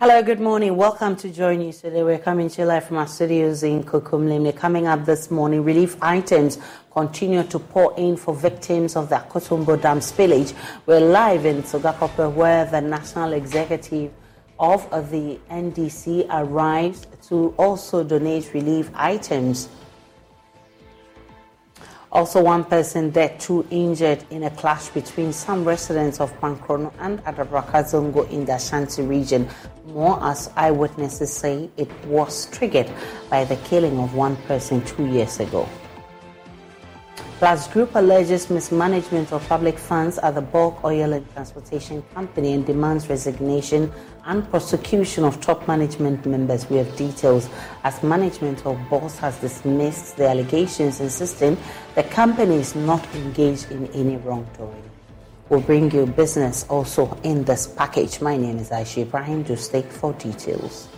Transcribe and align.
Hello, 0.00 0.20
good 0.24 0.40
morning. 0.40 0.76
Welcome 0.76 1.14
to 1.16 1.30
Joy 1.30 1.56
News 1.56 1.80
today. 1.80 2.02
We're 2.02 2.18
coming 2.18 2.48
to 2.50 2.62
you 2.62 2.66
live 2.66 2.82
from 2.82 2.96
our 2.96 3.06
studios 3.06 3.62
in 3.62 3.84
Kokomlemle. 3.84 4.56
Coming 4.56 4.88
up 4.88 5.04
this 5.04 5.30
morning, 5.30 5.62
relief 5.62 5.96
items 6.02 6.58
continue 6.90 7.44
to 7.44 7.60
pour 7.60 7.96
in 7.96 8.16
for 8.16 8.34
victims 8.34 8.96
of 8.96 9.08
the 9.08 9.14
Akosombo 9.14 9.80
Dam 9.80 10.00
spillage. 10.00 10.52
We're 10.86 10.98
live 10.98 11.46
in 11.46 11.62
Sogakope 11.62 12.34
where 12.34 12.64
the 12.64 12.80
National 12.80 13.34
Executive 13.34 14.10
of 14.58 14.82
the 15.12 15.38
NDC 15.48 16.26
arrives 16.28 17.06
to 17.28 17.54
also 17.56 18.02
donate 18.02 18.52
relief 18.52 18.90
items 18.94 19.68
also, 22.14 22.40
one 22.40 22.62
person 22.62 23.10
dead, 23.10 23.40
two 23.40 23.66
injured 23.70 24.24
in 24.30 24.44
a 24.44 24.50
clash 24.50 24.88
between 24.90 25.32
some 25.32 25.64
residents 25.64 26.20
of 26.20 26.32
Pankrono 26.40 26.92
and 27.00 27.18
Adabraka 27.24 28.30
in 28.30 28.44
the 28.44 28.54
Ashanti 28.54 29.02
region. 29.02 29.48
More 29.86 30.22
as 30.22 30.48
eyewitnesses 30.54 31.32
say 31.32 31.68
it 31.76 31.90
was 32.06 32.46
triggered 32.52 32.88
by 33.28 33.44
the 33.44 33.56
killing 33.56 33.98
of 33.98 34.14
one 34.14 34.36
person 34.46 34.84
two 34.84 35.06
years 35.06 35.40
ago. 35.40 35.68
Plus, 37.40 37.66
group 37.66 37.96
alleges 37.96 38.48
mismanagement 38.48 39.32
of 39.32 39.46
public 39.48 39.76
funds 39.76 40.18
at 40.18 40.36
the 40.36 40.40
bulk 40.40 40.84
oil 40.84 41.14
and 41.14 41.28
transportation 41.32 42.00
company 42.14 42.52
and 42.52 42.64
demands 42.64 43.08
resignation 43.08 43.92
and 44.26 44.48
prosecution 44.50 45.24
of 45.24 45.40
top 45.40 45.66
management 45.68 46.24
members. 46.26 46.68
We 46.70 46.76
have 46.78 46.96
details 46.96 47.48
as 47.82 48.02
management 48.02 48.64
of 48.66 48.78
BOST 48.88 49.18
has 49.18 49.38
dismissed 49.38 50.16
the 50.16 50.28
allegations, 50.28 51.00
insisting 51.00 51.56
the 51.94 52.04
company 52.04 52.56
is 52.56 52.74
not 52.74 53.04
engaged 53.14 53.70
in 53.70 53.86
any 53.88 54.16
wrongdoing. 54.16 54.90
We'll 55.48 55.60
bring 55.60 55.90
you 55.90 56.06
business 56.06 56.64
also 56.70 57.18
in 57.22 57.44
this 57.44 57.66
package. 57.66 58.20
My 58.20 58.36
name 58.36 58.58
is 58.58 58.70
Aisha 58.70 59.02
Ibrahim. 59.02 59.42
Do 59.42 59.56
stay 59.56 59.82
for 59.82 60.14
details. 60.14 60.88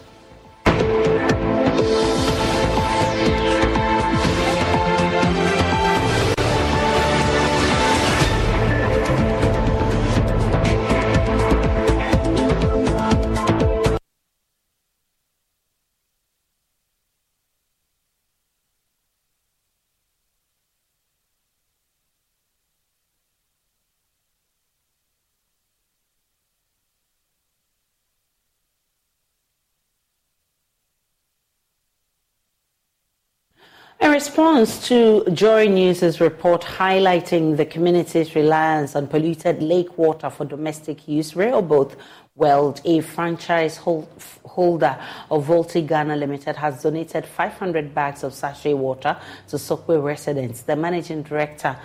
Response 34.16 34.88
to 34.88 35.27
Joy 35.34 35.66
News' 35.66 36.22
report 36.22 36.62
highlighting 36.62 37.59
the 37.59 37.66
community's 37.66 38.34
reliance 38.34 38.97
on 38.97 39.09
polluted 39.09 39.62
lake 39.62 39.99
water 39.99 40.31
for 40.31 40.47
domestic 40.47 41.06
use, 41.06 41.37
Rehoboth 41.37 41.97
World, 42.34 42.81
a 42.87 43.03
franchise 43.03 43.77
hold, 43.77 44.09
holder 44.47 44.99
of 45.31 45.47
Voltic 45.47 45.87
Ghana 45.87 46.16
Limited, 46.16 46.56
has 46.56 46.82
donated 46.82 47.27
500 47.27 47.94
bags 47.94 48.25
of 48.25 48.32
sachet 48.32 48.72
water 48.72 49.19
to 49.49 49.56
Sokpoe 49.56 50.03
residents. 50.03 50.62
The 50.62 50.77
managing 50.77 51.22
director, 51.22 51.77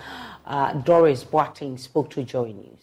uh, 0.46 0.72
Doris 0.72 1.24
Boateng, 1.24 1.78
spoke 1.78 2.08
to 2.12 2.22
Joy 2.22 2.52
News. 2.52 2.80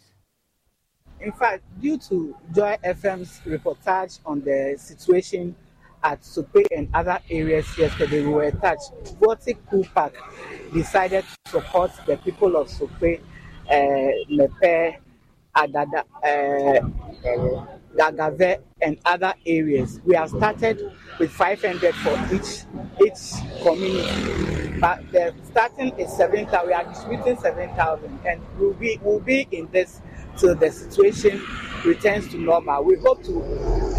In 1.22 1.31
fact, 1.31 1.64
due 1.81 1.98
to 1.98 2.36
Joy 2.54 2.78
FM's 2.84 3.42
reportage 3.48 4.20
on 4.28 4.42
the 4.42 4.76
situation 4.78 5.56
at 6.04 6.24
Supe 6.24 6.66
and 6.76 6.90
other 6.94 7.20
areas 7.30 7.66
yesterday, 7.78 8.26
we 8.26 8.32
were 8.32 8.52
touched. 8.52 8.92
Pool 9.70 9.86
Park 9.94 10.16
decided 10.74 11.24
to 11.46 11.52
support 11.52 11.92
the 12.06 12.18
people 12.18 12.56
of 12.56 12.70
Supe, 12.70 13.22
uh, 13.69 14.10
Adada, 15.56 16.04
uh, 16.24 16.80
and 18.81 18.98
other 19.06 19.34
areas. 19.46 20.00
We 20.06 20.16
have 20.16 20.30
started 20.30 20.92
with 21.19 21.31
500 21.31 21.96
for 21.96 22.18
each 22.34 22.66
each 23.04 23.63
community, 23.63 24.80
but 24.80 25.12
the 25.12 25.34
starting 25.44 25.98
is 25.98 26.12
7,000. 26.16 26.68
We 26.68 26.74
are 26.74 26.84
distributing 26.84 27.38
7,000, 27.38 28.19
and 28.25 28.42
we'll 28.57 28.74
be 28.74 29.00
we'll 29.04 29.19
be 29.19 29.48
in 29.51 29.68
this 29.72 30.01
till 30.39 30.56
the 30.56 30.71
situation 30.71 31.41
returns 31.86 32.27
to 32.30 32.38
normal. 32.38 32.83
We 32.83 32.95
hope 32.95 33.24
to 33.25 33.41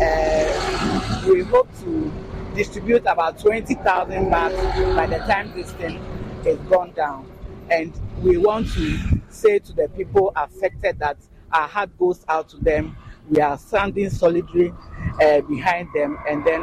uh, 0.03 1.25
we 1.29 1.43
hope 1.43 1.69
to 1.81 2.13
distribute 2.55 3.03
about 3.07 3.39
20,000 3.39 4.31
bags 4.31 4.55
by 4.97 5.07
the 5.07 5.19
time 5.19 5.53
this 5.55 5.71
thing 5.73 5.99
is 6.45 6.59
gone 6.69 6.93
down. 6.93 7.31
And 7.71 7.93
we 8.19 8.37
want 8.39 8.73
to 8.73 8.99
say 9.29 9.59
to 9.61 9.73
the 9.73 9.89
people 9.89 10.33
affected 10.35 10.99
that 10.99 11.19
our 11.53 11.69
heart 11.69 11.97
goes 11.99 12.25
out 12.29 12.49
to 12.51 12.57
them. 12.59 12.97
We 13.29 13.41
are 13.41 13.57
standing 13.59 14.11
solidly 14.11 14.73
uh, 15.23 15.43
behind 15.43 15.89
them, 15.95 16.19
and 16.29 16.45
then 16.45 16.63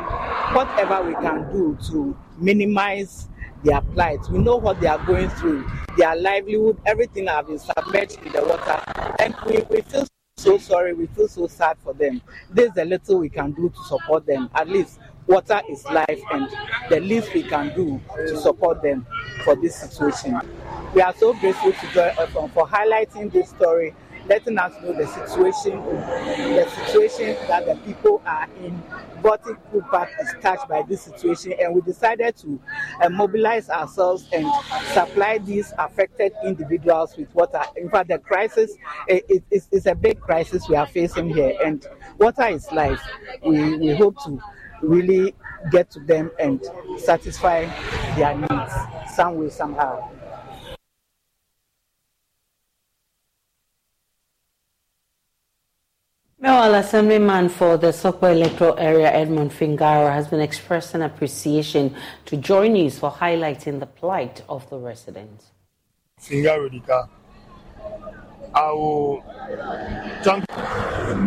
whatever 0.54 1.02
we 1.04 1.14
can 1.14 1.50
do 1.54 1.78
to 1.90 2.18
minimize 2.38 3.30
their 3.64 3.82
plight. 3.82 4.20
We 4.30 4.40
know 4.40 4.58
what 4.58 4.80
they 4.80 4.88
are 4.88 5.04
going 5.06 5.30
through, 5.30 5.70
their 5.98 6.16
livelihood, 6.16 6.80
everything 6.86 7.28
have 7.28 7.48
been 7.48 7.60
submerged 7.60 8.20
in 8.24 8.32
the 8.32 8.42
water, 8.44 8.82
and 9.20 9.36
we, 9.46 9.60
we 9.70 9.82
feel 9.82 10.06
so 10.38 10.58
sorry. 10.58 10.94
We 10.94 11.08
feel 11.08 11.28
so 11.28 11.48
sad 11.48 11.78
for 11.84 11.94
them. 11.94 12.22
There's 12.50 12.76
a 12.78 12.86
little 12.86 13.20
we 13.20 13.30
can 13.30 13.52
do 13.52 13.70
to 13.70 13.84
support 13.86 14.26
them. 14.26 14.50
At 14.54 14.70
least 14.70 15.00
water 15.26 15.62
is 15.70 15.84
life, 15.86 16.22
and 16.32 16.50
the 16.90 17.00
least 17.00 17.34
we 17.34 17.44
can 17.44 17.76
do 17.76 18.00
to 18.16 18.38
support 18.38 18.82
them 18.82 19.06
for 19.44 19.56
this 19.56 19.76
situation. 19.76 20.40
We 20.94 21.02
are 21.02 21.14
so 21.14 21.34
grateful 21.34 21.74
to 21.74 21.88
Joy 21.94 22.14
for 22.54 22.68
highlighting 22.68 23.32
this 23.32 23.50
story 23.50 23.94
letting 24.28 24.58
us 24.58 24.74
know 24.82 24.94
the 24.94 25.08
situation, 25.08 25.84
the 25.84 26.68
situation 26.86 27.36
that 27.48 27.66
the 27.66 27.76
people 27.86 28.22
are 28.26 28.48
in. 28.64 28.82
Baltic 29.22 29.58
Park 29.90 30.10
is 30.22 30.36
touched 30.42 30.68
by 30.70 30.84
this 30.84 31.02
situation, 31.02 31.54
and 31.60 31.74
we 31.74 31.82
decided 31.82 32.36
to 32.38 32.60
uh, 33.02 33.10
mobilize 33.10 33.70
ourselves 33.70 34.30
and 34.32 34.46
supply 34.94 35.40
these 35.40 35.74
affected 35.80 36.34
individuals 36.46 37.18
with 37.18 37.34
water. 37.34 37.62
In 37.76 37.90
fact, 37.90 38.10
the 38.10 38.20
crisis 38.20 38.76
it, 39.08 39.44
it, 39.50 39.86
a 39.88 39.96
big 39.96 40.20
crisis 40.22 40.70
we 40.70 40.76
are 40.76 40.86
facing 40.88 41.30
here, 41.30 41.58
and 41.66 41.86
water 42.20 42.48
is 42.48 42.72
life. 42.72 43.02
We, 43.44 43.78
we 43.78 43.96
hope 43.96 44.24
to 44.26 44.40
really 44.82 45.34
get 45.72 45.90
to 45.92 46.00
them 46.00 46.32
and 46.40 46.64
satisfy 46.98 47.66
their 48.16 48.38
needs 48.38 48.74
some 49.16 49.38
way, 49.38 49.50
somehow. 49.50 50.17
Meanwhile, 56.40 56.76
Assemblyman 56.76 57.50
for 57.50 57.78
the 57.78 57.88
Sokpoe 57.88 58.32
electoral 58.32 58.78
area, 58.78 59.12
Edmund 59.12 59.52
Fingaro, 59.52 60.12
has 60.12 60.28
been 60.28 60.40
expressing 60.40 61.02
appreciation 61.02 61.96
to 62.26 62.38
Joy 62.38 62.68
News 62.68 63.00
for 63.00 63.10
highlighting 63.10 63.80
the 63.80 63.88
plight 63.88 64.44
of 64.48 64.70
the 64.70 64.78
residents. 64.78 65.48
Fingaro 66.22 66.70
Dika, 66.70 67.10
I 68.54 68.72
will 68.72 69.24
thank 70.24 70.46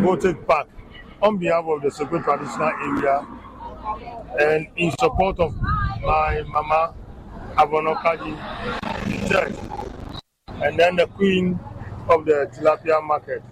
Baltic 0.01 0.47
Park 0.47 0.69
on 1.21 1.37
behalf 1.37 1.65
of 1.65 1.81
the 1.81 1.89
Sokpoe 1.89 2.23
traditional 2.23 2.69
area 2.69 3.27
and 4.39 4.67
in 4.77 4.91
support 4.91 5.37
of 5.41 5.53
my 6.03 6.41
mama, 6.47 6.93
Abonokaji 7.55 8.37
and 10.63 10.79
then 10.79 10.95
the 10.95 11.07
queen 11.07 11.59
of 12.07 12.23
the 12.23 12.49
tilapia 12.53 13.03
market. 13.03 13.43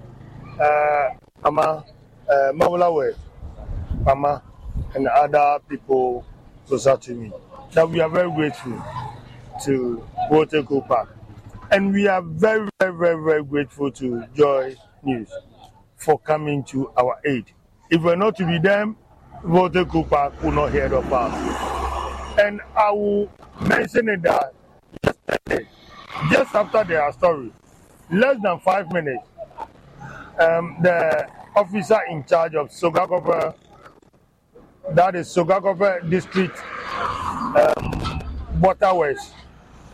Uh, 0.57 1.09
Mama, 1.43 1.85
uh, 2.29 2.33
Mawla 2.53 2.93
West, 2.93 3.19
Mama, 4.05 4.41
and 4.93 5.07
other 5.07 5.59
people 5.67 6.25
closer 6.67 6.97
to 6.97 7.13
me. 7.13 7.31
That 7.73 7.89
we 7.89 7.99
are 8.01 8.09
very 8.09 8.31
grateful 8.31 8.83
to 9.65 10.03
Waterco 10.31 10.87
Park. 10.87 11.15
And 11.71 11.93
we 11.93 12.07
are 12.07 12.21
very, 12.21 12.67
very, 12.79 12.95
very, 12.97 13.23
very 13.23 13.43
grateful 13.43 13.91
to 13.91 14.25
Joy 14.35 14.75
News 15.03 15.29
for 15.97 16.19
coming 16.19 16.63
to 16.65 16.91
our 16.97 17.19
aid. 17.25 17.45
If 17.89 18.01
we're 18.01 18.15
not 18.15 18.35
to 18.37 18.45
be 18.45 18.57
them, 18.59 18.97
Waterco 19.43 20.07
Park 20.09 20.41
will 20.41 20.51
not 20.51 20.71
hear 20.71 20.93
of 20.93 21.11
us. 21.13 22.39
And 22.39 22.61
I 22.75 22.91
will 22.91 23.29
mention 23.61 24.09
it 24.09 24.21
that 24.23 24.53
yesterday, 25.03 25.67
just 26.31 26.55
after 26.55 26.83
their 26.83 27.11
story, 27.13 27.51
less 28.11 28.37
than 28.41 28.59
five 28.59 28.91
minutes, 28.91 29.23
um, 30.39 30.77
the 30.81 31.27
officer 31.55 31.99
in 32.09 32.23
charge 32.25 32.55
of 32.55 32.69
Sogakope, 32.69 33.53
that 34.91 35.15
is 35.15 35.27
Sogakope 35.27 36.09
District 36.09 36.57
um, 37.55 38.21
Waterways, 38.61 39.33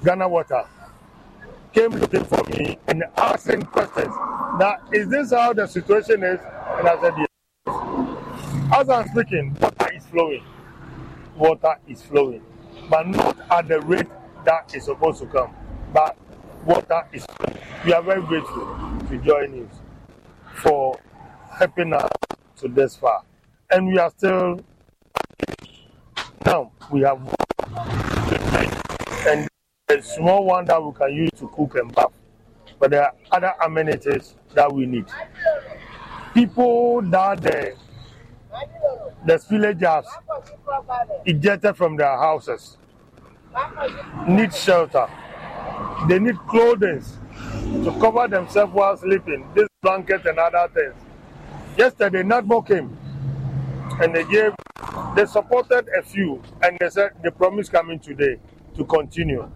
Ghana 0.03 0.27
Water, 0.27 0.63
came 1.73 1.91
looking 1.91 2.23
for 2.23 2.43
me 2.49 2.77
and 2.87 3.03
asking 3.17 3.63
questions. 3.63 4.13
Now, 4.59 4.77
is 4.93 5.09
this 5.09 5.31
how 5.31 5.53
the 5.53 5.67
situation 5.67 6.23
is? 6.23 6.39
And 6.77 6.87
I 6.87 7.01
said, 7.01 7.13
yes. 7.17 7.27
As 8.73 8.89
I'm 8.89 9.07
speaking, 9.09 9.55
water 9.59 9.93
is 9.93 10.05
flowing. 10.05 10.43
Water 11.35 11.75
is 11.87 12.01
flowing, 12.01 12.41
but 12.89 13.07
not 13.07 13.37
at 13.51 13.67
the 13.67 13.81
rate 13.81 14.07
that 14.45 14.73
is 14.73 14.85
supposed 14.85 15.19
to 15.19 15.25
come. 15.27 15.53
But 15.93 16.17
water 16.65 17.05
is 17.11 17.25
flowing. 17.25 17.59
We 17.83 17.93
are 17.93 18.01
very 18.01 18.21
grateful 18.21 18.77
to 19.09 19.17
join 19.17 19.51
News 19.51 19.69
for 20.55 20.99
helping 21.57 21.93
us 21.93 22.09
to 22.57 22.67
this 22.67 22.95
far. 22.95 23.23
And 23.71 23.87
we 23.87 23.97
are 23.97 24.11
still 24.11 24.59
now 26.45 26.71
we 26.91 27.01
have 27.01 27.19
and 29.27 29.47
a 29.89 30.01
small 30.01 30.45
one 30.45 30.65
that 30.65 30.83
we 30.83 30.91
can 30.93 31.13
use 31.13 31.31
to 31.37 31.47
cook 31.49 31.75
and 31.75 31.93
bath. 31.93 32.11
But 32.79 32.91
there 32.91 33.03
are 33.03 33.13
other 33.31 33.53
amenities 33.63 34.35
that 34.53 34.71
we 34.71 34.85
need. 34.85 35.05
People 36.33 37.01
that 37.03 37.41
the 37.41 37.75
the 39.25 39.37
villagers 39.49 40.05
ejected 41.25 41.75
from 41.75 41.95
their 41.97 42.17
houses 42.17 42.77
need 44.27 44.53
shelter. 44.53 45.07
They 46.07 46.19
need 46.19 46.37
clothing 46.47 47.03
to 47.83 47.91
cover 47.99 48.27
themselves 48.27 48.73
while 48.73 48.97
sleeping. 48.97 49.47
This 49.55 49.67
blanket 49.81 50.25
and 50.25 50.39
other 50.39 50.69
things. 50.73 50.95
Yesterday, 51.77 52.23
NADMO 52.23 52.67
came 52.67 52.97
and 54.01 54.15
they 54.15 54.25
gave, 54.25 54.53
they 55.15 55.25
supported 55.25 55.87
a 55.97 56.03
few 56.03 56.41
and 56.63 56.77
they 56.79 56.89
said 56.89 57.11
they 57.23 57.31
promise 57.31 57.69
coming 57.69 57.99
today 57.99 58.37
to 58.77 58.85
continue. 58.85 59.49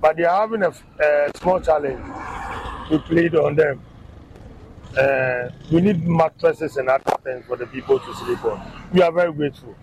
But 0.00 0.16
they 0.16 0.24
are 0.24 0.40
having 0.42 0.62
a, 0.62 0.70
a 1.04 1.30
small 1.38 1.60
challenge. 1.60 2.00
We 2.90 2.98
plead 2.98 3.34
on 3.36 3.56
them. 3.56 3.82
Uh, 4.98 5.50
we 5.72 5.80
need 5.80 6.06
mattresses 6.06 6.76
and 6.78 6.88
other 6.88 7.16
things 7.24 7.46
for 7.46 7.56
the 7.56 7.66
people 7.66 7.98
to 8.00 8.14
sleep 8.14 8.44
on. 8.44 8.60
We 8.92 9.02
are 9.02 9.12
very 9.12 9.32
grateful. 9.32 9.74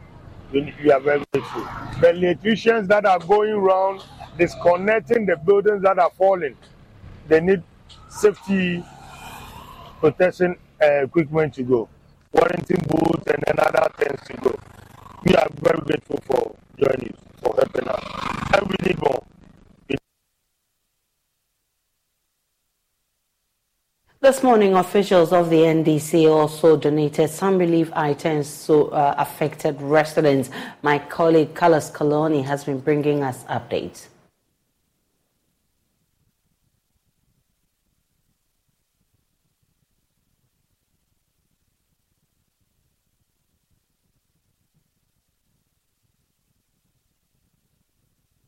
We, 0.54 0.74
we 0.84 0.92
are 0.92 1.02
very 1.02 1.24
grateful. 1.34 1.68
The 2.02 2.12
electricians 2.12 2.88
that 2.90 3.06
are 3.06 3.20
going 3.20 3.52
around 3.54 4.04
disconnecting 4.38 5.26
the 5.26 5.38
buildings 5.38 5.84
that 5.84 6.00
are 6.00 6.12
falling, 6.18 6.58
they 7.28 7.42
need 7.42 7.64
safety 8.16 8.84
protection 10.00 10.56
uh, 10.82 11.04
equipment 11.04 11.54
to 11.54 11.64
go, 11.64 11.90
warranty 12.32 12.76
boots, 12.88 13.28
and 13.28 13.44
then 13.46 13.56
other 13.60 13.90
things 13.98 14.20
to 14.28 14.38
go. 14.38 14.56
We 15.26 15.36
are 15.36 15.48
very 15.56 15.80
grateful 15.82 16.20
for 16.26 16.56
joining, 16.78 17.14
us, 17.14 17.20
for 17.42 17.54
helping 17.56 17.88
us. 17.88 18.04
And 18.54 18.68
we 18.68 18.76
need 18.88 19.02
more. 19.02 19.22
This 24.22 24.42
morning, 24.42 24.74
officials 24.76 25.32
of 25.34 25.50
the 25.50 25.58
NDC 25.58 26.28
also 26.32 26.78
donated 26.78 27.30
some 27.30 27.58
relief 27.60 27.92
items 27.94 28.66
to 28.66 28.92
uh, 28.92 29.14
affected 29.18 29.80
residents. 29.82 30.50
My 30.82 30.98
colleague 31.00 31.54
Carlos 31.54 31.92
Calony 31.92 32.44
has 32.44 32.64
been 32.64 32.80
bringing 32.80 33.24
us 33.24 33.44
updates. 33.44 34.08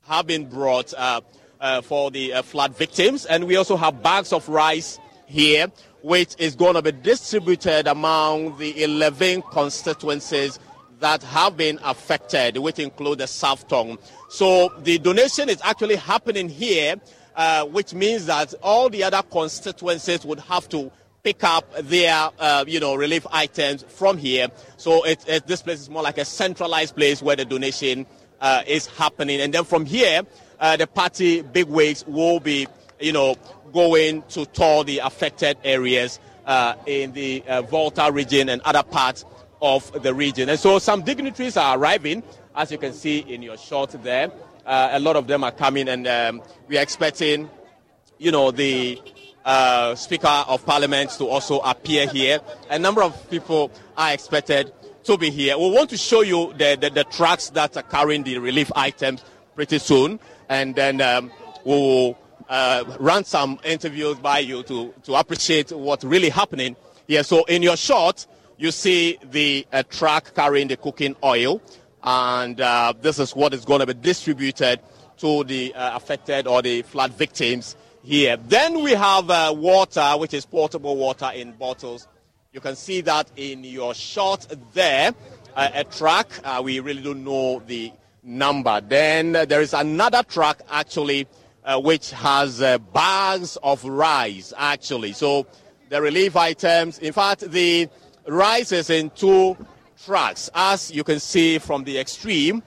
Have 0.07 0.27
been 0.27 0.47
brought 0.49 0.93
uh, 0.93 1.21
uh, 1.59 1.81
for 1.81 2.11
the 2.11 2.33
uh, 2.33 2.41
flood 2.41 2.75
victims. 2.75 3.25
And 3.25 3.45
we 3.45 3.55
also 3.55 3.75
have 3.75 4.01
bags 4.01 4.31
of 4.33 4.47
rice 4.47 4.99
here, 5.25 5.67
which 6.01 6.35
is 6.37 6.55
going 6.55 6.75
to 6.75 6.81
be 6.81 6.91
distributed 6.91 7.87
among 7.87 8.57
the 8.57 8.83
11 8.83 9.43
constituencies 9.51 10.59
that 10.99 11.21
have 11.23 11.57
been 11.57 11.79
affected, 11.83 12.57
which 12.57 12.79
include 12.79 13.19
the 13.19 13.27
South 13.27 13.67
Tongu. 13.67 13.99
So 14.29 14.73
the 14.79 14.97
donation 14.97 15.49
is 15.49 15.59
actually 15.63 15.95
happening 15.95 16.49
here, 16.49 16.95
uh, 17.35 17.65
which 17.65 17.93
means 17.93 18.25
that 18.25 18.53
all 18.63 18.89
the 18.89 19.03
other 19.03 19.21
constituencies 19.21 20.25
would 20.25 20.39
have 20.39 20.67
to 20.69 20.91
pick 21.23 21.43
up 21.43 21.71
their, 21.81 22.29
uh, 22.39 22.63
you 22.67 22.79
know, 22.79 22.95
relief 22.95 23.27
items 23.31 23.83
from 23.89 24.17
here. 24.17 24.47
So 24.77 25.03
it, 25.05 25.27
it, 25.27 25.45
this 25.45 25.61
place 25.61 25.81
is 25.81 25.89
more 25.89 26.01
like 26.01 26.17
a 26.17 26.25
centralized 26.25 26.95
place 26.95 27.21
where 27.21 27.35
the 27.35 27.45
donation 27.45 28.05
uh, 28.41 28.63
is 28.67 28.87
happening. 28.87 29.41
And 29.41 29.53
then 29.53 29.63
from 29.63 29.85
here, 29.85 30.23
uh, 30.59 30.77
the 30.77 30.87
party 30.87 31.41
bigwigs 31.41 32.05
will 32.07 32.39
be, 32.39 32.67
you 32.99 33.11
know, 33.11 33.35
going 33.73 34.23
to 34.29 34.45
tour 34.45 34.83
the 34.83 34.99
affected 34.99 35.57
areas 35.63 36.19
uh, 36.45 36.75
in 36.85 37.11
the 37.13 37.43
uh, 37.47 37.61
Volta 37.63 38.09
region 38.11 38.49
and 38.49 38.61
other 38.61 38.83
parts 38.83 39.25
of 39.61 40.03
the 40.03 40.13
region. 40.13 40.49
And 40.49 40.59
so 40.59 40.79
some 40.79 41.01
dignitaries 41.01 41.57
are 41.57 41.77
arriving, 41.77 42.23
as 42.55 42.71
you 42.71 42.77
can 42.77 42.93
see 42.93 43.19
in 43.19 43.41
your 43.41 43.57
shot 43.57 43.91
there. 44.03 44.31
Uh, 44.65 44.89
a 44.93 44.99
lot 44.99 45.15
of 45.15 45.27
them 45.27 45.43
are 45.43 45.51
coming, 45.51 45.87
and 45.87 46.07
um, 46.07 46.41
we 46.67 46.77
are 46.77 46.81
expecting, 46.81 47.49
you 48.17 48.31
know, 48.31 48.51
the 48.51 49.01
uh, 49.45 49.95
Speaker 49.95 50.43
of 50.47 50.65
Parliament 50.65 51.09
to 51.11 51.25
also 51.25 51.59
appear 51.59 52.07
here. 52.07 52.39
A 52.69 52.77
number 52.77 53.01
of 53.01 53.29
people 53.29 53.71
are 53.95 54.11
expected 54.11 54.73
to 55.07 55.17
be 55.17 55.29
here. 55.31 55.57
We 55.57 55.71
want 55.71 55.89
to 55.89 55.97
show 55.97 56.21
you 56.21 56.53
the, 56.53 56.77
the, 56.79 56.89
the 56.89 57.03
trucks 57.05 57.49
that 57.51 57.75
are 57.75 57.83
carrying 57.83 58.23
the 58.23 58.37
relief 58.37 58.71
items 58.75 59.23
pretty 59.55 59.79
soon. 59.79 60.19
and 60.49 60.75
then 60.75 61.01
um, 61.01 61.31
we'll 61.63 62.17
uh, 62.49 62.83
run 62.99 63.23
some 63.23 63.59
interviews 63.63 64.17
by 64.17 64.39
you 64.39 64.63
to, 64.63 64.93
to 65.03 65.15
appreciate 65.15 65.71
what's 65.71 66.03
really 66.03 66.29
happening 66.29 66.75
here. 67.07 67.23
So 67.23 67.43
in 67.45 67.61
your 67.61 67.77
shot, 67.77 68.25
you 68.57 68.71
see 68.71 69.17
the 69.23 69.65
uh, 69.71 69.83
truck 69.89 70.33
carrying 70.33 70.67
the 70.67 70.77
cooking 70.77 71.15
oil, 71.23 71.61
and 72.03 72.59
uh, 72.59 72.93
this 73.01 73.19
is 73.19 73.35
what 73.35 73.53
is 73.53 73.65
going 73.65 73.81
to 73.81 73.85
be 73.85 73.93
distributed 73.93 74.79
to 75.17 75.43
the 75.43 75.73
uh, 75.73 75.95
affected 75.95 76.47
or 76.47 76.61
the 76.61 76.81
flood 76.83 77.13
victims 77.13 77.75
here. 78.03 78.37
Then 78.37 78.81
we 78.81 78.91
have 78.91 79.29
uh, 79.29 79.53
water, 79.55 80.13
which 80.17 80.33
is 80.33 80.45
portable 80.45 80.95
water 80.95 81.31
in 81.33 81.51
bottles. 81.53 82.07
You 82.57 82.61
can 82.61 82.75
see 82.75 83.01
that 83.01 83.29
in 83.35 83.63
your 83.63 83.93
shot 83.93 84.47
there, 84.73 85.13
uh, 85.55 85.69
a 85.75 85.83
truck. 85.83 86.27
Uh, 86.43 86.59
we 86.65 86.79
really 86.79 87.03
don't 87.03 87.23
know 87.23 87.61
the 87.67 87.91
number. 88.23 88.81
Then 88.81 89.35
uh, 89.35 89.45
there 89.45 89.61
is 89.61 89.75
another 89.75 90.23
truck 90.23 90.63
actually, 90.67 91.27
uh, 91.63 91.79
which 91.79 92.09
has 92.09 92.59
uh, 92.59 92.79
bags 92.79 93.59
of 93.61 93.85
rice 93.85 94.53
actually. 94.57 95.13
So 95.13 95.45
the 95.89 96.01
relief 96.01 96.35
items, 96.35 96.97
in 96.97 97.13
fact, 97.13 97.41
the 97.41 97.89
rice 98.25 98.71
is 98.71 98.89
in 98.89 99.11
two 99.11 99.55
trucks. 100.03 100.49
As 100.55 100.89
you 100.91 101.03
can 101.03 101.19
see 101.19 101.59
from 101.59 101.83
the 101.83 101.99
extreme, 101.99 102.63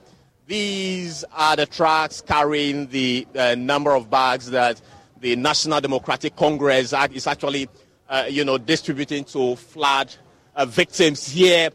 these 0.46 1.24
are 1.32 1.56
the 1.56 1.66
trucks 1.66 2.20
carrying 2.20 2.86
the 2.90 3.26
uh, 3.34 3.56
number 3.56 3.92
of 3.92 4.08
bags 4.08 4.52
that 4.52 4.80
the 5.20 5.34
National 5.34 5.80
Democratic 5.80 6.36
Congress 6.36 6.94
is 7.12 7.26
actually, 7.26 7.68
uh, 8.10 8.26
you 8.28 8.44
know, 8.44 8.58
distributing 8.58 9.24
to 9.24 9.56
flood 9.56 10.12
uh, 10.56 10.66
victims 10.66 11.26
here 11.28 11.70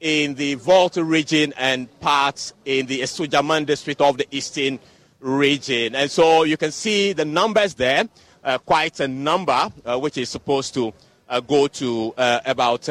in 0.00 0.34
the 0.36 0.54
Volta 0.54 1.04
region 1.04 1.52
and 1.58 1.88
parts 2.00 2.54
in 2.64 2.86
the 2.86 3.00
Asuogyaman 3.00 3.66
district 3.66 4.00
of 4.00 4.16
the 4.16 4.26
Eastern 4.30 4.78
region. 5.18 5.94
And 5.94 6.10
so 6.10 6.44
you 6.44 6.56
can 6.56 6.70
see 6.70 7.12
the 7.12 7.24
numbers 7.24 7.74
there, 7.74 8.08
uh, 8.42 8.58
quite 8.58 9.00
a 9.00 9.08
number, 9.08 9.68
uh, 9.84 9.98
which 9.98 10.16
is 10.16 10.30
supposed 10.30 10.72
to 10.74 10.94
uh, 11.28 11.40
go 11.40 11.66
to 11.66 12.14
about 12.16 12.88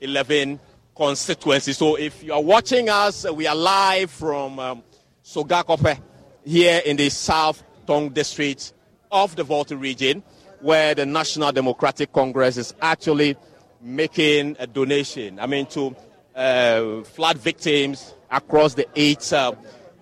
11 0.00 0.60
constituencies. 0.96 1.76
So 1.76 1.96
if 1.96 2.22
you 2.22 2.32
are 2.32 2.42
watching 2.42 2.88
us, 2.88 3.30
we 3.30 3.46
are 3.46 3.54
live 3.54 4.10
from 4.10 4.58
um, 4.58 4.82
Sogakope 5.24 6.00
here 6.44 6.80
in 6.86 6.96
the 6.96 7.10
South 7.10 7.62
Tongu 7.86 8.14
district 8.14 8.72
of 9.10 9.36
the 9.36 9.44
Volta 9.44 9.76
region, 9.76 10.22
where 10.60 10.94
the 10.94 11.06
National 11.06 11.52
Democratic 11.52 12.12
Congress 12.12 12.56
is 12.56 12.74
actually 12.80 13.36
making 13.80 14.56
a 14.58 14.66
donation. 14.66 15.38
I 15.38 15.46
mean, 15.46 15.66
to 15.66 15.94
uh, 16.34 17.02
flood 17.04 17.38
victims 17.38 18.14
across 18.30 18.74
the 18.74 18.86
eight 18.96 19.32
uh, 19.32 19.52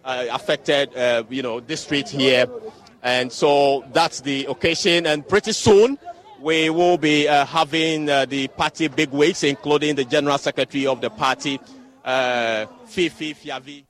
uh, 0.04 0.26
affected, 0.30 0.94
uh, 0.96 1.24
you 1.28 1.42
know, 1.42 1.60
district 1.60 2.08
here. 2.08 2.46
And 3.02 3.30
so 3.30 3.84
that's 3.92 4.20
the 4.22 4.46
occasion. 4.46 5.06
And 5.06 5.26
pretty 5.26 5.52
soon, 5.52 5.98
we 6.40 6.70
will 6.70 6.98
be 6.98 7.28
uh, 7.28 7.44
having 7.46 8.08
uh, 8.08 8.26
the 8.26 8.48
party 8.48 8.88
bigwigs, 8.88 9.44
including 9.44 9.96
the 9.96 10.04
general 10.04 10.38
secretary 10.38 10.86
of 10.86 11.00
the 11.00 11.10
party, 11.10 11.58
Fifi 12.04 13.34
Fiavi. 13.34 13.84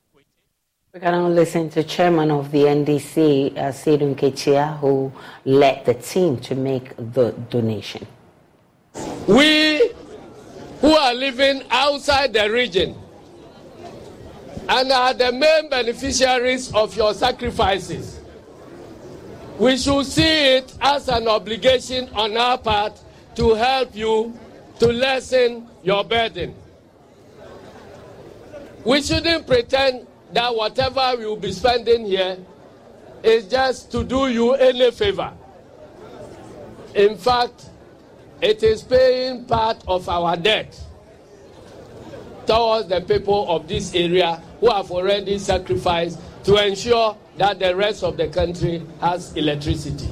We're 0.95 1.01
going 1.01 1.15
to 1.15 1.29
listen 1.29 1.71
to 1.71 1.83
chairman 1.83 2.31
of 2.31 2.53
the 2.53 2.63
NDC, 2.63 3.57
uh, 3.57 3.63
Asiedu 3.63 4.15
Nketia, 4.15 4.79
who 4.79 5.11
led 5.45 5.85
the 5.85 5.95
team 5.95 6.37
to 6.39 6.55
make 6.55 6.95
the 6.97 7.33
donation. 7.51 8.07
We 9.27 9.91
who 10.81 10.95
are 10.95 11.13
living 11.13 11.65
outside 11.69 12.33
the 12.33 12.49
region 12.49 12.95
and 14.69 14.93
are 14.93 15.15
the 15.15 15.33
main 15.33 15.69
beneficiaries 15.69 16.73
of 16.73 16.97
your 16.97 17.13
sacrifices 17.13 18.21
we 19.59 19.77
should 19.77 20.05
see 20.05 20.57
it 20.57 20.77
as 20.81 21.09
an 21.09 21.29
obligation 21.29 22.09
on 22.15 22.37
our 22.37 22.59
part 22.59 23.01
to 23.37 23.55
help 23.55 23.95
you 23.95 24.37
to 24.81 24.87
lessen 24.89 25.69
your 25.83 26.05
burden. 26.05 26.55
We 28.85 29.01
shouldn't 29.01 29.47
pretend 29.47 30.07
that 30.35 30.55
whatever 30.55 31.15
we 31.17 31.27
will 31.27 31.37
be 31.37 31.53
spending 31.53 32.05
here 32.07 32.37
is 33.23 33.47
just 33.49 33.91
to 33.93 34.03
do 34.05 34.29
you 34.29 34.53
any 34.55 34.91
favor. 34.91 35.33
In 36.95 37.17
fact, 37.17 37.71
it 38.41 38.63
is 38.63 38.83
paying 38.83 39.45
part 39.47 39.83
of 39.89 40.09
our 40.09 40.37
debt 40.37 40.79
towards 42.47 42.89
the 42.89 43.01
people 43.01 43.49
of 43.49 43.67
this 43.69 43.95
area 43.95 44.43
who 44.61 44.71
have 44.71 44.91
already 44.91 45.39
sacrificed 45.39 46.19
to 46.45 46.57
ensure 46.63 47.17
that 47.39 47.59
the 47.59 47.75
rest 47.75 48.03
of 48.03 48.17
the 48.17 48.29
country 48.29 48.83
has 49.01 49.35
electricity 49.37 50.09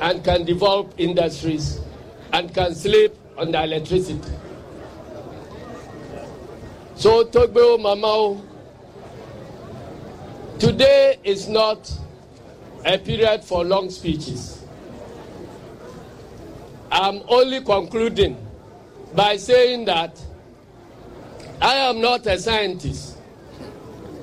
and 0.00 0.24
can 0.24 0.44
develop 0.44 0.94
industries 0.96 1.80
and 2.32 2.54
can 2.54 2.74
sleep 2.74 3.14
on 3.36 3.50
the 3.50 3.62
electricity. 3.62 4.30
So, 6.94 7.24
Togbo 7.24 7.78
Mamao, 7.78 8.40
today 10.60 11.18
is 11.24 11.48
not 11.48 11.90
a 12.84 12.98
period 12.98 13.42
for 13.42 13.64
long 13.64 13.90
speeches. 13.90 14.62
I'm 16.92 17.22
only 17.28 17.62
concluding 17.62 18.36
by 19.14 19.36
saying 19.36 19.86
that 19.86 20.20
I 21.62 21.74
am 21.74 22.00
not 22.00 22.26
a 22.26 22.38
scientist, 22.38 23.16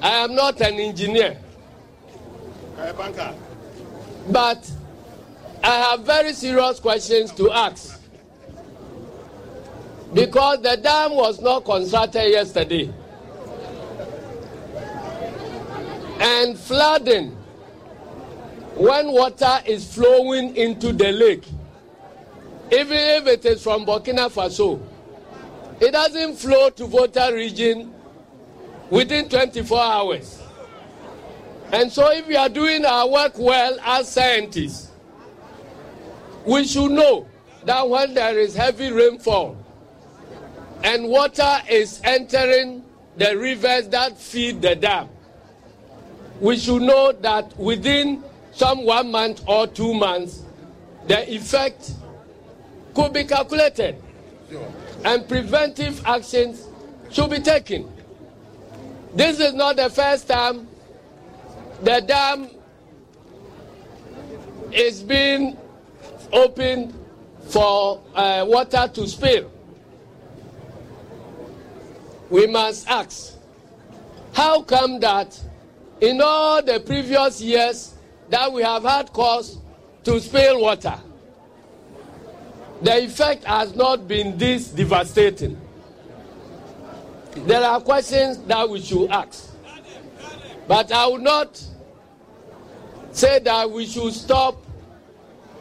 I 0.01 0.09
am 0.09 0.35
not 0.35 0.61
an 0.61 0.75
engineer. 0.75 1.37
But 4.29 4.71
I 5.63 5.75
have 5.89 6.01
very 6.01 6.33
serious 6.33 6.79
questions 6.79 7.31
to 7.33 7.51
ask. 7.51 7.99
Because 10.13 10.61
the 10.61 10.77
dam 10.77 11.15
was 11.15 11.41
not 11.41 11.65
constructed 11.65 12.29
yesterday. 12.29 12.93
And 16.19 16.57
flooding, 16.57 17.31
when 18.75 19.11
water 19.11 19.59
is 19.65 19.93
flowing 19.93 20.55
into 20.55 20.93
the 20.93 21.11
lake, 21.11 21.45
even 22.71 22.97
if 22.97 23.27
it 23.27 23.45
is 23.45 23.63
from 23.63 23.85
Burkina 23.85 24.29
Faso, 24.29 24.81
it 25.79 25.91
doesn't 25.91 26.35
flow 26.35 26.69
to 26.71 26.85
Volta 26.85 27.31
region 27.33 27.93
within 28.89 29.29
24 29.29 29.79
hours. 29.79 30.41
And 31.71 31.91
so, 31.91 32.11
if 32.11 32.27
we 32.27 32.35
are 32.35 32.49
doing 32.49 32.85
our 32.85 33.07
work 33.09 33.37
well 33.37 33.77
as 33.81 34.09
scientists, 34.09 34.91
we 36.45 36.65
should 36.65 36.91
know 36.91 37.27
that 37.65 37.87
when 37.87 38.13
there 38.13 38.39
is 38.39 38.55
heavy 38.55 38.91
rainfall 38.91 39.57
and 40.83 41.07
water 41.09 41.57
is 41.69 41.99
entering 42.03 42.83
the 43.17 43.37
rivers 43.37 43.89
that 43.89 44.17
feed 44.17 44.61
the 44.61 44.75
dam, 44.75 45.09
we 46.39 46.57
should 46.57 46.81
know 46.81 47.11
that 47.11 47.57
within 47.57 48.23
some 48.51 48.85
one 48.85 49.11
month 49.11 49.41
or 49.47 49.67
two 49.67 49.93
months, 49.93 50.43
the 51.07 51.33
effect 51.33 51.91
could 52.93 53.13
be 53.13 53.23
calculated 53.23 53.95
and 55.05 55.27
preventive 55.27 56.05
actions 56.05 56.67
should 57.11 57.29
be 57.29 57.39
taken. 57.39 57.91
This 59.13 59.39
is 59.39 59.53
not 59.53 59.77
the 59.77 59.89
first 59.89 60.27
time 60.27 60.67
the 61.83 62.01
dam 62.01 62.49
is 64.71 65.01
being 65.01 65.57
opened 66.33 66.93
for 67.49 68.01
uh, 68.13 68.45
water 68.47 68.89
to 68.93 69.07
spill. 69.07 69.51
We 72.29 72.47
must 72.47 72.87
ask, 72.87 73.35
how 74.33 74.61
come 74.63 74.99
that 74.99 75.39
in 76.01 76.21
all 76.21 76.61
the 76.61 76.79
previous 76.79 77.41
years 77.41 77.93
that 78.29 78.51
we 78.51 78.61
have 78.61 78.83
had 78.83 79.11
cause 79.13 79.57
to 80.03 80.19
spill 80.19 80.61
water, 80.61 80.99
the 82.81 83.03
effect 83.03 83.43
has 83.43 83.75
not 83.75 84.07
been 84.07 84.37
this 84.37 84.67
devastating? 84.69 85.59
There 87.35 87.63
are 87.63 87.79
questions 87.81 88.37
that 88.43 88.69
we 88.69 88.81
should 88.81 89.09
ask. 89.09 89.51
But 90.67 90.91
I 90.91 91.07
will 91.07 91.19
not 91.19 91.61
say 93.11 93.39
that 93.39 93.71
we 93.71 93.85
should 93.85 94.13
stop 94.13 94.63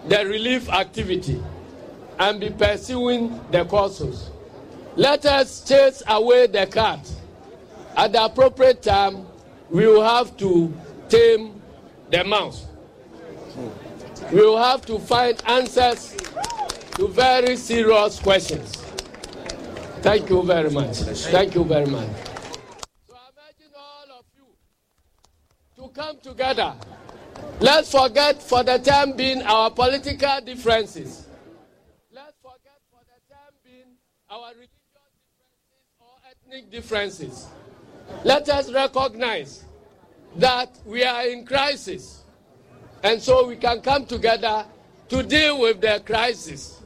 the 0.08 0.24
relief 0.26 0.68
activity 0.68 1.42
and 2.18 2.40
be 2.40 2.50
pursuing 2.50 3.40
the 3.50 3.64
causes. 3.64 4.30
Let 4.96 5.26
us 5.26 5.66
chase 5.66 6.02
away 6.06 6.46
the 6.46 6.66
cat. 6.66 7.10
At 7.96 8.12
the 8.12 8.24
appropriate 8.24 8.82
time, 8.82 9.26
we 9.70 9.86
will 9.86 10.02
have 10.02 10.36
to 10.38 10.72
tame 11.08 11.60
the 12.10 12.24
mouse. 12.24 12.66
We 14.32 14.40
will 14.40 14.58
have 14.58 14.84
to 14.86 14.98
find 14.98 15.40
answers 15.46 16.16
to 16.96 17.08
very 17.08 17.56
serious 17.56 18.18
questions. 18.18 18.72
Thank 20.02 20.30
you 20.30 20.42
very 20.42 20.70
much. 20.70 20.96
Thank 20.98 21.54
you 21.54 21.64
very 21.64 21.86
much. 21.86 22.08
So 23.08 23.14
I'm 23.14 23.32
urging 23.48 23.72
all 23.76 24.18
of 24.18 24.24
you 24.36 25.82
to 25.82 25.88
come 25.92 26.18
together 26.20 26.74
Let's 27.60 27.90
forget 27.90 28.42
for 28.42 28.62
the 28.62 28.78
time 28.78 29.16
being 29.16 29.42
our 29.42 29.70
political 29.70 30.40
differences. 30.44 31.26
Let's 32.12 32.36
forget 32.42 32.80
for 32.90 33.00
the 33.00 33.34
time 33.34 33.54
being 33.64 33.96
our 34.28 34.50
religious 34.50 34.76
differences 35.16 35.88
or 35.98 36.12
ethnic 36.30 36.70
differences. 36.70 37.46
Let 38.24 38.48
us 38.48 38.72
recognize 38.72 39.64
that 40.36 40.78
we 40.84 41.04
are 41.04 41.26
in 41.26 41.46
crisis. 41.46 42.22
And 43.02 43.20
so 43.20 43.46
we 43.46 43.56
can 43.56 43.80
come 43.80 44.06
together 44.06 44.66
to 45.08 45.22
deal 45.22 45.60
with 45.60 45.80
the 45.80 46.02
crisis. 46.04 46.80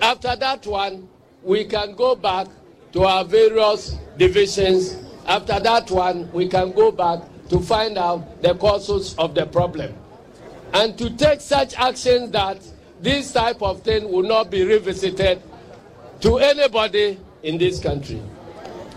After 0.00 0.34
that 0.36 0.66
one, 0.66 1.08
we 1.42 1.64
can 1.64 1.94
go 1.94 2.14
back 2.16 2.46
to 2.92 3.04
our 3.04 3.24
various 3.24 3.96
divisions. 4.16 4.96
After 5.26 5.60
that 5.60 5.90
one, 5.90 6.30
we 6.32 6.48
can 6.48 6.72
go 6.72 6.90
back 6.90 7.20
to 7.50 7.60
find 7.60 7.98
out 7.98 8.42
the 8.42 8.54
causes 8.54 9.14
of 9.18 9.34
the 9.34 9.46
problem 9.46 9.94
and 10.72 10.96
to 10.98 11.10
take 11.10 11.40
such 11.40 11.74
actions 11.74 12.30
that 12.30 12.58
this 13.00 13.32
type 13.32 13.62
of 13.62 13.82
thing 13.82 14.10
will 14.10 14.22
not 14.22 14.50
be 14.50 14.62
revisited 14.62 15.42
to 16.20 16.38
anybody 16.38 17.18
in 17.42 17.58
this 17.58 17.80
country. 17.80 18.22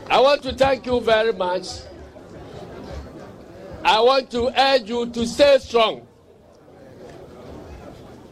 I 0.10 0.20
want 0.20 0.44
to 0.44 0.54
thank 0.54 0.86
you 0.86 1.00
very 1.02 1.34
much. 1.34 1.68
I 3.84 4.00
want 4.00 4.30
to 4.32 4.48
urge 4.60 4.90
you 4.90 5.10
to 5.10 5.26
stay 5.26 5.58
strong. 5.60 6.08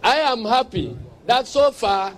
I 0.03 0.17
am 0.17 0.43
happy 0.45 0.97
that 1.25 1.47
so 1.47 1.71
far 1.71 2.17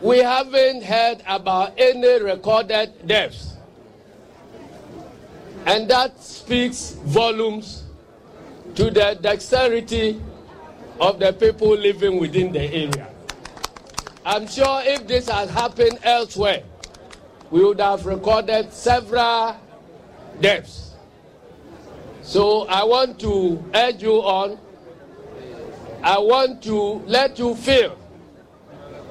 we 0.00 0.18
haven't 0.18 0.84
heard 0.84 1.22
about 1.26 1.72
any 1.78 2.22
recorded 2.22 3.06
deaths. 3.06 3.54
And 5.64 5.88
that 5.90 6.22
speaks 6.22 6.92
volumes 7.04 7.84
to 8.74 8.90
the 8.90 9.18
dexterity 9.20 10.20
of 11.00 11.18
the 11.18 11.32
people 11.32 11.76
living 11.76 12.20
within 12.20 12.52
the 12.52 12.62
area. 12.62 13.08
I'm 14.24 14.46
sure 14.46 14.82
if 14.84 15.06
this 15.06 15.28
had 15.28 15.48
happened 15.48 15.98
elsewhere, 16.02 16.62
we 17.50 17.64
would 17.64 17.80
have 17.80 18.06
recorded 18.06 18.72
several 18.72 19.56
deaths. 20.40 20.94
So 22.22 22.66
I 22.66 22.84
want 22.84 23.20
to 23.20 23.62
urge 23.74 24.02
you 24.02 24.14
on. 24.14 24.58
I 26.02 26.18
want 26.18 26.62
to 26.64 27.02
let 27.06 27.38
you 27.38 27.54
feel 27.54 27.96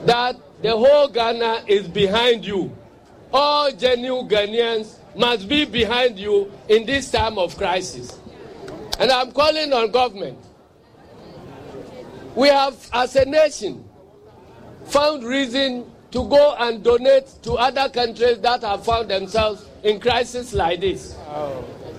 that 0.05 0.35
the 0.61 0.75
whole 0.75 1.07
Ghana 1.07 1.63
is 1.67 1.87
behind 1.87 2.45
you. 2.45 2.75
All 3.31 3.71
genuine 3.71 4.27
Ghanaians 4.27 4.97
must 5.15 5.47
be 5.47 5.65
behind 5.65 6.19
you 6.19 6.51
in 6.67 6.85
this 6.85 7.09
time 7.09 7.37
of 7.37 7.57
crisis. 7.57 8.19
And 8.99 9.11
I'm 9.11 9.31
calling 9.31 9.73
on 9.73 9.91
government. 9.91 10.37
We 12.35 12.49
have, 12.49 12.89
as 12.93 13.15
a 13.15 13.25
nation, 13.25 13.83
found 14.85 15.23
reason 15.23 15.89
to 16.15 16.23
go 16.29 16.55
and 16.59 16.81
donate 16.81 17.27
to 17.43 17.55
other 17.55 17.89
countries 17.89 18.39
that 18.39 18.61
have 18.61 18.85
found 18.85 19.09
themselves 19.09 19.65
in 19.83 19.99
crisis 19.99 20.53
like 20.53 20.79
this. 20.79 21.13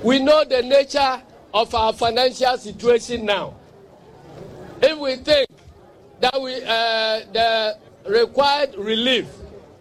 We 0.03 0.21
know 0.21 0.43
the 0.43 0.63
nature 0.63 1.23
of 1.53 1.75
our 1.75 1.93
financial 1.93 2.57
situation 2.57 3.27
now. 3.27 3.53
If 4.81 4.99
we 4.99 5.17
think 5.17 5.49
that 6.21 6.41
we, 6.41 6.55
uh, 6.63 7.21
the 7.31 7.77
required 8.09 8.75
relief 8.79 9.27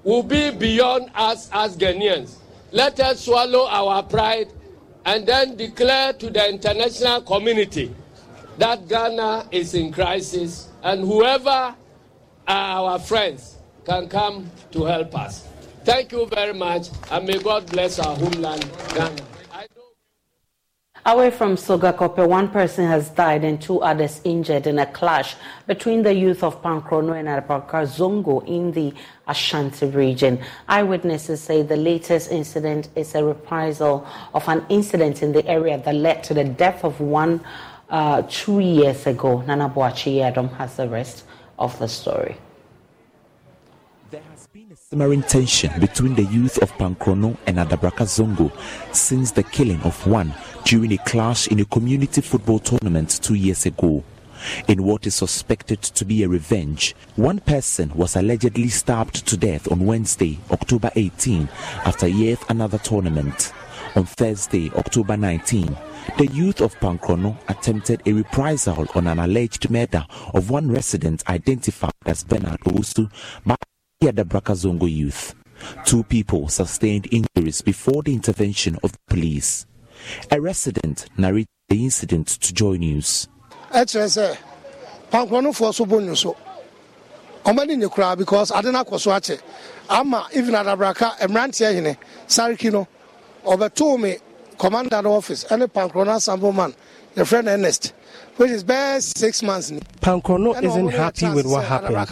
will 0.03 0.23
be 0.23 0.51
beyond 0.51 1.11
us 1.15 1.49
as 1.53 1.77
Ghanaians, 1.77 2.35
let 2.73 2.99
us 2.99 3.23
swallow 3.23 3.67
our 3.69 4.03
pride 4.03 4.49
and 5.05 5.25
then 5.25 5.55
declare 5.55 6.11
to 6.11 6.29
the 6.29 6.49
international 6.49 7.21
community 7.21 7.95
that 8.57 8.85
Ghana 8.89 9.47
is 9.51 9.73
in 9.75 9.93
crisis 9.93 10.67
and 10.83 11.01
whoever 11.05 11.49
are 11.49 11.75
our 12.47 12.99
friends 12.99 13.54
can 13.85 14.09
come 14.09 14.49
to 14.71 14.83
help 14.85 15.15
us. 15.15 15.47
Thank 15.83 16.11
you 16.11 16.25
very 16.25 16.53
much, 16.53 16.89
and 17.11 17.27
may 17.27 17.37
God 17.37 17.67
bless 17.71 17.99
our 17.99 18.15
homeland, 18.15 18.67
Ghana. 18.95 19.21
Away 21.07 21.29
from 21.29 21.55
Sogakope, 21.55 22.27
one 22.27 22.49
person 22.49 22.87
has 22.87 23.11
died 23.11 23.43
and 23.43 23.61
two 23.61 23.79
others 23.83 24.21
injured 24.23 24.65
in 24.65 24.79
a 24.79 24.87
clash 24.87 25.35
between 25.67 26.01
the 26.01 26.11
youth 26.11 26.41
of 26.41 26.63
Pankrono 26.63 27.13
and 27.13 27.27
Adabrakar 27.27 27.85
Zongo 27.85 28.43
in 28.47 28.71
the 28.71 28.91
Ashanti 29.27 29.85
region. 29.85 30.39
Eyewitnesses 30.67 31.41
say 31.41 31.61
the 31.61 31.77
latest 31.77 32.31
incident 32.31 32.89
is 32.95 33.13
a 33.13 33.23
reprisal 33.23 34.07
of 34.33 34.47
an 34.47 34.65
incident 34.69 35.21
in 35.21 35.31
the 35.31 35.45
area 35.45 35.77
that 35.77 35.93
led 35.93 36.23
to 36.23 36.33
the 36.33 36.43
death 36.43 36.83
of 36.83 36.99
one 36.99 37.39
uh, 37.91 38.23
two 38.27 38.59
years 38.59 39.05
ago. 39.05 39.41
Nana 39.41 39.69
Boachi 39.69 40.21
Adam 40.23 40.47
has 40.57 40.75
the 40.75 40.89
rest 40.89 41.25
of 41.59 41.77
the 41.77 41.87
story. 41.87 42.35
Simmering 44.73 45.21
tension 45.23 45.69
between 45.81 46.15
the 46.15 46.23
youth 46.23 46.61
of 46.61 46.71
Pankrono 46.77 47.35
and 47.45 47.57
Adabraka 47.57 48.05
Zongo 48.05 48.51
since 48.95 49.31
the 49.31 49.43
killing 49.43 49.81
of 49.81 50.07
one 50.07 50.33
during 50.63 50.93
a 50.93 50.97
clash 50.99 51.47
in 51.47 51.59
a 51.59 51.65
community 51.65 52.21
football 52.21 52.59
tournament 52.59 53.19
two 53.21 53.33
years 53.33 53.65
ago. 53.65 54.01
In 54.69 54.83
what 54.83 55.05
is 55.05 55.15
suspected 55.15 55.81
to 55.81 56.05
be 56.05 56.23
a 56.23 56.29
revenge, 56.29 56.95
one 57.17 57.39
person 57.39 57.91
was 57.95 58.15
allegedly 58.15 58.69
stabbed 58.69 59.27
to 59.27 59.35
death 59.35 59.69
on 59.71 59.85
Wednesday, 59.85 60.39
October 60.51 60.89
18, 60.95 61.49
after 61.85 62.07
yet 62.07 62.39
another 62.49 62.77
tournament. 62.77 63.51
On 63.95 64.05
Thursday, 64.05 64.71
October 64.75 65.17
19, 65.17 65.75
the 66.17 66.27
youth 66.27 66.61
of 66.61 66.79
Pankrono 66.79 67.37
attempted 67.49 68.01
a 68.05 68.13
reprisal 68.13 68.87
on 68.95 69.07
an 69.07 69.19
alleged 69.19 69.69
murder 69.69 70.05
of 70.33 70.49
one 70.49 70.71
resident 70.71 71.27
identified 71.27 71.91
as 72.05 72.23
Bernard 72.23 72.59
Owusu 72.61 73.11
by 73.45 73.55
the 74.01 74.25
Brakazongo 74.25 74.91
youth. 74.91 75.33
Two 75.85 76.03
people 76.03 76.47
sustained 76.49 77.07
injuries 77.11 77.61
before 77.61 78.03
the 78.03 78.13
intervention 78.13 78.77
of 78.83 78.91
the 78.91 78.97
police. 79.07 79.65
A 80.31 80.39
resident 80.39 81.07
narrated 81.17 81.47
the 81.69 81.83
incident 81.83 82.27
to 82.27 82.53
Joy 82.53 82.75
News. 82.77 83.27
ɔmani 87.45 87.77
ne 87.77 87.85
koraa 87.85 88.17
because 88.17 88.49
ade 88.51 88.65
no 88.71 88.83
akɔ 88.83 88.99
so 88.99 89.11
akyɛ 89.11 89.39
ama 89.87 90.27
even 90.33 90.55
adabraka 90.55 91.15
mmeranteɛ 91.19 91.75
hene 91.75 91.95
sariki 92.27 92.71
no 92.71 92.87
ɔbɛtoo 93.45 93.99
me 93.99 94.17
commander 94.57 94.99
no 95.03 95.13
office 95.13 95.43
ɛne 95.45 95.67
pankɔno 95.67 96.15
assemble 96.15 96.51
man 96.51 96.73
yɛfrɛ 97.15 97.43
no 97.43 97.51
ernest 97.51 97.93
which 98.37 98.51
is 98.51 98.63
best 98.63 99.17
six 99.17 99.41
months 99.41 99.71
Pankrono 100.01 100.61
isn't 100.61 100.89
happy 100.89 101.29
with 101.29 101.45
what 101.45 101.63
happened. 101.65 102.07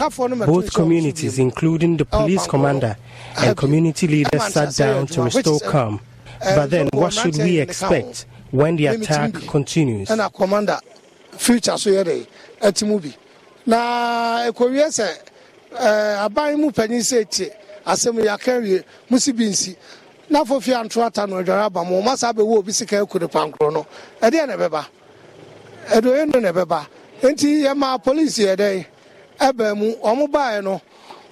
Both 0.46 0.72
communities, 0.72 1.38
including 1.38 1.96
the 1.98 2.04
police 2.06 2.46
commander 2.46 2.96
and 3.38 3.56
community 3.56 4.06
leaders, 4.08 4.42
sat 4.52 4.74
down 4.74 5.06
to 5.08 5.22
restore 5.22 5.60
calm. 5.60 6.00
But 6.40 6.70
then, 6.70 6.88
what 6.92 7.12
should 7.12 7.36
we 7.36 7.58
expect 7.58 8.26
when 8.50 8.76
the 8.76 8.86
attack 8.86 9.34
continues? 9.48 10.10
commander 10.34 10.78
future 11.36 11.76
so 11.78 11.90
yɛ 11.90 12.04
de 12.04 12.26
ɛti 12.60 12.86
mu 12.86 12.98
bi 13.00 13.14
na 13.66 14.46
ekowie 14.50 14.86
sɛ 14.86 15.08
ɛɛ 15.72 16.24
aban 16.26 16.58
mu 16.58 16.70
panyin 16.70 17.00
sɛ 17.00 17.20
etie 17.24 17.50
asɛm 17.86 18.22
yɛ 18.22 18.34
aka 18.34 18.60
fi 20.60 20.72
anto 20.74 21.02
ata 21.04 21.26
no 21.26 21.36
adware 21.42 21.64
aba 21.66 21.84
mo 21.84 22.00
ɔmo 22.00 22.10
asa 22.12 22.32
abɛwɔ 22.32 22.58
obi 22.58 22.72
sika 22.72 22.96
eku 23.02 23.18
ne 23.20 23.26
pankoro 23.26 23.72
no. 23.72 23.86
Ɛdeɛ 24.20 24.46
na 24.48 24.56
ɛbɛba 24.56 24.84
ɛdoye 25.90 26.32
no 26.34 26.40
na 26.40 26.52
ɛbɛba 26.52 26.86
nti 27.22 27.62
yɛ 27.64 27.76
maa 27.76 27.98
polisi 27.98 28.44
yɛ 28.44 28.56
dɛ 28.56 28.84
ɛbɛn 29.40 29.76
mu 29.76 29.94
ɔmo 30.02 30.28
baayɛ 30.30 30.62
no. 30.64 30.80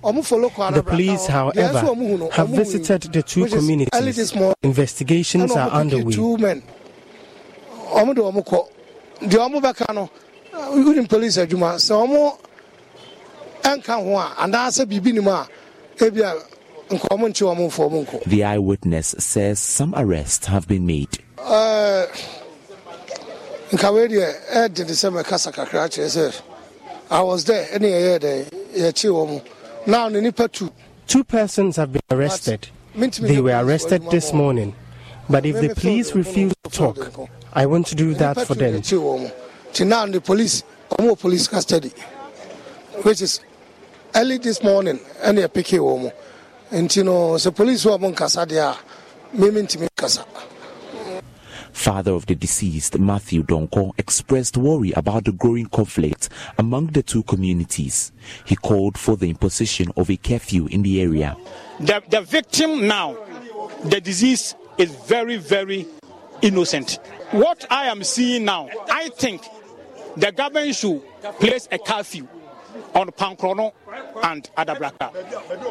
The 0.05 0.83
police, 0.85 1.27
however, 1.29 2.31
have 2.33 2.49
visited 2.49 3.03
the 3.13 3.23
two 3.23 3.47
communities. 3.47 4.33
Investigations 4.65 5.53
are 5.53 5.71
underway. 5.71 6.13
deɛ 9.29 9.39
ɔmo 9.47 9.61
bɛka 9.61 9.95
no 9.95 10.11
wonim 10.75 11.09
police 11.09 11.37
adwuma 11.39 11.75
sɛ 11.77 11.95
ɔmo 12.07 12.37
ɛnka 13.63 13.95
ho 14.03 14.17
a 14.19 14.35
anaasɛ 14.43 14.85
biribi 14.87 15.13
nim 15.15 15.29
a 15.29 15.47
ebia 15.99 16.35
nka 16.93 17.09
ɔmo 17.09 17.29
nkye 17.29 17.47
ɔmo 17.55 17.67
mfo 17.69 17.89
ɔmo 17.89 18.07
nkɔ 18.07 18.23
The 18.25 18.45
eyewitness 18.45 19.15
says 19.19 19.59
some 19.59 19.95
arrests 19.97 20.47
have 20.47 20.67
been 20.69 20.87
made. 20.87 21.19
Uh, 21.39 22.07
Ɛɛ, 22.07 22.09
nka 23.73 23.93
wei 23.95 24.03
eh, 24.03 24.07
eh, 24.07 24.09
deɛ 24.09 24.69
ɛɛde 24.69 24.87
de 24.87 24.93
sɛ 24.93 25.11
mɛkasa 25.23 25.53
kakra 25.53 25.89
kyerɛ 25.89 26.05
eh, 26.05 26.31
sɛ 26.31 26.41
I 27.11 27.21
was 27.23 27.45
there 27.45 27.67
ɛne 27.73 27.89
yɛyɛ 27.89 28.19
dɛ 28.21 28.51
yɛkye 28.77 29.11
wɔn 29.11 29.43
now 29.87 30.09
ne 30.09 30.21
nipa 30.21 30.49
tu. 30.49 30.71
Two 31.07 31.25
persons 31.25 31.77
have 31.77 31.93
been 31.93 32.03
arrested. 32.11 32.69
They 32.95 33.41
were 33.41 33.53
arrested 33.65 34.03
this 34.11 34.33
morning. 34.33 34.75
But 35.29 35.45
if 35.47 35.61
the 35.61 35.75
police 35.75 36.15
refuse 36.15 36.53
to 36.65 36.71
talk, 36.71 37.29
I 37.53 37.67
want 37.67 37.87
to 37.89 37.95
do 37.95 38.15
that 38.15 38.47
for 38.47 38.55
them. 38.55 38.75
yɛkye 38.75 38.99
wɔn 39.01 39.33
till 39.73 39.87
now 39.87 40.07
the 40.07 40.21
police 40.21 40.63
ɔmo 40.91 41.19
police 41.19 41.49
custody. 41.49 41.93
Which 43.03 43.23
is 43.23 43.41
early 44.15 44.37
this 44.39 44.63
morning 44.63 45.01
and 45.23 45.39
ɛne 45.39 45.49
yɛpeke 45.49 45.79
wɔn 45.79 46.13
nti 46.73 47.05
no 47.05 47.35
sɛ 47.37 47.55
police 47.55 47.85
wɔ 47.85 47.99
ɔmo 47.99 48.15
nkasa 48.15 48.47
deɛ 48.47 48.61
a 48.61 48.77
mimi 49.35 49.61
ntumi 49.63 49.89
nkasa. 49.95 50.25
Father 51.73 52.13
of 52.13 52.27
the 52.27 52.35
deceased, 52.35 52.99
Matthew 52.99 53.43
Donko, 53.43 53.93
expressed 53.99 54.57
worry 54.59 54.93
about 54.93 55.25
the 55.25 55.33
growing 55.33 55.67
conflict 55.67 56.29
among 56.59 56.89
the 56.89 57.03
two 57.03 57.23
communities. 57.23 58.13
He 58.45 58.57
called 58.57 58.99
for 58.99 59.17
the 59.17 59.29
imposition 59.31 59.91
of 59.97 60.11
a 60.11 60.17
curfew 60.17 60.67
in 60.67 60.83
the 60.83 61.01
area. 61.01 61.35
The, 61.81 62.03
the 62.09 62.21
victim 62.21 62.87
now, 62.87 63.17
the 63.85 64.01
disease 64.03 64.55
is 64.77 64.91
very, 65.07 65.39
very 65.39 65.87
innocent. 66.43 66.99
What 67.31 67.65
I 67.71 67.87
am 67.87 68.05
seeing 68.05 68.45
now, 68.45 68.69
I 68.91 69.09
think 69.09 69.43
the 70.17 70.31
government 70.31 70.75
should 70.75 71.03
place 71.41 71.69
a 71.73 71.79
curfew 71.79 72.29
on 72.95 73.11
Pankrono 73.11 73.73
and 74.25 74.51
Adabraka. 74.57 75.11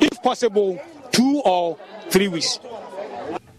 If 0.02 0.22
possible, 0.22 0.80
two 1.12 1.42
or 1.46 1.78
three 2.10 2.28
weeks. 2.28 2.60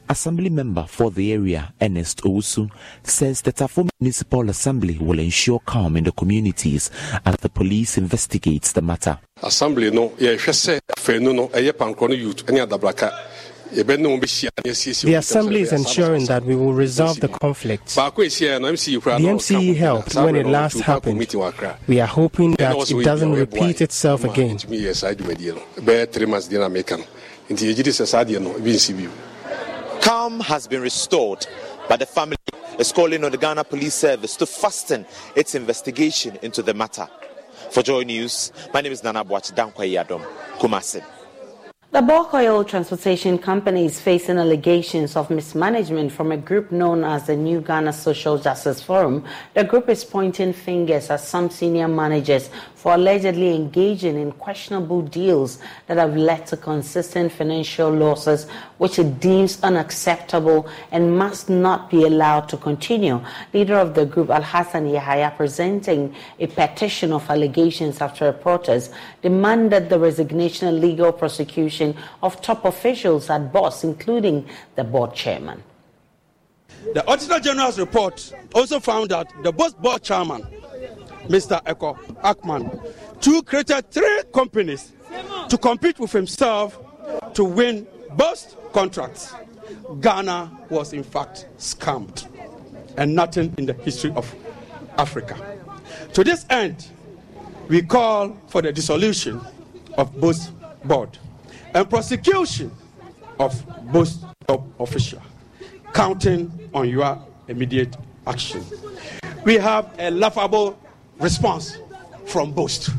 Assembly 0.09 0.51
member 0.51 0.85
for 0.87 1.11
the 1.11 1.33
area, 1.33 1.73
Ernest 1.81 2.23
Owusu, 2.23 2.71
says 3.03 3.41
the 3.41 3.53
Tafo 3.53 3.89
Municipal 3.99 4.51
Assembly 4.51 4.99
will 4.99 5.19
ensure 5.19 5.61
calm 5.61 5.97
in 5.97 6.05
the 6.05 6.13
communities 6.13 6.91
as 7.25 7.37
the 7.37 7.49
police 7.49 7.97
investigates 7.97 8.73
the 8.73 8.83
matter. 8.83 9.19
Assembly 9.43 9.91
no, 9.91 10.13
yeah, 10.19 10.33
sɛ 10.33 10.81
afɛnu 10.99 11.35
no, 11.35 11.49
ɛyɛ 11.49 11.73
Pankrono 11.73 12.19
youth, 12.19 12.45
ɛne 12.45 12.67
Adabraka. 12.67 13.32
The 13.75 15.15
Assembly 15.19 15.63
is 15.63 15.73
ensuring 15.73 16.27
that 16.27 16.45
we 16.45 16.55
will 16.55 16.75
resolve 16.75 17.21
the 17.21 17.29
conflict. 17.29 17.87
The 17.95 18.01
MCE 18.03 19.77
helped 19.77 20.15
when 20.15 20.37
it 20.37 20.47
last 20.47 20.81
happened. 20.81 21.19
We 21.89 22.01
are 22.01 22.07
hoping 22.07 22.53
that 22.57 22.91
it 22.91 23.05
doesn't 23.05 23.33
repeat 23.33 23.81
itself 23.81 24.25
again. 24.25 24.59
Calm 30.03 30.41
has 30.41 30.67
been 30.67 30.83
restored, 30.83 31.47
but 31.89 32.01
the 32.01 32.07
family 32.07 32.37
is 32.79 32.93
calling 32.93 33.25
on 33.25 33.31
the 33.31 33.39
Ghana 33.39 33.65
Police 33.65 33.95
Service 33.95 34.37
to 34.37 34.45
fasten 34.47 35.07
its 35.35 35.55
investigation 35.55 36.39
into 36.43 36.63
the 36.63 36.75
matter. 36.75 37.09
For 37.71 37.83
Joy 37.83 38.03
News, 38.03 38.53
my 38.75 38.83
name 38.83 38.93
is 38.93 39.03
Nana 39.03 39.25
Boach 39.25 39.53
Dankwa 39.55 39.87
Kumasi. 40.59 41.03
The 41.93 42.01
bulk 42.01 42.33
oil 42.33 42.65
transportation 42.65 43.37
company 43.37 43.85
is 43.85 44.01
facing 44.01 44.39
allegations 44.39 45.15
of 45.15 45.29
mismanagement 45.29 46.11
from 46.11 46.33
a 46.33 46.39
group 46.39 46.73
known 46.73 47.05
as 47.05 47.27
the 47.27 47.37
New 47.37 47.61
Ghana 47.61 47.93
Social 47.93 48.39
Justice 48.39 48.83
Forum. 48.83 49.27
The 49.53 49.65
group 49.65 49.91
is 49.91 50.03
pointing 50.03 50.55
fingers 50.55 51.11
at 51.11 51.21
some 51.21 51.51
senior 51.51 51.89
managers 51.89 52.49
for 52.83 52.95
allegedly 52.95 53.55
engaging 53.55 54.19
in 54.19 54.33
questionable 54.33 55.03
deals 55.03 55.61
that 55.87 55.99
have 55.99 56.17
led 56.17 56.45
to 56.45 56.57
consistent 56.57 57.31
financial 57.31 57.89
losses, 57.89 58.49
which 58.79 58.99
it 58.99 59.21
deems 59.21 59.63
unacceptable 59.63 60.69
and 60.91 61.17
must 61.17 61.49
not 61.49 61.89
be 61.89 62.03
allowed 62.03 62.49
to 62.49 62.57
continue. 62.57 63.21
Leader 63.55 63.77
of 63.77 63.95
the 63.95 64.05
group, 64.05 64.31
Al 64.31 64.43
Hassan 64.43 64.89
Yahaya, 64.89 65.37
presenting 65.37 66.13
a 66.41 66.49
petition 66.49 67.13
of 67.13 67.31
allegations 67.31 68.01
after 68.01 68.25
reporters 68.25 68.91
demanded 69.23 69.89
the 69.89 69.97
resignation 69.97 70.67
and 70.67 70.81
legal 70.81 71.13
prosecution 71.13 71.97
of 72.21 72.43
top 72.43 72.65
officials 72.65 73.31
at 73.31 73.53
BOST, 73.53 73.85
including 73.85 74.45
the 74.75 74.83
board 74.83 75.15
chairman. 75.15 75.63
The 76.95 77.07
Auditor 77.07 77.39
General's 77.39 77.79
report 77.79 78.33
also 78.53 78.81
found 78.81 79.11
that 79.11 79.29
the 79.45 79.53
BOST 79.53 79.81
board 79.81 80.03
chairman 80.03 80.45
Mr. 81.29 81.63
Eko 81.65 81.97
Akman, 82.23 82.71
to 83.21 83.43
created 83.43 83.91
three 83.91 84.23
companies 84.33 84.93
to 85.49 85.59
compete 85.59 85.99
with 85.99 86.13
himself 86.13 86.79
to 87.35 87.45
win 87.45 87.87
both 88.17 88.57
contracts. 88.73 89.35
Ghana 90.01 90.51
was 90.71 90.93
in 90.93 91.03
fact 91.03 91.47
scammed 91.59 92.27
and 92.97 93.15
nothing 93.15 93.55
in 93.59 93.67
the 93.67 93.73
history 93.73 94.13
of 94.17 94.35
Africa. 94.99 95.37
To 96.15 96.25
this 96.25 96.45
end, 96.51 96.89
we 97.69 97.83
call 97.83 98.37
for 98.49 98.61
the 98.63 98.73
dissolution 98.73 99.41
of 99.97 100.19
BOST 100.21 100.53
board 100.85 101.19
and 101.75 101.89
prosecution 101.89 102.71
of 103.39 103.65
BOST 103.93 104.25
top 104.47 104.63
officials, 104.81 105.23
counting 105.95 106.53
on 106.75 106.89
your 106.89 107.19
immediate 107.49 107.97
action. 108.27 108.65
We 109.45 109.55
have 109.55 109.91
a 109.99 110.11
laughable 110.11 110.79
response 111.19 111.79
from 112.27 112.53
BOST. 112.53 112.91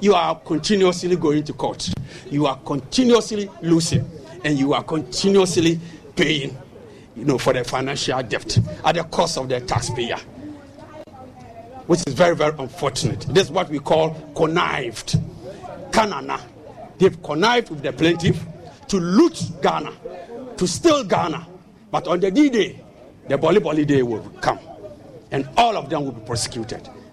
You 0.00 0.14
are 0.14 0.38
continuously 0.40 1.16
going 1.16 1.44
to 1.44 1.52
court. 1.52 1.88
You 2.30 2.46
are 2.46 2.58
continuously 2.58 3.50
losing, 3.62 4.08
and 4.44 4.58
you 4.58 4.74
are 4.74 4.82
continuously 4.82 5.80
paying, 6.14 6.56
you 7.16 7.24
know, 7.24 7.38
for 7.38 7.52
the 7.52 7.64
financial 7.64 8.22
debt 8.22 8.58
at 8.84 8.94
the 8.94 9.04
cost 9.04 9.38
of 9.38 9.48
the 9.48 9.60
taxpayer, 9.60 10.18
which 11.86 12.02
is 12.06 12.14
very, 12.14 12.36
very 12.36 12.54
unfortunate. 12.58 13.20
This 13.30 13.44
is 13.44 13.50
what 13.50 13.68
we 13.70 13.78
call 13.78 14.10
connived. 14.34 15.18
Kanana. 15.90 16.40
They've 16.98 17.22
connived 17.22 17.70
with 17.70 17.82
the 17.82 17.92
plaintiff 17.92 18.44
to 18.88 18.98
loot 18.98 19.42
Ghana, 19.62 19.92
to 20.56 20.66
steal 20.66 21.04
Ghana. 21.04 21.46
But 21.90 22.06
on 22.08 22.20
the 22.20 22.30
D 22.30 22.50
day, 22.50 22.82
the 23.28 23.38
Boli 23.38 23.60
Boli 23.60 23.84
day 23.84 24.02
will 24.02 24.20
come, 24.40 24.58
and 25.30 25.48
all 25.56 25.76
of 25.76 25.88
them 25.88 26.04
will 26.04 26.12
be 26.12 26.26
prosecuted. 26.26 26.88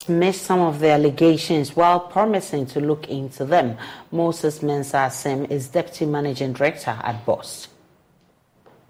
dismissed 0.00 0.46
some 0.46 0.60
of 0.60 0.78
the 0.78 0.88
allegations 0.88 1.76
while 1.76 2.00
promising 2.00 2.64
to 2.64 2.80
look 2.80 3.08
into 3.08 3.44
them. 3.44 3.76
Moses 4.10 4.60
Mensah 4.60 5.12
Sim 5.12 5.44
is 5.50 5.68
Deputy 5.68 6.06
Managing 6.06 6.54
Director 6.54 6.98
at 7.04 7.24
BOST. 7.26 7.68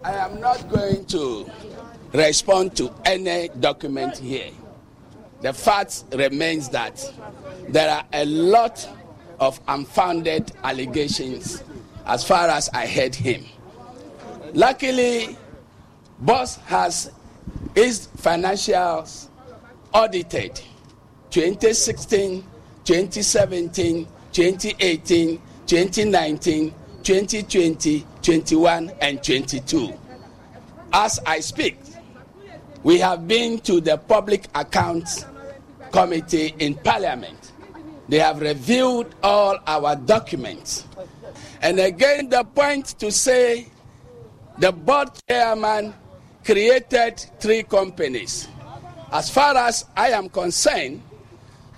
I 0.05 0.13
am 0.13 0.39
not 0.39 0.69
going 0.69 1.03
to 1.07 1.51
respond 2.13 2.77
to 2.77 2.93
any 3.03 3.49
document 3.59 4.17
here. 4.19 4.51
The 5.41 5.51
fact 5.51 6.05
remains 6.13 6.69
that 6.69 7.03
there 7.67 7.89
are 7.89 8.05
a 8.13 8.23
lot 8.23 8.87
of 9.41 9.59
unfounded 9.67 10.53
allegations 10.63 11.61
as 12.05 12.23
far 12.23 12.47
as 12.47 12.69
I 12.69 12.87
heard 12.87 13.13
him. 13.13 13.45
Luckily, 14.53 15.35
BOST 16.21 16.61
has 16.61 17.11
its 17.75 18.07
financials 18.17 19.27
audited 19.93 20.61
2016, 21.31 22.43
2017, 22.83 24.07
2018, 24.33 25.41
2019, 25.65 26.73
2020, 27.03 28.05
21, 28.21 28.91
and 29.01 29.23
22. 29.23 29.93
As 30.91 31.19
I 31.25 31.39
speak, 31.39 31.79
we 32.83 32.99
have 32.99 33.27
been 33.27 33.59
to 33.61 33.79
the 33.79 33.97
Public 33.97 34.47
Accounts 34.53 35.25
Committee 35.91 36.53
in 36.59 36.75
Parliament. 36.75 37.53
They 38.09 38.19
have 38.19 38.41
reviewed 38.41 39.07
all 39.23 39.57
our 39.65 39.95
documents. 39.95 40.85
And 41.61 41.79
again, 41.79 42.27
the 42.27 42.43
point 42.43 42.87
to 42.99 43.09
say 43.09 43.67
the 44.57 44.73
board 44.73 45.09
chairman 45.29 45.93
created 46.43 47.19
three 47.39 47.63
companies. 47.63 48.49
As 49.13 49.29
far 49.29 49.55
as 49.55 49.85
I 49.95 50.09
am 50.09 50.27
concerned, 50.27 51.01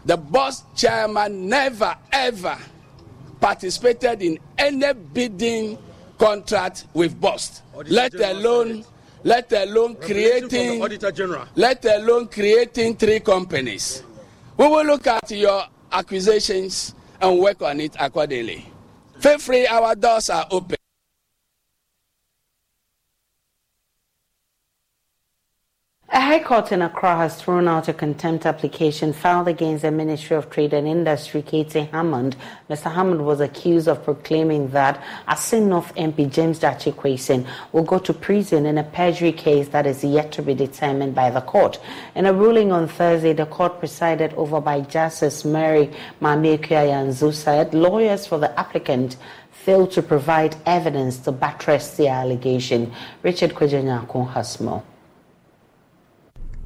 the 0.06 0.18
board 0.18 0.54
chairman 0.76 1.48
never 1.48 1.96
ever 2.12 2.58
participated 3.39 4.22
in 4.22 4.39
any 4.58 4.94
bidding 4.94 5.78
contract 6.18 6.86
with 6.94 7.20
BOST, 7.20 7.63
let 7.88 8.13
alone 8.16 8.86
let 9.24 9.52
alone 9.54 9.96
creating 9.96 10.82
let 11.56 11.86
alone 11.86 12.28
creating 12.28 12.96
three 12.96 13.20
companies. 13.20 14.04
We 14.58 14.68
will 14.68 14.86
look 14.86 15.08
at 15.08 15.32
your 15.32 15.63
accusations 15.92 16.94
and 17.22 17.39
work 17.39 17.62
on 17.62 17.80
it 17.80 17.96
accordingly. 18.00 18.66
Feel 19.20 19.39
free, 19.39 19.66
our 19.68 19.96
doors 19.96 20.30
are 20.30 20.46
open. 20.52 20.78
A 26.15 26.21
high 26.21 26.43
court 26.43 26.71
in 26.71 26.84
Accra 26.84 27.17
has 27.17 27.36
thrown 27.41 27.67
out 27.67 27.88
a 27.88 27.93
contempt 27.93 28.45
application 28.45 29.13
filed 29.13 29.47
against 29.47 29.82
the 29.82 29.89
Ministry 29.89 30.38
of 30.38 30.47
Trade 30.47 30.71
and 30.73 30.88
Industry, 30.88 31.41
KT 31.41 31.89
Hammond. 31.91 32.36
Mr. 32.69 32.93
Hammond 32.93 33.26
was 33.26 33.39
accused 33.39 33.88
of 33.88 34.04
proclaiming 34.04 34.69
that 34.69 35.04
Assin 35.28 35.69
North 35.69 35.91
MP 35.95 36.32
James 36.32 36.60
Quayson 36.60 37.47
will 37.71 37.82
go 37.82 37.97
to 37.97 38.13
prison 38.13 38.67
in 38.67 38.78
a 38.78 38.84
perjury 38.84 39.32
case 39.32 39.69
that 39.69 39.88
is 39.88 40.04
yet 40.04 40.32
to 40.34 40.43
be 40.43 40.54
determined 40.54 41.15
by 41.15 41.32
the 41.32 41.41
court. 41.41 41.80
In 42.13 42.28
a 42.28 42.34
ruling 42.34 42.71
on 42.71 42.88
Thursday, 42.88 43.34
the 43.34 43.47
court 43.47 43.80
presided 43.80 44.36
over 44.36 44.62
by 44.62 44.82
Justice 44.82 45.43
Mary 45.43 45.89
Mamie 46.19 46.60
said 47.32 47.73
lawyers 47.73 48.28
for 48.28 48.38
the 48.38 48.60
applicant 48.60 49.17
failed 49.49 49.91
to 49.93 50.04
provide 50.04 50.56
evidence 50.67 51.17
to 51.17 51.32
buttress 51.32 51.97
the 51.97 52.08
allegation. 52.08 52.93
Richard 53.23 53.56
Kwadwo 53.56 53.84
Nyarko 53.84 54.32
has 54.34 54.62
more. 54.62 54.84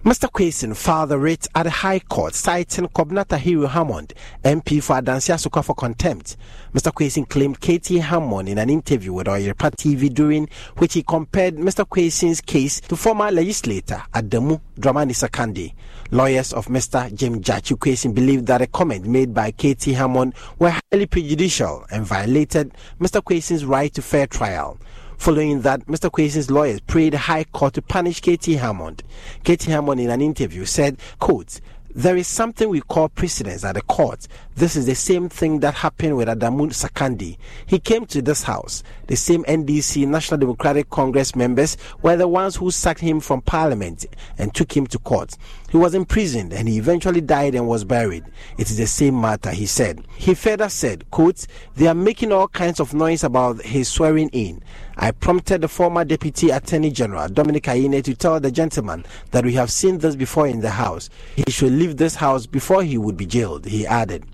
Mr. 0.08 0.32
Quayson 0.32 0.74
filed 0.74 1.12
a 1.12 1.18
writ 1.18 1.48
at 1.54 1.64
the 1.64 1.70
High 1.70 2.00
Court 2.00 2.34
citing 2.34 2.88
Kobina 2.88 3.26
Tahiru 3.26 3.68
Hammond, 3.68 4.14
MP 4.42 4.82
for 4.82 5.02
Adansi 5.02 5.34
Asokwa 5.34 5.66
for 5.66 5.76
contempt. 5.76 6.38
Mr. 6.74 6.94
Quayson 6.94 7.28
claimed 7.28 7.60
KT 7.60 8.02
Hammond 8.02 8.48
in 8.48 8.58
an 8.58 8.70
interview 8.70 9.12
with 9.12 9.28
Oyerepa 9.28 9.76
TV 9.76 10.08
during 10.14 10.48
which 10.78 10.94
he 10.94 11.04
compared 11.04 11.58
Mr. 11.58 11.86
Quayson's 11.86 12.40
case 12.40 12.80
to 12.80 12.96
former 12.96 13.30
legislator 13.30 14.02
Adamu 14.14 14.62
Dramani 14.80 15.12
Sakande. 15.12 15.74
Lawyers 16.12 16.54
of 16.54 16.68
Mr. 16.68 17.14
Jim 17.14 17.42
Gyakye 17.42 17.78
Quayson 17.78 18.16
believe 18.16 18.46
that 18.46 18.62
a 18.62 18.68
comment 18.68 19.06
made 19.06 19.34
by 19.34 19.52
KT 19.52 19.88
Hammond 19.88 20.36
were 20.58 20.74
highly 20.90 21.08
prejudicial 21.08 21.86
and 21.92 22.06
violated 22.06 22.72
Mr. 23.02 23.22
Quayson's 23.22 23.66
right 23.66 23.94
to 23.94 24.02
fair 24.02 24.26
trial. 24.26 24.80
Following 25.18 25.62
that, 25.62 25.86
Mr. 25.88 26.12
Quayson's 26.12 26.50
lawyers 26.50 26.80
prayed 26.82 27.14
the 27.14 27.18
High 27.18 27.44
Court 27.46 27.74
to 27.74 27.82
punish 27.82 28.22
KT 28.22 28.46
Hammond. 28.54 29.04
KT 29.44 29.64
Hammond, 29.64 30.00
in 30.00 30.10
an 30.10 30.22
interview, 30.22 30.64
said, 30.64 30.98
quote, 31.20 31.60
there 31.94 32.16
is 32.16 32.28
something 32.28 32.70
we 32.70 32.82
call 32.82 33.10
precedence 33.10 33.64
at 33.66 33.74
the 33.74 33.82
court. 33.82 34.28
This 34.58 34.76
is 34.76 34.88
the 34.88 34.96
same 34.96 35.30
thing 35.30 35.60
that 35.60 35.76
happened 35.76 36.18
with 36.18 36.28
Adamu 36.28 36.70
Sakande. 36.70 37.38
He 37.68 37.78
came 37.78 38.08
to 38.08 38.24
this 38.24 38.42
house. 38.42 38.82
The 39.06 39.16
same 39.16 39.44
NDC 39.44 40.08
National 40.08 40.40
Democratic 40.40 40.90
Congress 40.90 41.36
members 41.36 41.78
were 42.02 42.16
the 42.16 42.28
ones 42.28 42.56
who 42.56 42.72
sacked 42.72 43.02
him 43.02 43.20
from 43.20 43.42
parliament 43.42 44.08
and 44.40 44.52
took 44.56 44.76
him 44.76 44.88
to 44.88 44.98
court. 44.98 45.38
He 45.70 45.78
was 45.78 45.94
imprisoned 45.94 46.54
and 46.54 46.68
he 46.68 46.80
eventually 46.80 47.22
died 47.22 47.54
and 47.54 47.68
was 47.68 47.84
buried. 47.84 48.26
It 48.58 48.72
is 48.72 48.78
the 48.78 48.88
same 48.88 49.22
matter, 49.22 49.52
he 49.52 49.68
said. 49.68 50.04
He 50.16 50.34
further 50.34 50.70
said, 50.70 51.06
quote, 51.12 51.46
they 51.76 51.86
are 51.86 51.94
making 51.94 52.32
all 52.32 52.48
kinds 52.48 52.80
of 52.80 52.96
noise 52.96 53.24
about 53.24 53.62
his 53.62 53.88
swearing 53.88 54.30
in. 54.30 54.64
I 54.96 55.12
prompted 55.12 55.62
the 55.62 55.68
former 55.68 56.04
Deputy 56.04 56.50
Attorney 56.50 56.90
General, 56.90 57.30
Dominic 57.30 57.66
Ayine, 57.66 58.04
to 58.04 58.16
tell 58.16 58.40
the 58.40 58.50
gentleman 58.50 59.06
that 59.30 59.46
we 59.46 59.54
have 59.54 59.70
seen 59.70 60.00
this 60.00 60.16
before 60.16 60.48
in 60.48 60.62
the 60.62 60.72
House. 60.72 61.12
He 61.36 61.52
should 61.52 61.74
leave 61.74 61.98
this 61.98 62.16
House 62.16 62.48
before 62.48 62.82
he 62.82 62.98
would 62.98 63.18
be 63.18 63.28
jailed, 63.28 63.66
he 63.68 63.86
added. 63.86 64.26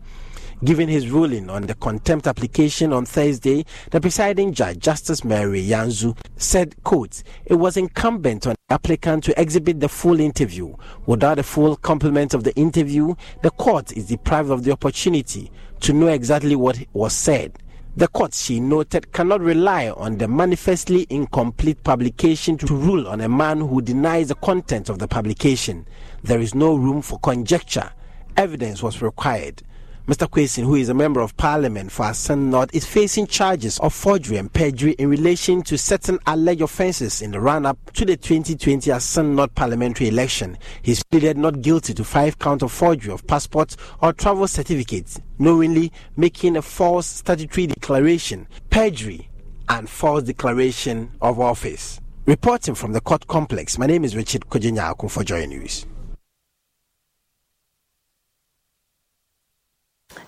Giving 0.64 0.88
his 0.88 1.10
ruling 1.10 1.50
on 1.50 1.64
the 1.64 1.76
contempt 1.76 2.26
application 2.26 2.94
on 2.94 3.06
Thursday, 3.06 3.66
the 3.92 4.00
presiding 4.00 4.54
judge, 4.54 4.80
Justice 4.80 5.26
Mary 5.26 5.62
Yanzu, 5.62 6.18
said, 6.38 6.82
quote, 6.86 7.22
it 7.46 7.56
was 7.56 7.76
incumbent 7.76 8.48
on 8.48 8.56
the 8.70 8.74
applicant 8.76 9.26
to 9.26 9.38
exhibit 9.42 9.82
the 9.82 9.90
full 9.90 10.22
interview. 10.22 10.74
Without 11.06 11.38
a 11.38 11.44
full 11.44 11.76
complement 11.76 12.34
of 12.34 12.46
the 12.46 12.56
interview, 12.56 13.14
the 13.42 13.52
court 13.52 13.92
is 13.98 14.06
deprived 14.06 14.52
of 14.52 14.64
the 14.64 14.72
opportunity 14.72 15.52
to 15.82 15.92
know 15.92 16.08
exactly 16.08 16.56
what 16.56 16.80
was 16.94 17.12
said. 17.12 17.58
The 17.98 18.08
court, 18.08 18.34
she 18.34 18.62
noted, 18.62 19.12
cannot 19.12 19.42
rely 19.42 19.90
on 19.90 20.18
the 20.18 20.30
manifestly 20.30 21.06
incomplete 21.10 21.84
publication 21.84 22.58
to 22.60 22.74
rule 22.74 23.10
on 23.10 23.20
a 23.20 23.28
man 23.28 23.60
who 23.60 23.82
denies 23.82 24.30
the 24.30 24.36
content 24.36 24.88
of 24.88 25.00
the 25.00 25.10
publication. 25.10 25.86
There 26.24 26.40
is 26.40 26.56
no 26.56 26.76
room 26.76 27.02
for 27.02 27.20
conjecture. 27.20 27.92
Evidence 28.38 28.82
was 28.82 29.02
required. 29.02 29.62
Mr. 30.06 30.30
Quayson, 30.30 30.66
who 30.66 30.76
is 30.76 30.90
a 30.90 30.94
member 30.94 31.22
of 31.22 31.38
parliament 31.38 31.90
for 31.90 32.04
Assin 32.04 32.50
North, 32.50 32.76
is 32.76 32.86
facing 32.86 33.26
charges 33.26 33.80
of 33.80 33.94
forgery 33.94 34.36
and 34.36 34.52
perjury 34.52 34.92
in 35.00 35.10
relation 35.10 35.62
to 35.62 35.78
certain 35.78 36.20
alleged 36.28 36.62
offences 36.62 37.22
in 37.22 37.32
the 37.32 37.40
run 37.40 37.66
up 37.66 37.78
to 37.94 38.04
the 38.04 38.18
2020 38.18 38.92
Assin 38.92 39.34
North 39.34 39.56
parliamentary 39.56 40.10
election. 40.10 40.58
He's 40.82 41.02
pleaded 41.04 41.38
not 41.38 41.62
guilty 41.62 41.94
to 41.94 42.04
five 42.04 42.38
counts 42.38 42.66
of 42.66 42.74
forgery 42.74 43.14
of 43.14 43.26
passports 43.28 43.78
or 44.02 44.12
travel 44.12 44.46
certificates, 44.46 45.22
knowingly 45.40 45.94
making 46.18 46.58
a 46.58 46.62
false 46.62 47.08
statutory 47.08 47.68
declaration, 47.68 48.46
perjury, 48.70 49.30
and 49.70 49.90
false 49.90 50.24
declaration 50.24 51.14
of 51.22 51.40
office. 51.40 52.02
Reporting 52.26 52.76
from 52.76 52.92
the 52.92 53.00
court 53.00 53.26
complex, 53.28 53.78
my 53.78 53.86
name 53.86 54.04
is 54.04 54.18
Richard 54.18 54.50
Kojinya 54.50 55.10
for 55.10 55.24
Joy 55.24 55.46
News. 55.46 55.86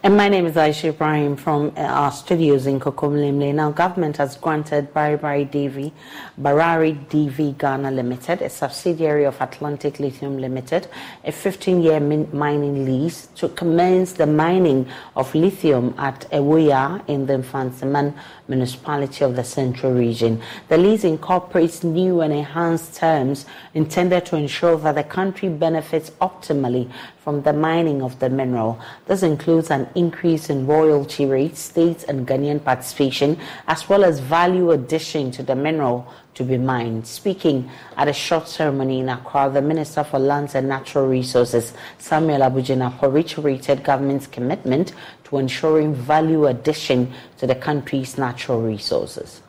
And 0.05 0.15
my 0.15 0.29
name 0.29 0.45
is 0.45 0.53
Aisha 0.55 0.89
Ibrahim 0.89 1.35
from 1.35 1.73
uh, 1.75 1.81
our 1.81 2.11
studios 2.11 2.67
in 2.67 2.79
Kokomlemle. 2.79 3.55
Now, 3.55 3.71
government 3.71 4.17
has 4.17 4.37
granted 4.37 4.93
Barari 4.93 5.49
Devi, 5.49 5.91
Barari 6.39 6.93
DV 7.07 7.57
Ghana 7.57 7.89
Limited, 7.89 8.43
a 8.43 8.49
subsidiary 8.51 9.25
of 9.25 9.41
Atlantic 9.41 9.99
Lithium 9.99 10.37
Limited, 10.37 10.87
a 11.23 11.31
15-year 11.31 11.99
min- 11.99 12.29
mining 12.31 12.85
lease 12.85 13.29
to 13.35 13.49
commence 13.49 14.13
the 14.13 14.27
mining 14.27 14.87
of 15.15 15.33
lithium 15.33 15.95
at 15.97 16.29
Ewoyaa 16.29 17.01
in 17.09 17.25
the 17.25 17.33
Mfantsiman 17.33 18.13
municipality 18.47 19.23
of 19.23 19.35
the 19.35 19.43
Central 19.43 19.93
Region. 19.93 20.41
The 20.67 20.77
lease 20.77 21.03
incorporates 21.03 21.83
new 21.83 22.21
and 22.21 22.33
enhanced 22.33 22.95
terms 22.95 23.45
intended 23.73 24.25
to 24.27 24.35
ensure 24.35 24.77
that 24.77 24.95
the 24.95 25.03
country 25.03 25.49
benefits 25.49 26.11
optimally 26.21 26.91
from 27.23 27.41
the 27.41 27.53
mining 27.53 28.01
of 28.01 28.19
the 28.19 28.29
mineral. 28.29 28.79
This 29.07 29.23
includes 29.23 29.71
an 29.71 29.89
increase 29.95 30.49
in 30.49 30.67
royalty 30.67 31.25
rates, 31.25 31.59
state 31.59 32.03
and 32.03 32.27
Ghanaian 32.27 32.63
participation, 32.63 33.39
as 33.67 33.89
well 33.89 34.03
as 34.03 34.19
value 34.19 34.71
addition 34.71 35.31
to 35.31 35.43
the 35.43 35.55
mineral 35.55 36.07
to 36.35 36.43
be 36.43 36.57
mined. 36.57 37.07
Speaking 37.07 37.69
at 37.97 38.07
a 38.07 38.13
short 38.13 38.47
ceremony 38.47 38.99
in 38.99 39.09
Accra, 39.09 39.49
the 39.49 39.61
Minister 39.61 40.03
for 40.03 40.19
Lands 40.19 40.53
and 40.53 40.69
Natural 40.69 41.07
Resources, 41.07 41.73
Samuel 41.97 42.43
Abu-Jinapor, 42.43 43.11
reiterated 43.11 43.83
government's 43.83 44.27
commitment 44.27 44.93
to 45.25 45.37
ensuring 45.37 45.95
value 45.95 46.45
addition 46.45 47.11
to 47.37 47.47
the 47.47 47.55
country's 47.55 48.17
natural 48.17 48.61
resources. 48.61 49.41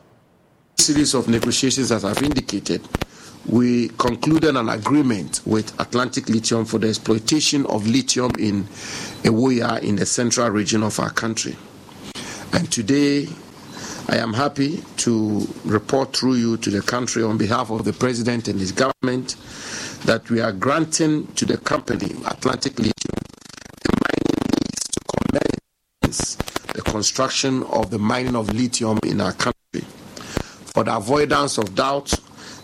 Series 0.77 1.13
of 1.13 1.27
negotiations, 1.27 1.91
as 1.91 2.05
I've 2.05 2.21
indicated, 2.23 2.87
we 3.47 3.89
concluded 3.89 4.55
an 4.55 4.69
agreement 4.69 5.41
with 5.45 5.77
Atlantic 5.79 6.27
Lithium 6.29 6.65
for 6.65 6.79
the 6.79 6.89
exploitation 6.89 7.65
of 7.67 7.87
lithium 7.87 8.31
in 8.39 8.63
Ewoyaa 9.23 9.81
in 9.83 9.95
the 9.95 10.05
central 10.05 10.49
region 10.49 10.83
of 10.83 10.99
our 10.99 11.11
country. 11.11 11.55
And 12.53 12.71
today, 12.71 13.27
I 14.09 14.15
am 14.17 14.33
happy 14.33 14.81
to 14.97 15.45
report 15.65 16.15
through 16.15 16.35
you 16.35 16.55
to 16.57 16.69
the 16.69 16.81
country 16.81 17.23
on 17.23 17.37
behalf 17.37 17.69
of 17.71 17.83
the 17.83 17.91
President 17.91 18.47
and 18.47 18.57
his 18.57 18.71
government 18.71 19.35
that 20.05 20.29
we 20.29 20.39
are 20.39 20.53
granting 20.53 21.27
to 21.33 21.45
the 21.45 21.57
company, 21.57 22.15
Atlantic 22.25 22.79
Lithium, 22.79 23.17
the 23.81 23.91
mining 24.01 24.37
lease 24.61 24.87
to 24.87 24.99
commence 25.17 26.35
the 26.73 26.81
construction 26.83 27.63
of 27.63 27.89
the 27.91 27.99
mining 27.99 28.37
of 28.37 28.53
lithium 28.53 28.97
in 29.03 29.19
our 29.19 29.33
country. 29.33 29.81
For 30.73 30.85
the 30.85 30.95
avoidance 30.95 31.57
of 31.57 31.75
doubt, 31.75 32.13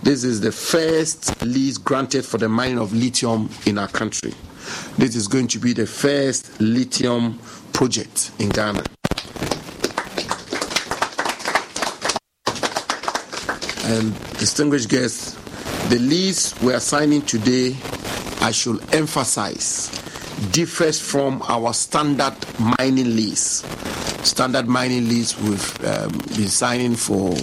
this 0.02 0.24
is 0.24 0.40
the 0.40 0.52
first 0.52 1.42
lease 1.42 1.78
granted 1.78 2.24
for 2.24 2.38
the 2.38 2.48
mining 2.48 2.80
of 2.80 2.94
lithium 2.94 3.50
in 3.66 3.80
our 3.80 3.90
country. 3.90 4.34
This 4.98 5.18
is 5.18 5.28
going 5.28 5.50
to 5.50 5.60
be 5.60 5.74
the 5.74 5.88
first 5.88 6.62
lithium 6.62 7.38
project 7.74 8.32
in 8.40 8.48
Ghana. 8.48 8.84
And 13.84 14.14
distinguished 14.38 14.90
guests, 14.90 15.34
the 15.90 16.00
lease 16.00 16.60
we 16.62 16.74
are 16.74 16.80
signing 16.80 17.22
today, 17.22 17.76
I 18.42 18.52
should 18.52 18.82
emphasize, 18.94 19.90
differs 20.52 21.00
from 21.00 21.42
our 21.48 21.74
standard 21.74 22.36
mining 22.80 23.16
lease. 23.16 23.64
Standard 24.24 24.68
mining 24.68 25.10
lease 25.10 25.38
we've 25.40 25.86
um, 25.86 26.12
been 26.36 26.48
signing 26.48 26.96
for 26.96 27.36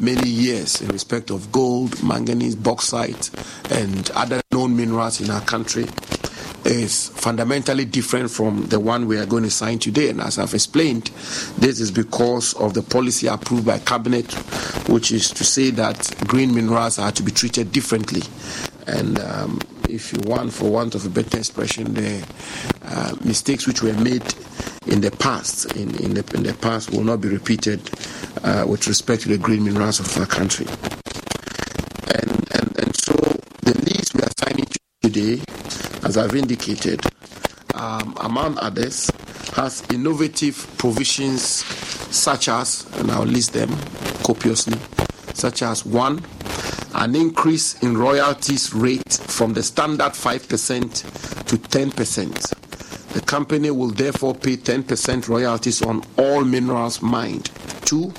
many 0.00 0.28
years 0.28 0.80
in 0.82 0.88
respect 0.88 1.30
of 1.30 1.50
gold, 1.52 2.02
manganese, 2.02 2.56
bauxite, 2.56 3.30
and 3.70 4.10
other 4.10 4.40
known 4.52 4.76
minerals 4.76 5.20
in 5.20 5.30
our 5.30 5.40
country 5.42 5.86
is 6.66 7.08
fundamentally 7.08 7.84
different 7.84 8.30
from 8.30 8.66
the 8.66 8.80
one 8.80 9.06
we 9.06 9.18
are 9.18 9.26
going 9.26 9.44
to 9.44 9.50
sign 9.50 9.78
today. 9.78 10.10
And 10.10 10.20
as 10.20 10.38
I've 10.38 10.54
explained, 10.54 11.06
this 11.58 11.80
is 11.80 11.90
because 11.90 12.54
of 12.54 12.74
the 12.74 12.82
policy 12.82 13.26
approved 13.26 13.66
by 13.66 13.78
Cabinet, 13.78 14.32
which 14.88 15.12
is 15.12 15.30
to 15.30 15.44
say 15.44 15.70
that 15.70 16.12
green 16.26 16.54
minerals 16.54 16.98
are 16.98 17.12
to 17.12 17.22
be 17.22 17.32
treated 17.32 17.72
differently. 17.72 18.22
And 18.86 19.18
um, 19.20 19.60
if 19.88 20.12
you 20.12 20.20
want, 20.24 20.52
for 20.52 20.70
want 20.70 20.94
of 20.94 21.04
a 21.06 21.08
better 21.08 21.38
expression, 21.38 21.94
the 21.94 22.26
uh, 22.84 23.16
mistakes 23.24 23.66
which 23.66 23.82
were 23.82 23.94
made 23.94 24.22
in 24.86 25.00
the 25.00 25.10
past, 25.18 25.74
in, 25.76 25.94
in, 26.02 26.14
the, 26.14 26.24
in 26.34 26.42
the 26.42 26.56
past, 26.60 26.90
will 26.90 27.04
not 27.04 27.20
be 27.20 27.28
repeated 27.28 27.80
uh, 28.44 28.64
with 28.68 28.86
respect 28.86 29.22
to 29.22 29.28
the 29.28 29.38
green 29.38 29.64
minerals 29.64 30.00
of 30.00 30.16
our 30.18 30.26
country. 30.26 30.66
And, 32.14 32.30
and, 32.54 32.78
and 32.78 32.96
so 32.96 33.12
the 33.62 33.74
lease 33.84 34.14
we 34.14 34.22
are 34.22 34.32
signing 34.38 34.66
today, 35.02 35.42
as 36.06 36.16
I've 36.16 36.36
indicated, 36.36 37.00
um, 37.74 38.14
among 38.20 38.58
others, 38.58 39.10
has 39.54 39.82
innovative 39.90 40.54
provisions 40.78 41.42
such 42.14 42.48
as, 42.48 42.86
and 42.98 43.10
I'll 43.10 43.24
list 43.24 43.54
them 43.54 43.70
copiously, 44.22 44.78
such 45.34 45.62
as 45.62 45.84
one, 45.84 46.24
an 46.94 47.16
increase 47.16 47.82
in 47.82 47.98
royalties 47.98 48.72
rate 48.72 49.14
from 49.14 49.52
the 49.54 49.64
standard 49.64 50.12
5% 50.12 51.46
to 51.46 51.56
10%. 51.56 53.12
The 53.12 53.20
company 53.22 53.72
will 53.72 53.90
therefore 53.90 54.36
pay 54.36 54.56
10% 54.58 55.26
royalties 55.28 55.82
on 55.82 56.04
all 56.18 56.44
minerals 56.44 57.02
mined. 57.02 57.46
Two, 57.84 58.14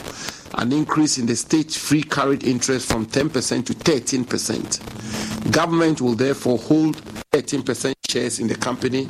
an 0.55 0.73
increase 0.73 1.17
in 1.17 1.25
the 1.25 1.37
state 1.37 1.71
free 1.71 2.03
carried 2.03 2.43
interest 2.43 2.91
from 2.91 3.05
10% 3.05 3.65
to 3.65 3.73
13%. 3.73 5.51
Government 5.53 6.01
will 6.01 6.15
therefore 6.15 6.57
hold 6.57 7.01
13% 7.33 7.93
shares 8.09 8.39
in 8.39 8.47
the 8.47 8.55
company, 8.55 9.05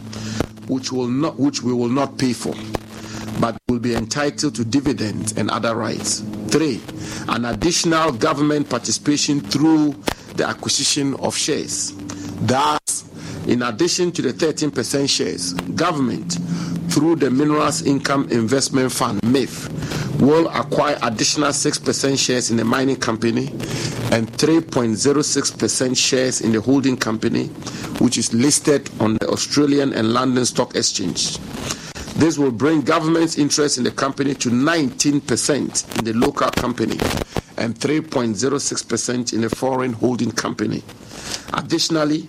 which, 0.67 0.91
will 0.91 1.07
not, 1.07 1.39
which 1.39 1.61
we 1.61 1.71
will 1.71 1.89
not 1.89 2.17
pay 2.17 2.33
for, 2.33 2.53
but 3.39 3.57
will 3.69 3.79
be 3.79 3.93
entitled 3.93 4.55
to 4.55 4.65
dividends 4.65 5.33
and 5.37 5.49
other 5.51 5.75
rights. 5.75 6.21
Three, 6.47 6.81
an 7.27 7.45
additional 7.45 8.11
government 8.11 8.69
participation 8.69 9.39
through 9.41 9.93
the 10.35 10.47
acquisition 10.47 11.13
of 11.15 11.35
shares. 11.35 11.93
Thus, 12.41 13.05
in 13.47 13.61
addition 13.61 14.11
to 14.13 14.21
the 14.21 14.33
13% 14.33 15.09
shares, 15.09 15.53
government, 15.53 16.37
through 16.91 17.17
the 17.17 17.29
Minerals 17.29 17.83
Income 17.85 18.29
Investment 18.31 18.91
Fund, 18.91 19.21
MIF, 19.21 19.69
will 20.19 20.47
acquire 20.49 20.97
additional 21.03 21.49
6% 21.49 22.17
shares 22.17 22.49
in 22.49 22.57
the 22.57 22.65
mining 22.65 22.95
company 22.95 23.47
and 24.11 24.27
3.06% 24.33 25.97
shares 25.97 26.41
in 26.41 26.51
the 26.51 26.61
holding 26.61 26.97
company, 26.97 27.47
which 27.99 28.17
is 28.17 28.33
listed 28.33 28.89
on 28.99 29.15
the 29.15 29.27
Australian 29.29 29.93
and 29.93 30.13
London 30.13 30.45
Stock 30.45 30.75
Exchange. 30.75 31.37
This 32.15 32.39
will 32.39 32.51
bring 32.51 32.81
government's 32.81 33.37
interest 33.37 33.77
in 33.77 33.83
the 33.83 33.91
company 33.91 34.33
to 34.35 34.49
19% 34.49 35.99
in 35.99 36.05
the 36.05 36.13
local 36.13 36.49
company 36.49 36.97
and 37.57 37.75
3.06% 37.75 39.33
in 39.33 39.41
the 39.41 39.49
foreign 39.49 39.93
holding 39.93 40.31
company. 40.31 40.83
Additionally, 41.53 42.27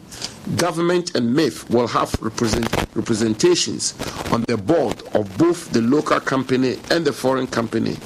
government 0.56 1.14
and 1.14 1.34
MIF 1.34 1.70
will 1.70 1.86
have 1.88 2.14
represent, 2.20 2.70
representations 2.94 3.94
on 4.32 4.42
the 4.42 4.56
board 4.56 5.02
of 5.14 5.36
both 5.38 5.70
the 5.72 5.80
local 5.82 6.20
company 6.20 6.78
and 6.90 7.04
the 7.04 7.12
foreign 7.12 7.46
company 7.46 7.96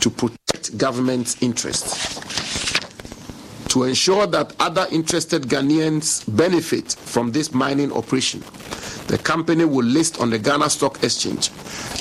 to 0.00 0.10
protect 0.10 0.76
government's 0.76 1.40
interests. 1.42 2.18
To 3.68 3.84
ensure 3.84 4.26
that 4.26 4.54
other 4.58 4.86
interested 4.90 5.42
Ghanaians 5.44 6.24
benefit 6.36 6.92
from 6.92 7.30
this 7.30 7.54
mining 7.54 7.92
operation, 7.92 8.40
the 9.06 9.18
company 9.18 9.64
will 9.64 9.84
list 9.84 10.20
on 10.20 10.30
the 10.30 10.38
Ghana 10.38 10.70
Stock 10.70 11.02
Exchange 11.04 11.50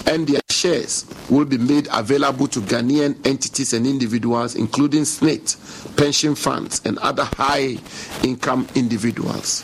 and 0.07 0.27
their 0.27 0.41
shares 0.59 1.05
will 1.29 1.45
be 1.45 1.57
made 1.57 1.87
available 1.93 2.47
to 2.47 2.59
Ghanaian 2.59 3.15
entities 3.25 3.71
and 3.73 3.87
individuals, 3.87 4.55
including 4.55 5.03
SSNIT, 5.03 5.95
pension 5.95 6.35
funds, 6.35 6.81
and 6.85 6.97
other 6.99 7.23
high 7.23 7.77
income 8.23 8.67
individuals. 8.75 9.63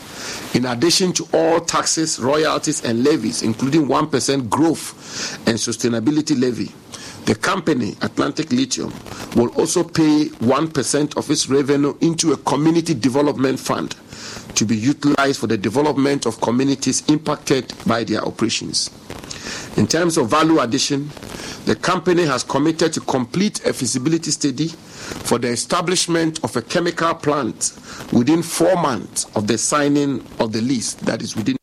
In 0.54 0.64
addition 0.66 1.12
to 1.14 1.28
all 1.34 1.60
taxes, 1.60 2.18
royalties, 2.18 2.84
and 2.84 3.04
levies, 3.04 3.42
including 3.42 3.86
1% 3.86 4.48
growth 4.48 5.38
and 5.46 5.58
sustainability 5.58 6.38
levy, 6.40 6.72
the 7.26 7.34
company, 7.34 7.96
Atlantic 8.02 8.50
Lithium, 8.52 8.92
will 9.34 9.48
also 9.58 9.82
pay 9.82 10.26
1% 10.26 11.16
of 11.16 11.30
its 11.30 11.48
revenue 11.48 11.94
into 12.00 12.32
a 12.32 12.36
community 12.38 12.94
development 12.94 13.58
fund 13.58 13.94
to 14.54 14.64
be 14.64 14.76
utilized 14.76 15.40
for 15.40 15.46
the 15.48 15.58
development 15.58 16.24
of 16.24 16.40
communities 16.40 17.02
impacted 17.08 17.72
by 17.86 18.04
their 18.04 18.24
operations. 18.24 18.90
In 19.76 19.86
terms 19.86 20.16
of 20.16 20.28
value 20.28 20.60
addition, 20.60 21.10
the 21.64 21.76
company 21.76 22.24
has 22.24 22.42
committed 22.44 22.92
to 22.92 23.00
complete 23.00 23.64
a 23.66 23.72
feasibility 23.72 24.30
study 24.30 24.68
for 24.68 25.38
the 25.38 25.48
establishment 25.48 26.42
of 26.44 26.56
a 26.56 26.62
chemical 26.62 27.14
plant 27.14 27.72
within 28.12 28.42
four 28.42 28.76
months 28.76 29.26
of 29.34 29.46
the 29.46 29.58
signing 29.58 30.24
of 30.38 30.52
the 30.52 30.60
lease, 30.60 30.94
that 30.94 31.22
is 31.22 31.36
within 31.36 31.56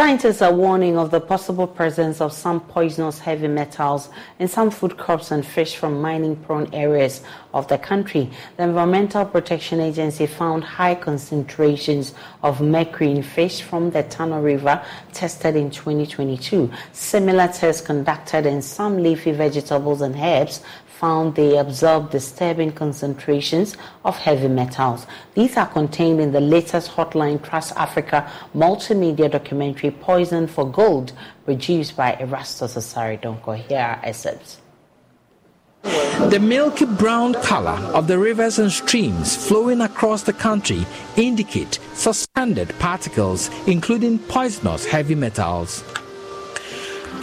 Scientists 0.00 0.40
are 0.40 0.54
warning 0.54 0.96
of 0.96 1.10
the 1.10 1.20
possible 1.20 1.66
presence 1.66 2.22
of 2.22 2.32
some 2.32 2.58
poisonous 2.58 3.18
heavy 3.18 3.46
metals 3.46 4.08
in 4.38 4.48
some 4.48 4.70
food 4.70 4.96
crops 4.96 5.30
and 5.30 5.44
fish 5.44 5.76
from 5.76 6.00
mining 6.00 6.34
prone 6.36 6.72
areas 6.72 7.20
of 7.52 7.68
the 7.68 7.76
country. 7.76 8.30
The 8.56 8.62
Environmental 8.62 9.26
Protection 9.26 9.78
Agency 9.78 10.26
found 10.26 10.64
high 10.64 10.94
concentrations 10.94 12.14
of 12.42 12.62
mercury 12.62 13.10
in 13.10 13.22
fish 13.22 13.60
from 13.60 13.90
the 13.90 14.02
Tano 14.04 14.42
River 14.42 14.82
tested 15.12 15.54
in 15.54 15.70
2022. 15.70 16.70
Similar 16.92 17.48
tests 17.48 17.86
conducted 17.86 18.46
in 18.46 18.62
some 18.62 19.02
leafy 19.02 19.32
vegetables 19.32 20.00
and 20.00 20.16
herbs 20.16 20.62
found 21.00 21.34
they 21.34 21.56
absorb 21.56 22.10
disturbing 22.10 22.70
concentrations 22.70 23.74
of 24.04 24.18
heavy 24.18 24.48
metals. 24.48 25.06
These 25.34 25.56
are 25.56 25.66
contained 25.66 26.20
in 26.20 26.32
the 26.32 26.40
latest 26.40 26.90
Hotline 26.90 27.42
Trust 27.42 27.74
Africa 27.76 28.30
multimedia 28.54 29.30
documentary 29.30 29.92
Poison 29.92 30.46
for 30.46 30.70
Gold, 30.70 31.12
produced 31.46 31.96
by 31.96 32.12
Erastus 32.20 32.76
Asare 32.76 33.18
Donkor. 33.18 33.56
Here 33.56 33.78
are 33.78 34.00
excerpts. 34.04 34.60
The 35.82 36.38
milky 36.38 36.84
brown 36.84 37.32
color 37.32 37.78
of 37.94 38.06
the 38.06 38.18
rivers 38.18 38.58
and 38.58 38.70
streams 38.70 39.34
flowing 39.34 39.80
across 39.80 40.24
the 40.24 40.34
country 40.34 40.84
indicate 41.16 41.78
suspended 41.94 42.78
particles, 42.78 43.48
including 43.66 44.18
poisonous 44.18 44.84
heavy 44.84 45.14
metals. 45.14 45.82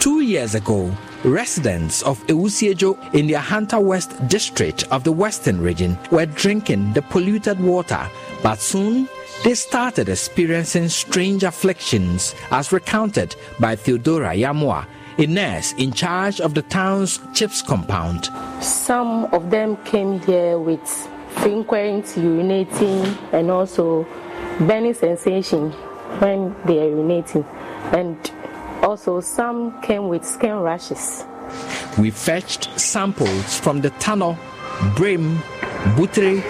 Two 0.00 0.20
years 0.20 0.56
ago, 0.56 0.92
Residents 1.24 2.02
of 2.02 2.24
Ewusiejo 2.28 2.96
in 3.12 3.26
the 3.26 3.34
Ahanta 3.34 3.82
West 3.82 4.14
district 4.28 4.84
of 4.92 5.02
the 5.02 5.10
Western 5.10 5.60
region 5.60 5.98
were 6.12 6.26
drinking 6.26 6.92
the 6.92 7.02
polluted 7.02 7.58
water, 7.58 8.08
but 8.40 8.60
soon 8.60 9.08
they 9.42 9.54
started 9.54 10.08
experiencing 10.08 10.88
strange 10.88 11.42
afflictions 11.42 12.36
as 12.52 12.70
recounted 12.72 13.34
by 13.58 13.74
Theodora 13.74 14.34
Yamua, 14.34 14.86
a 15.18 15.26
nurse 15.26 15.72
in 15.72 15.92
charge 15.92 16.40
of 16.40 16.54
the 16.54 16.62
town's 16.62 17.18
CHPS 17.18 17.66
compound. 17.66 18.28
Some 18.62 19.24
of 19.26 19.50
them 19.50 19.76
came 19.78 20.20
here 20.20 20.58
with 20.60 20.80
frequent 21.30 22.04
urinating 22.14 23.18
and 23.32 23.50
also 23.50 24.06
burning 24.60 24.94
sensation 24.94 25.72
when 26.20 26.54
they 26.64 26.78
are 26.78 26.90
urinating 26.90 27.44
and 27.92 28.30
also, 28.82 29.20
some 29.20 29.80
came 29.82 30.08
with 30.08 30.24
skin 30.24 30.60
rashes. 30.60 31.24
We 31.98 32.10
fetched 32.10 32.78
samples 32.78 33.58
from 33.58 33.80
the 33.80 33.90
Tano, 33.92 34.36
Brim, 34.96 35.38
Butre, 35.96 36.40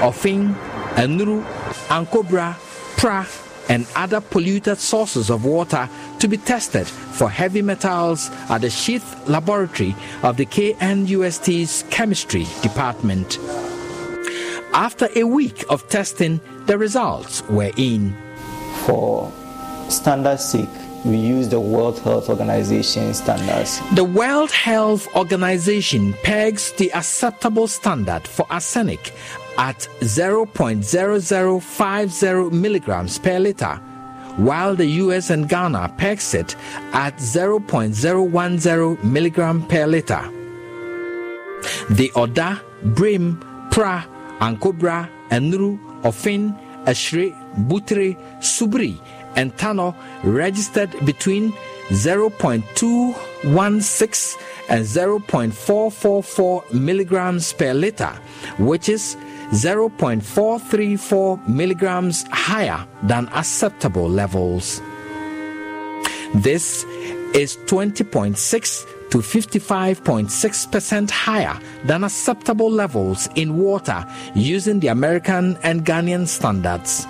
Ofin, 0.00 0.54
Anuru, 0.94 1.44
Ankobra, 1.88 2.54
Pra, 2.96 3.26
and 3.68 3.86
other 3.96 4.20
polluted 4.20 4.78
sources 4.78 5.30
of 5.30 5.44
water 5.44 5.88
to 6.18 6.28
be 6.28 6.36
tested 6.36 6.86
for 6.86 7.28
heavy 7.28 7.62
metals 7.62 8.30
at 8.48 8.60
the 8.60 8.70
Sheath 8.70 9.28
Laboratory 9.28 9.94
of 10.22 10.36
the 10.36 10.46
KNUST's 10.46 11.84
Chemistry 11.90 12.46
Department. 12.62 13.38
After 14.72 15.08
a 15.16 15.24
week 15.24 15.64
of 15.70 15.88
testing, 15.88 16.40
the 16.66 16.76
results 16.76 17.42
were 17.48 17.70
in. 17.76 18.16
For 18.86 19.32
standard 19.88 20.40
sake, 20.40 20.68
we 21.04 21.16
use 21.16 21.48
the 21.48 21.60
World 21.60 21.98
Health 22.00 22.28
Organization 22.30 23.12
standards. 23.14 23.80
The 23.94 24.04
World 24.04 24.50
Health 24.50 25.06
Organization 25.14 26.14
pegs 26.22 26.72
the 26.72 26.90
acceptable 26.92 27.68
standard 27.68 28.26
for 28.26 28.46
arsenic 28.50 29.12
at 29.58 29.86
0.0050 30.00 32.52
milligrams 32.52 33.18
per 33.18 33.38
liter, 33.38 33.76
while 34.36 34.74
the 34.74 34.86
US 34.86 35.30
and 35.30 35.48
Ghana 35.48 35.94
pegs 35.96 36.34
it 36.34 36.56
at 36.92 37.16
0.010 37.18 39.04
milligram 39.04 39.64
per 39.68 39.86
liter. 39.86 40.28
The 41.90 42.10
Oda, 42.16 42.60
Brim, 42.82 43.38
Pra, 43.70 44.04
Ankobra, 44.40 45.08
Enru, 45.30 45.78
Ofin, 46.02 46.52
Ashre, 46.86 47.32
Butre, 47.68 48.16
Subri, 48.40 48.98
and 49.36 49.56
Tano 49.56 49.94
registered 50.22 50.90
between 51.04 51.52
0.216 51.88 54.36
and 54.68 54.84
0.444 54.84 56.72
milligrams 56.72 57.52
per 57.52 57.74
liter, 57.74 58.12
which 58.58 58.88
is 58.88 59.16
0.434 59.50 61.48
milligrams 61.48 62.24
higher 62.30 62.86
than 63.02 63.28
acceptable 63.28 64.08
levels. 64.08 64.80
This 66.34 66.84
is 67.34 67.58
20.6 67.66 69.10
to 69.10 69.18
55.6% 69.18 71.10
higher 71.10 71.60
than 71.84 72.02
acceptable 72.02 72.70
levels 72.70 73.28
in 73.36 73.58
water 73.58 74.06
using 74.34 74.80
the 74.80 74.88
American 74.88 75.58
and 75.62 75.84
Ghanaian 75.84 76.26
standards. 76.26 77.06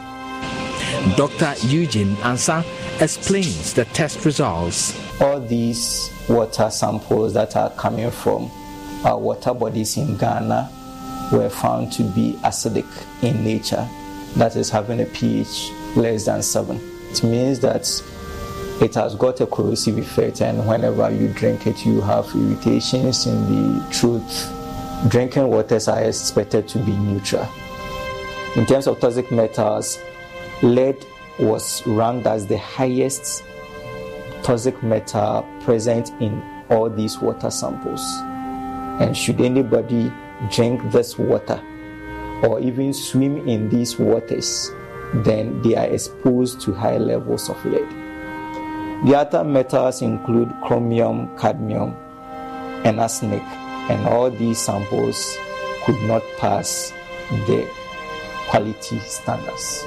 Dr. 1.13 1.55
Eugene 1.67 2.17
Ansa 2.17 2.65
explains 3.01 3.75
the 3.75 3.85
test 3.85 4.25
results. 4.25 4.99
All 5.21 5.39
these 5.39 6.11
water 6.29 6.71
samples 6.71 7.35
that 7.35 7.55
are 7.57 7.71
coming 7.71 8.11
from 8.11 8.51
our 9.05 9.19
water 9.19 9.53
bodies 9.53 9.99
in 9.99 10.17
Ghana 10.17 10.71
were 11.31 11.51
found 11.51 11.93
to 11.93 12.03
be 12.03 12.39
acidic 12.43 12.87
in 13.23 13.45
nature, 13.45 13.87
that 14.37 14.57
is, 14.57 14.71
having 14.71 15.03
a 15.03 15.05
pH 15.05 15.71
less 15.95 16.25
than 16.25 16.43
7. 16.43 16.81
It 17.11 17.23
means 17.23 17.61
that 17.61 17.87
it 18.83 18.95
has 18.95 19.15
got 19.15 19.41
a 19.41 19.47
corrosive 19.47 19.99
effect, 19.99 20.41
and 20.41 20.67
whenever 20.67 21.11
you 21.11 21.29
drink 21.29 21.67
it, 21.67 21.85
you 21.85 22.01
have 22.01 22.27
irritations 22.35 23.27
in 23.27 23.77
the 23.77 23.85
throat. 23.93 25.11
Drinking 25.11 25.49
waters 25.49 25.87
are 25.87 26.03
expected 26.03 26.67
to 26.69 26.79
be 26.79 26.93
neutral. 26.93 27.47
In 28.57 28.65
terms 28.65 28.87
of 28.87 28.99
toxic 29.01 29.31
metals, 29.31 29.99
lead 30.65 31.05
was 31.39 31.87
ranked 31.87 32.27
as 32.27 32.47
the 32.47 32.59
highest 32.59 33.45
toxic 34.43 34.83
metal 34.83 35.47
present 35.61 36.11
in 36.21 36.43
all 36.71 36.89
these 36.89 37.19
water 37.19 37.51
samples. 37.51 38.03
And 39.01 39.17
should 39.17 39.41
anybody 39.41 40.11
drink 40.51 40.81
this 40.91 41.19
water 41.19 41.63
or 42.43 42.61
even 42.61 42.93
swim 42.93 43.47
in 43.49 43.69
these 43.69 43.99
waters, 43.99 44.71
then 45.13 45.61
they 45.63 45.77
are 45.77 45.87
exposed 45.87 46.61
to 46.63 46.73
high 46.73 46.99
levels 46.99 47.49
of 47.49 47.63
lead. 47.65 47.89
The 49.07 49.17
other 49.17 49.45
metals 49.45 50.03
include 50.03 50.53
chromium, 50.65 51.37
cadmium, 51.37 51.95
and 52.85 53.01
arsenic, 53.01 53.43
and 53.91 54.07
all 54.07 54.31
these 54.31 54.59
samples 54.59 55.37
could 55.85 56.01
not 56.03 56.23
pass 56.39 56.93
the 57.47 57.69
quality 58.49 58.99
standards. 59.01 59.85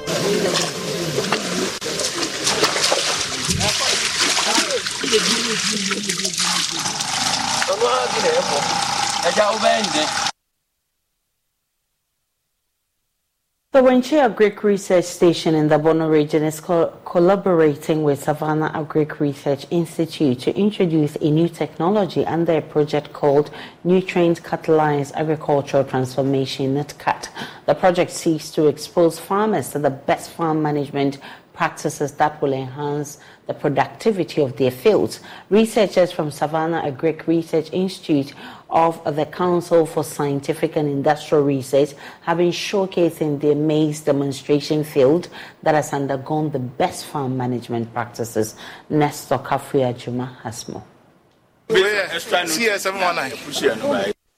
The 13.77 13.83
Wenchi 13.83 14.17
Agric 14.17 14.63
Research 14.63 15.05
Station 15.05 15.53
in 15.53 15.67
the 15.67 15.77
Bono 15.77 16.09
region 16.09 16.41
is 16.41 16.59
co- 16.59 16.97
collaborating 17.05 18.01
with 18.01 18.23
Savannah 18.23 18.71
Agric 18.73 19.19
Research 19.19 19.67
Institute 19.69 20.39
to 20.39 20.57
introduce 20.57 21.15
a 21.17 21.29
new 21.29 21.47
technology 21.47 22.25
under 22.25 22.53
a 22.53 22.61
project 22.63 23.13
called 23.13 23.51
Nutrient 23.83 24.41
Catalyzed 24.41 25.13
Agricultural 25.13 25.83
Transformation 25.83 26.73
NUTCAT. 26.73 27.29
The 27.67 27.75
project 27.75 28.09
seeks 28.09 28.49
to 28.53 28.65
expose 28.65 29.19
farmers 29.19 29.69
to 29.73 29.77
the 29.77 29.91
best 29.91 30.31
farm 30.31 30.63
management 30.63 31.19
practices 31.53 32.13
that 32.13 32.41
will 32.41 32.53
enhance 32.53 33.19
the 33.47 33.53
productivity 33.53 34.41
of 34.41 34.57
their 34.57 34.71
fields. 34.71 35.19
Researchers 35.49 36.11
from 36.11 36.29
Savannah 36.29 36.81
Agric 36.81 37.25
Research 37.25 37.71
Institute 37.73 38.33
of 38.69 39.03
the 39.15 39.25
Council 39.25 39.85
for 39.85 40.03
Scientific 40.03 40.75
and 40.75 40.89
Industrial 40.89 41.43
Research 41.43 41.93
have 42.21 42.37
been 42.37 42.51
showcasing 42.51 43.39
the 43.39 43.55
maize 43.55 44.01
demonstration 44.01 44.83
field 44.83 45.29
that 45.63 45.75
has 45.75 45.93
undergone 45.93 46.51
the 46.51 46.59
best 46.59 47.05
farm 47.05 47.37
management 47.37 47.93
practices. 47.93 48.55
Nestor 48.89 49.37
Kafuya 49.37 49.97
Juma 49.97 50.37
has 50.43 50.67
more. 50.67 50.83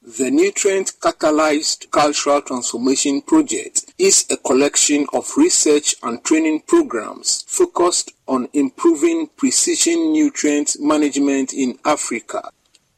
The 0.01 0.31
Nutrient 0.31 0.93
Catalyzed 0.99 1.91
Cultural 1.91 2.41
Transformation 2.41 3.21
Project 3.21 3.93
is 3.99 4.25
a 4.31 4.37
collection 4.37 5.05
of 5.13 5.29
research 5.37 5.95
and 6.01 6.23
training 6.23 6.61
programs 6.61 7.43
focused 7.47 8.13
on 8.27 8.49
improving 8.53 9.27
precision 9.37 10.11
nutrient 10.11 10.77
management 10.79 11.53
in 11.53 11.77
Africa. 11.85 12.49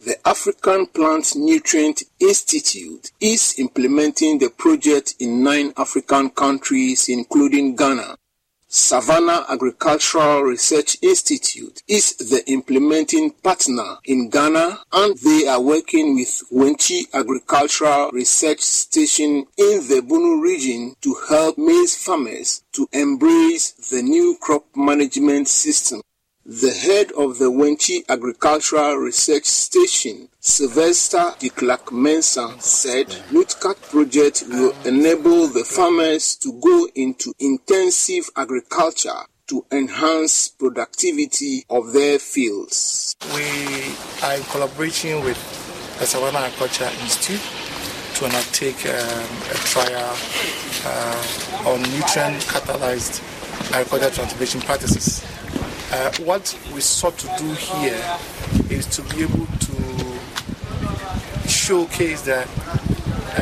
The 0.04 0.18
African 0.28 0.88
Plant 0.88 1.36
Nutrient 1.36 2.02
Institute 2.20 3.12
is 3.20 3.60
implementing 3.60 4.40
the 4.40 4.50
project 4.50 5.14
in 5.20 5.44
nine 5.44 5.74
African 5.78 6.32
countries, 6.32 7.08
including 7.08 7.76
Ghana. 7.76 8.16
Savannah 8.68 9.46
Agricultural 9.48 10.42
Research 10.42 10.98
Institute 11.04 11.84
is 11.88 12.16
the 12.16 12.42
implementing 12.48 13.30
partner 13.30 13.98
in 14.06 14.32
Ghana 14.32 14.80
and 14.92 15.20
they 15.20 15.46
are 15.48 15.62
working 15.62 16.16
with 16.16 16.42
Wenchi 16.52 17.04
Agricultural 17.14 18.10
Research 18.12 18.62
Station 18.62 19.46
in 19.56 19.88
the 19.88 20.02
Bono 20.04 20.42
region 20.42 20.96
to 21.02 21.16
help 21.30 21.60
maize 21.60 21.96
farmers 21.96 22.64
to 22.72 22.90
embrace 22.92 23.74
the 23.92 24.02
new 24.02 24.36
crop 24.42 24.66
management 24.76 25.48
system. 25.48 26.02
The 26.52 26.74
head 26.74 27.14
of 27.14 27.38
the 27.40 27.50
Wenchi 27.50 28.04
Agricultural 28.10 28.98
Research 28.98 29.46
Station, 29.46 30.28
Sylvester 30.42 31.34
de 31.40 31.48
Klerk 31.48 31.86
Mensah, 31.92 32.62
said 32.62 33.08
NUTCAT 33.32 33.82
project 33.90 34.44
will 34.50 34.76
enable 34.84 35.48
the 35.48 35.64
farmers 35.64 36.36
to 36.36 36.52
go 36.60 36.90
into 36.94 37.34
intensive 37.40 38.30
agriculture 38.36 39.22
to 39.48 39.66
enhance 39.72 40.50
productivity 40.50 41.64
of 41.70 41.94
their 41.94 42.20
fields. 42.20 43.16
We 43.34 43.96
are 44.22 44.36
in 44.36 44.44
collaboration 44.52 45.24
with 45.24 45.40
the 46.00 46.06
Savannah 46.06 46.40
Agriculture 46.40 46.92
Institute 47.00 47.40
to 48.16 48.26
undertake 48.26 48.86
um, 48.88 49.26
a 49.52 49.58
trial 49.72 50.18
uh, 50.84 51.70
on 51.70 51.82
nutrient 51.94 52.44
catalyzed 52.44 53.24
agricultural 53.74 54.12
transformation 54.12 54.60
practices. 54.60 55.31
Uh, 55.94 56.10
what 56.24 56.58
we 56.74 56.80
sought 56.80 57.18
to 57.18 57.28
do 57.38 57.54
here 57.54 58.02
is 58.70 58.86
to 58.86 59.02
be 59.14 59.24
able 59.24 59.46
to 59.46 59.74
showcase 61.50 62.22
that 62.22 62.48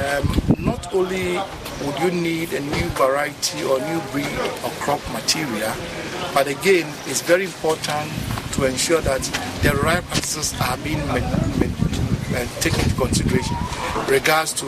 um, 0.02 0.26
not 0.58 0.92
only 0.96 1.38
would 1.86 2.00
you 2.00 2.10
need 2.10 2.52
a 2.54 2.60
new 2.60 2.90
variety 2.98 3.64
or 3.64 3.80
new 3.80 4.02
breed 4.12 4.26
of 4.66 4.76
crop 4.82 5.00
material, 5.14 5.72
but 6.34 6.48
again, 6.48 6.92
it's 7.06 7.22
very 7.22 7.46
important 7.46 8.12
to 8.54 8.66
ensure 8.66 9.02
that 9.02 9.22
the 9.62 9.70
right 9.84 10.04
practices 10.06 10.56
are 10.60 10.78
being 10.78 10.98
taken 12.62 12.80
into 12.80 12.96
consideration. 12.96 13.56
Regards 14.08 14.54
to 14.54 14.66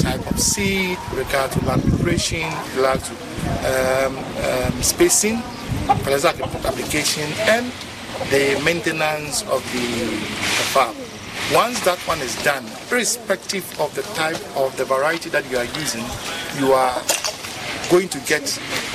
type 0.00 0.28
of 0.28 0.40
seed, 0.40 0.98
regard 1.14 1.52
to 1.52 1.64
land 1.66 1.82
preparation, 1.82 2.52
regard 2.74 3.00
to 3.00 3.12
um, 3.62 4.18
um, 4.18 4.82
spacing, 4.82 5.40
fertilizer 5.86 6.28
application, 6.66 7.30
and 7.48 7.72
the 8.30 8.60
maintenance 8.64 9.42
of 9.42 9.62
the, 9.72 9.78
the 9.78 10.66
farm. 10.72 10.96
Once 11.52 11.78
that 11.84 11.98
one 12.08 12.18
is 12.20 12.34
done, 12.42 12.64
irrespective 12.90 13.64
of 13.80 13.94
the 13.94 14.02
type 14.14 14.40
of 14.56 14.76
the 14.76 14.84
variety 14.84 15.28
that 15.30 15.48
you 15.50 15.56
are 15.56 15.68
using, 15.78 16.04
you 16.58 16.72
are 16.72 17.00
going 17.88 18.08
to 18.08 18.18
get 18.26 18.42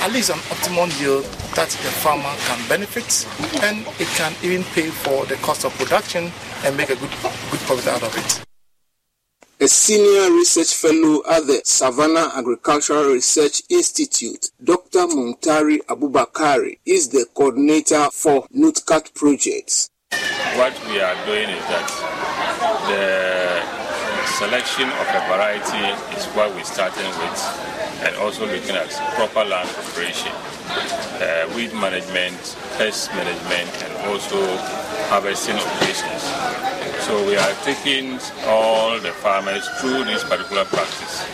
at 0.02 0.12
least 0.12 0.30
an 0.30 0.40
optimum 0.52 0.90
yield 1.00 1.24
that 1.56 1.70
the 1.70 1.92
farmer 2.04 2.34
can 2.48 2.68
benefit 2.68 3.26
and 3.64 3.86
it 4.00 4.08
can 4.18 4.34
even 4.44 4.64
pay 4.74 4.90
for 4.90 5.26
the 5.28 5.36
cost 5.36 5.64
of 5.64 5.74
production 5.78 6.32
and 6.66 6.76
make 6.76 6.90
a 6.90 6.96
good, 6.96 7.12
good 7.22 7.60
profit 7.62 7.88
out 7.88 8.04
of 8.04 8.18
it. 8.18 8.51
A 9.62 9.68
senior 9.68 10.32
research 10.34 10.74
fellow 10.74 11.22
at 11.30 11.46
the 11.46 11.62
Savannah 11.64 12.32
Agricultural 12.34 13.14
Research 13.14 13.62
Institute, 13.70 14.50
Dr. 14.64 15.06
Muntari 15.06 15.78
Abubakari, 15.86 16.80
is 16.84 17.10
the 17.10 17.28
coordinator 17.36 18.10
for 18.12 18.48
NUTCAT 18.48 19.14
projects. 19.14 19.92
What 20.58 20.74
we 20.90 21.00
are 21.00 21.14
doing 21.28 21.48
is 21.48 21.64
that 21.70 21.86
the 22.90 24.26
selection 24.40 24.90
of 24.90 25.08
a 25.14 25.22
variety 25.30 26.18
is 26.18 26.26
what 26.34 26.50
we're 26.56 26.64
starting 26.64 27.06
with, 27.22 27.38
and 28.04 28.16
also 28.18 28.46
looking 28.46 28.76
at 28.76 28.90
proper 29.16 29.44
land 29.46 29.70
preparation, 29.70 30.32
uh, 31.22 31.52
weed 31.56 31.74
management, 31.74 32.38
pest 32.78 33.12
management, 33.14 33.70
and 33.84 33.94
also 34.10 34.40
harvesting 35.10 35.56
operations. 35.56 36.24
So 37.06 37.26
we 37.26 37.36
are 37.36 37.54
taking 37.64 38.20
all 38.46 39.00
the 39.00 39.12
farmers 39.12 39.68
through 39.80 40.06
this 40.06 40.24
particular 40.24 40.66
practice. 40.66 41.26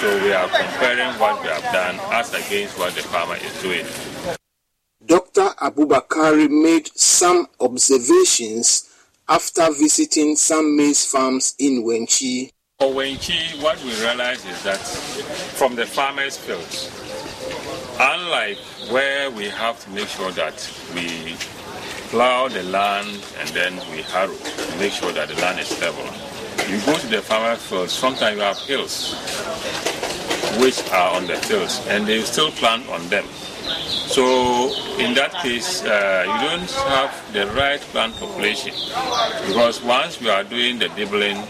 So 0.00 0.06
we 0.22 0.32
are 0.32 0.48
comparing 0.48 1.18
what 1.18 1.40
we 1.42 1.48
have 1.48 1.62
done 1.72 1.98
as 2.12 2.34
against 2.34 2.78
what 2.78 2.94
the 2.94 3.02
farmer 3.02 3.36
is 3.36 3.62
doing. 3.62 3.86
Dr. 5.06 5.54
Abubakari 5.62 6.50
made 6.50 6.88
some 6.98 7.46
observations 7.60 8.90
after 9.28 9.68
visiting 9.72 10.36
some 10.36 10.76
maize 10.76 11.04
farms 11.04 11.54
in 11.58 11.82
Wenchi. 11.84 12.50
For 12.78 12.88
Wenchi, 12.88 13.62
what 13.62 13.82
we 13.84 13.98
realize 14.02 14.44
is 14.44 14.62
that 14.64 14.76
from 14.76 15.76
the 15.76 15.86
farmers' 15.86 16.36
fields, 16.36 16.90
unlike 17.98 18.58
where 18.90 19.30
we 19.30 19.46
have 19.46 19.82
to 19.84 19.90
make 19.92 20.08
sure 20.08 20.30
that 20.32 20.70
we 20.94 21.36
plow 22.10 22.48
the 22.48 22.62
land 22.64 23.24
and 23.38 23.48
then 23.48 23.76
we 23.92 24.02
harrow 24.02 24.34
to 24.36 24.76
make 24.78 24.92
sure 24.92 25.10
that 25.12 25.28
the 25.28 25.34
land 25.36 25.58
is 25.58 25.80
level. 25.80 26.04
You 26.70 26.78
go 26.84 26.98
to 26.98 27.06
the 27.06 27.22
farmers' 27.22 27.62
fields, 27.62 27.92
sometimes 27.92 28.36
you 28.36 28.42
have 28.42 28.58
hills 28.58 29.14
which 30.60 30.86
are 30.90 31.16
on 31.16 31.26
the 31.26 31.36
fields 31.36 31.80
and 31.88 32.06
they 32.06 32.20
still 32.24 32.50
plant 32.50 32.86
on 32.90 33.08
them. 33.08 33.24
So 33.88 34.70
in 34.98 35.14
that 35.14 35.32
case, 35.42 35.82
uh, 35.82 36.24
you 36.26 36.48
don't 36.50 36.70
have 36.92 37.32
the 37.32 37.46
right 37.58 37.80
plant 37.80 38.14
population 38.16 38.74
because 39.46 39.82
once 39.82 40.20
you 40.20 40.28
are 40.28 40.44
doing 40.44 40.78
the 40.78 40.88
dibbling, 40.90 41.42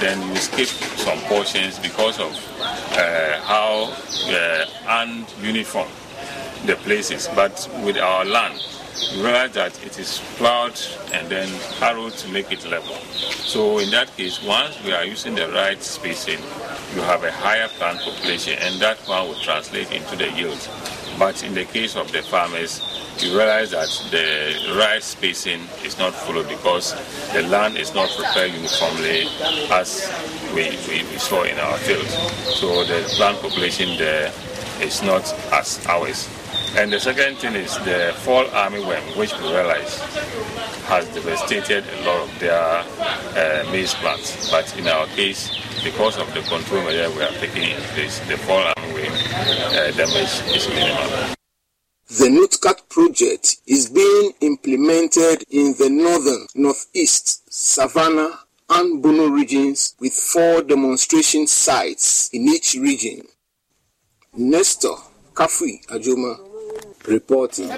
then 0.00 0.20
you 0.28 0.36
skip 0.36 0.68
some 0.68 1.18
portions 1.28 1.78
because 1.78 2.18
of 2.18 2.32
uh, 2.60 3.40
how 3.42 3.92
uh, 4.28 4.66
ununiform 4.86 5.88
the 6.66 6.76
place 6.76 7.10
is. 7.10 7.28
But 7.34 7.68
with 7.84 7.98
our 7.98 8.24
land, 8.24 8.60
you 9.12 9.22
realize 9.22 9.52
that 9.52 9.84
it 9.84 9.98
is 9.98 10.20
plowed 10.36 10.78
and 11.12 11.28
then 11.28 11.48
harrowed 11.78 12.12
to 12.12 12.28
make 12.30 12.50
it 12.52 12.64
level. 12.68 12.94
So 12.94 13.78
in 13.78 13.90
that 13.90 14.14
case, 14.16 14.42
once 14.42 14.82
we 14.84 14.92
are 14.92 15.04
using 15.04 15.34
the 15.34 15.48
right 15.48 15.82
spacing, 15.82 16.38
you 16.94 17.02
have 17.02 17.24
a 17.24 17.30
higher 17.30 17.68
plant 17.68 18.00
population 18.00 18.58
and 18.60 18.80
that 18.80 18.98
one 19.06 19.28
will 19.28 19.40
translate 19.40 19.92
into 19.92 20.16
the 20.16 20.30
yield. 20.32 20.68
But 21.18 21.42
in 21.42 21.54
the 21.54 21.64
case 21.64 21.96
of 21.96 22.10
the 22.12 22.22
farmers, 22.22 22.80
you 23.22 23.36
realize 23.36 23.70
that 23.70 23.88
the 24.10 24.74
right 24.78 25.02
spacing 25.02 25.60
is 25.84 25.98
not 25.98 26.14
followed 26.14 26.48
because 26.48 26.94
the 27.32 27.42
land 27.42 27.76
is 27.76 27.94
not 27.94 28.08
prepared 28.10 28.52
uniformly 28.52 29.26
as 29.70 30.10
we, 30.54 30.70
we, 30.88 31.02
we 31.04 31.18
saw 31.18 31.42
in 31.42 31.58
our 31.58 31.76
fields. 31.78 32.12
So 32.58 32.84
the 32.84 33.02
plant 33.16 33.40
population 33.40 33.98
there 33.98 34.32
is 34.80 35.02
not 35.02 35.22
as 35.52 35.84
ours. 35.86 36.28
And 36.76 36.92
the 36.92 37.00
second 37.00 37.38
thing 37.38 37.54
is 37.54 37.76
the 37.78 38.12
fall 38.18 38.44
armyworm, 38.46 39.16
which 39.16 39.32
we 39.38 39.48
realize 39.52 39.98
has 40.86 41.06
devastated 41.14 41.84
a 41.84 42.06
lot 42.06 42.20
of 42.22 42.38
their 42.38 42.54
uh, 42.54 43.70
maize 43.72 43.94
plants. 43.94 44.50
But 44.50 44.76
in 44.78 44.86
our 44.86 45.06
case, 45.08 45.50
because 45.82 46.16
of 46.16 46.32
the 46.32 46.42
control 46.42 46.84
measure 46.84 47.10
we 47.16 47.22
are 47.22 47.32
taking 47.40 47.70
in 47.70 47.80
place, 47.94 48.20
the 48.28 48.36
fall 48.36 48.62
armyworm 48.62 49.12
uh, 49.74 49.90
damage 49.96 50.54
is 50.54 50.68
minimal. 50.68 51.39
The 52.18 52.26
NUTCAT 52.26 52.88
project 52.88 53.58
is 53.68 53.88
being 53.88 54.32
implemented 54.40 55.44
in 55.48 55.74
the 55.78 55.88
northern, 55.88 56.48
northeast, 56.56 57.42
Savannah, 57.52 58.40
and 58.68 59.00
Bono 59.00 59.28
regions 59.28 59.94
with 60.00 60.12
four 60.12 60.62
demonstration 60.62 61.46
sites 61.46 62.28
in 62.32 62.48
each 62.48 62.74
region. 62.74 63.22
Nestor 64.36 64.96
Kafui 65.34 65.86
Ajoma 65.86 66.36
reporting. 67.06 67.68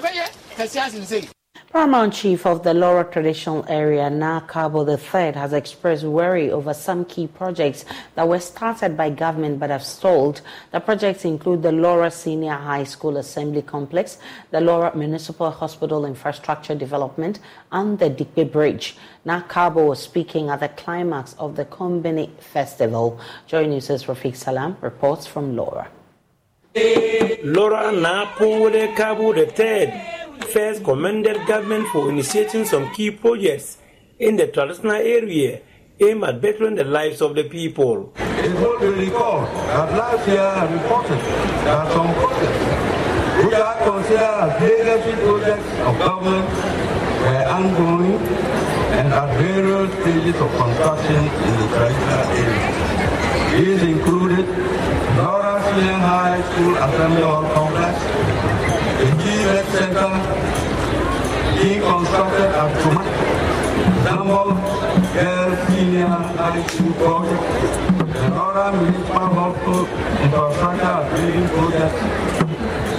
Paramount 1.73 2.13
Chief 2.13 2.45
of 2.45 2.61
the 2.61 2.71
Lawra 2.71 3.03
Traditional 3.11 3.65
Area, 3.67 4.07
Naa 4.07 4.41
Karbo 4.41 4.87
III, 4.87 5.33
has 5.33 5.53
expressed 5.53 6.03
worry 6.03 6.51
over 6.51 6.71
some 6.71 7.03
key 7.03 7.25
projects 7.25 7.83
that 8.13 8.27
were 8.27 8.39
started 8.39 8.95
by 8.95 9.09
government 9.09 9.59
but 9.59 9.71
have 9.71 9.83
stalled. 9.83 10.41
The 10.69 10.79
projects 10.79 11.25
include 11.25 11.63
the 11.63 11.71
Lawra 11.71 12.11
Senior 12.11 12.53
High 12.53 12.83
School 12.83 13.17
Assembly 13.17 13.63
Complex, 13.63 14.19
the 14.51 14.59
Lawra 14.59 14.95
Municipal 14.95 15.49
Hospital 15.49 16.05
Infrastructure 16.05 16.75
Development, 16.75 17.39
and 17.71 17.97
the 17.97 18.11
Dikpe 18.11 18.51
Bridge. 18.51 18.95
Naa 19.25 19.41
Karbo 19.41 19.87
was 19.87 19.99
speaking 19.99 20.51
at 20.51 20.59
the 20.59 20.69
climax 20.69 21.33
of 21.39 21.55
the 21.55 21.65
Kobine 21.65 22.29
Festival. 22.39 23.19
Joy 23.47 23.65
News' 23.65 23.87
Rafiq 24.03 24.35
Salam 24.35 24.77
reports 24.79 25.25
from 25.25 25.55
Lawra. 25.55 25.87
Lawra 26.75 27.91
Napole 27.91 28.95
Cabo 28.95 29.33
III 29.33 30.22
first 30.41 30.83
commended 30.83 31.45
government 31.47 31.87
for 31.89 32.09
initiating 32.09 32.65
some 32.65 32.91
key 32.93 33.11
projects 33.11 33.77
in 34.19 34.35
the 34.35 34.47
traditional 34.47 34.91
area 34.93 35.61
aimed 35.99 36.23
at 36.23 36.41
bettering 36.41 36.75
the 36.75 36.83
lives 36.83 37.21
of 37.21 37.35
the 37.35 37.43
people. 37.43 38.13
It 38.17 38.53
will 38.53 38.79
be 38.79 39.05
recalled 39.05 39.47
that 39.47 39.91
last 39.97 40.27
year 40.27 40.41
I 40.41 40.71
reported 40.71 41.19
that 41.65 41.91
some 41.91 42.13
projects 42.13 42.93
which 43.45 43.53
are 43.53 43.77
considered 43.83 44.21
as 44.21 44.61
legacy 44.61 45.15
projects 45.25 45.69
of 45.87 45.97
government 45.97 46.49
were 47.23 47.45
ongoing 47.57 48.19
and 48.93 49.07
at 49.13 49.37
various 49.37 49.91
stages 50.01 50.35
of 50.41 50.51
construction 50.55 51.15
in 51.17 51.53
the 51.61 51.67
traditional 51.73 52.23
area. 52.41 52.83
These 53.57 53.83
included 53.83 54.45
Lawra 55.17 55.61
Senior 55.65 55.99
High 56.09 56.41
School 56.51 56.75
Assembly 56.75 57.21
Hall 57.21 57.45
Complex, 57.53 57.95
the 59.43 59.63
Center 59.71 60.11
being 61.61 61.81
constructed 61.81 62.51
at 62.55 62.71
Girls 65.13 65.59
Senior 65.67 66.07
High 66.07 66.65
School 66.67 66.93
Project, 66.93 67.43
Lawra 68.31 68.65
Municipal 68.73 69.27
Hospital 69.37 69.85
Infrastructure 70.23 70.99
Building 71.13 71.47
Project. 71.49 71.95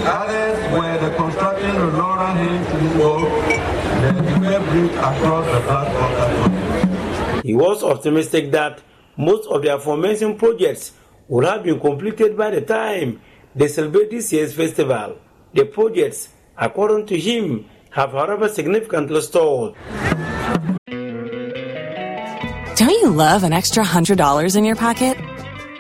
Others 0.07 0.59
were 0.73 0.97
the 0.99 1.11
construction 1.17 1.75
of 1.77 1.95
Lawra 1.95 2.31
Haynes 2.35 2.69
Road, 2.95 3.27
the 4.43 4.59
Bridge 4.71 4.93
across 4.93 5.47
the. 5.47 5.61
He 7.43 7.55
was 7.55 7.83
optimistic 7.83 8.51
that 8.53 8.83
most 9.17 9.49
of 9.49 9.63
the 9.63 9.75
aforementioned 9.75 10.39
projects 10.39 10.93
would 11.29 11.45
have 11.45 11.63
been 11.63 11.81
completed 11.81 12.37
by 12.37 12.51
the 12.51 12.61
time 12.61 13.21
they 13.55 13.69
celebrate 13.69 14.11
this 14.11 14.33
year's 14.33 14.53
festival. 14.55 15.17
The 15.53 15.65
projects, 15.65 16.29
according 16.57 17.07
to 17.07 17.19
him, 17.19 17.67
have 17.91 18.13
however 18.13 18.49
significantly 18.49 19.21
stalled. 19.21 19.77
Don't 22.77 22.91
you 22.91 23.11
love 23.11 23.45
an 23.45 23.53
extra 23.53 23.85
$100 23.85 24.57
in 24.57 24.65
your 24.65 24.75
pocket? 24.75 25.17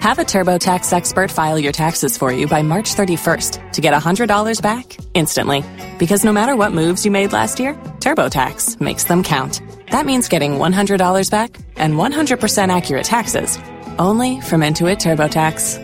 Have 0.01 0.18
a 0.18 0.25
TurboTax 0.25 0.93
expert 0.93 1.31
file 1.31 1.59
your 1.59 1.72
taxes 1.72 2.16
for 2.16 2.31
you 2.31 2.47
by 2.47 2.62
March 2.62 2.95
31st 2.95 3.72
to 3.72 3.81
get 3.81 3.95
$100 3.95 4.62
back 4.62 4.97
instantly. 5.14 5.64
Because 5.99 6.25
no 6.25 6.33
matter 6.33 6.55
what 6.55 6.72
moves 6.72 7.05
you 7.05 7.11
made 7.11 7.33
last 7.33 7.59
year, 7.59 7.75
TurboTax 8.01 8.81
makes 8.81 9.05
them 9.05 9.22
count. 9.22 9.62
That 9.91 10.07
means 10.07 10.29
getting 10.29 10.53
$100 10.53 11.31
back 11.31 11.57
and 11.77 11.95
100% 11.95 12.68
accurate 12.77 13.05
taxes 13.07 13.59
only 13.99 14.41
from 14.41 14.61
Intuit 14.61 14.99
TurboTax. 14.99 15.84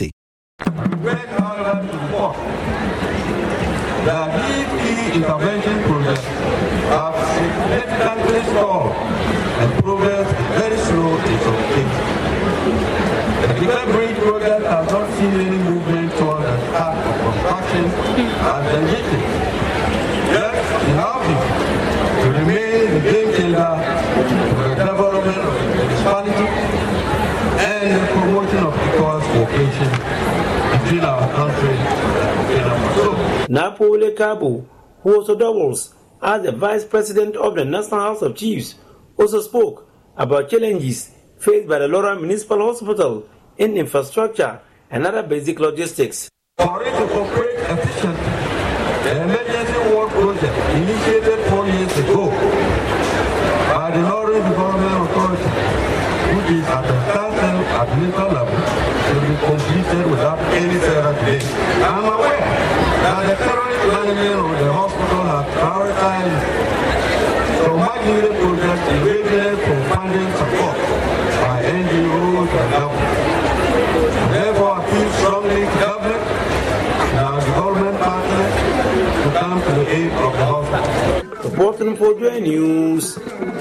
The 4.01 4.17
DP 4.33 5.15
intervention 5.15 5.77
project 5.83 6.21
have 6.89 7.15
significantly 7.33 8.41
stalled 8.51 8.93
and 9.61 9.83
progress 9.83 10.27
is 10.27 10.47
very 10.57 10.77
slow 10.77 11.17
in 11.17 11.37
some 11.45 11.61
cases. 11.69 12.05
The 13.41 13.47
Declare 13.59 13.87
Bridge 13.93 14.17
project 14.17 14.63
has 14.65 14.85
not 14.91 15.07
seen 15.17 15.33
any 15.33 15.57
movement 15.57 16.11
toward 16.17 16.41
the 16.43 16.55
start 16.69 16.97
of 16.97 17.15
construction 17.25 17.85
as 18.49 18.63
envisioned. 18.77 19.29
Yet, 20.33 20.57
in 20.89 20.97
our 20.97 21.19
view, 21.25 21.41
it 22.21 22.31
remains 22.41 22.91
a 22.91 23.01
game 23.11 23.31
changer 23.33 23.73
for 24.55 24.65
the 24.69 24.75
development 24.75 25.37
of 25.37 25.53
the 25.57 25.65
municipality 25.75 26.47
and 27.65 27.85
the 27.95 28.01
promotion 28.13 28.61
of 28.65 28.73
equal 28.87 29.19
cooperation 29.21 30.50
between 30.91 31.05
our 31.07 31.31
country 31.33 31.69
and 32.59 32.67
our 32.67 33.47
Naa 33.49 33.75
Puowele 33.77 34.13
Karbo, 34.15 34.65
who 35.03 35.15
also 35.15 35.35
doubles 35.37 35.95
as 36.21 36.43
the 36.43 36.51
Vice 36.51 36.83
President 36.83 37.35
of 37.37 37.55
the 37.55 37.63
National 37.63 38.01
House 38.01 38.21
of 38.21 38.35
Chiefs, 38.35 38.75
also 39.17 39.39
spoke 39.41 39.89
about 40.17 40.49
challenges 40.49 41.11
faced 41.39 41.67
by 41.69 41.79
the 41.79 41.87
Lawra 41.87 42.19
Municipal 42.19 42.59
Hospital 42.59 43.25
in 43.57 43.77
infrastructure 43.77 44.59
and 44.89 45.07
other 45.07 45.23
basic 45.23 45.59
logistics. 45.61 46.29
For 46.57 46.83
it 46.83 46.91
to 46.91 47.05
operate 47.21 47.55
efficiently, 47.71 48.35
the 49.03 49.23
emergency 49.23 49.95
ward 49.95 50.09
project 50.11 50.55
initiated 50.75 51.39
four 51.47 51.65
years 51.67 51.97
ago 52.03 52.27
by 53.71 53.91
the 53.95 54.01
Lawrence 54.09 54.43
Development 54.43 55.09
Authority, 55.09 55.51
which 56.35 56.51
is 56.59 56.65
at 56.67 56.83
the 56.83 56.97
council 57.15 57.31
administrative 57.81 58.33
level, 58.33 58.91
will 59.11 59.21
be 59.27 59.35
completed 59.45 60.11
without 60.11 60.39
any. 61.21 61.37
I 61.41 61.97
am 61.97 62.05
aware 62.05 62.39
that 63.03 63.21
the 63.29 63.35
current 63.45 63.81
management 63.93 64.39
of 64.41 64.57
the 64.59 64.69
hospital 64.73 65.21
has 65.31 65.45
prioritized 65.55 66.43
some 67.61 67.77
much 67.77 68.01
needed 68.05 68.35
projects 68.41 68.85
in 68.91 68.97
readiness 69.05 69.57
for 69.65 69.79
funding 69.91 70.31
support 70.39 70.77
by 71.41 71.57
NGOs 71.61 72.51
and 72.61 72.69
government. 72.73 73.17
Therefore, 74.33 74.71
I 74.71 74.81
feel 74.89 75.09
strongly 75.19 75.61
to 75.61 75.77
government 75.85 76.23
and 77.11 77.19
our 77.19 77.39
development 77.41 77.97
partners 77.99 78.53
to 79.23 79.29
come 79.39 79.59
to 79.61 79.71
the 79.79 79.85
aid 79.97 80.11
of 80.11 80.33
the 80.39 80.45
hospital. 80.45 81.49
Reporting 81.51 81.95
for 81.97 82.13
Joy 82.19 82.39
News, 82.39 83.15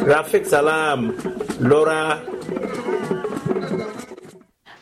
Rafiq 0.09 0.47
Salam, 0.47 1.13
Lawra. 1.61 2.21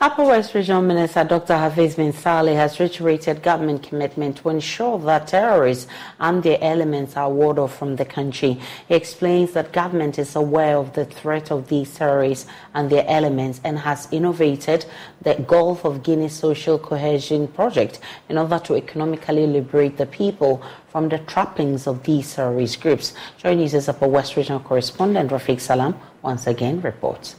Upper 0.01 0.23
West 0.23 0.55
Regional 0.55 0.81
Minister 0.81 1.25
Dr. 1.25 1.57
Hafiz 1.57 1.97
bin 1.97 2.13
Salih 2.13 2.55
has 2.55 2.79
reiterated 2.79 3.43
government 3.43 3.83
commitment 3.83 4.37
to 4.37 4.49
ensure 4.49 4.97
that 5.01 5.27
terrorists 5.27 5.89
and 6.21 6.41
their 6.41 6.57
elements 6.61 7.17
are 7.17 7.29
warded 7.29 7.63
off 7.63 7.77
from 7.77 7.97
the 7.97 8.05
country. 8.05 8.61
He 8.87 8.95
explains 8.95 9.55
that 9.55 9.73
government 9.73 10.17
is 10.17 10.37
aware 10.37 10.77
of 10.77 10.93
the 10.93 11.05
threat 11.05 11.51
of 11.51 11.67
these 11.67 11.93
terrorists 11.97 12.49
and 12.75 12.89
their 12.89 13.05
elements 13.09 13.61
and 13.65 13.77
has 13.81 14.07
innovated 14.13 14.87
the 15.23 15.35
Gulf 15.35 15.85
of 15.85 16.05
Guinea 16.05 16.29
Social 16.29 16.79
Cohesion 16.79 17.49
Project 17.49 17.99
in 18.29 18.39
order 18.39 18.61
to 18.61 18.77
economically 18.77 19.49
liberate 19.49 19.97
the 19.97 20.07
people 20.07 20.63
from 20.91 21.09
the 21.09 21.19
trappings 21.19 21.89
of 21.89 22.05
these 22.05 22.37
terrorist 22.37 22.81
groups. 22.81 23.15
Joining 23.39 23.65
us 23.65 23.75
is 23.75 23.89
Upper 23.89 24.07
West 24.07 24.37
Regional 24.37 24.61
correspondent 24.61 25.33
Rafiq 25.33 25.61
Salam 25.61 25.97
once 26.23 26.47
again 26.47 26.81
reports 26.83 27.35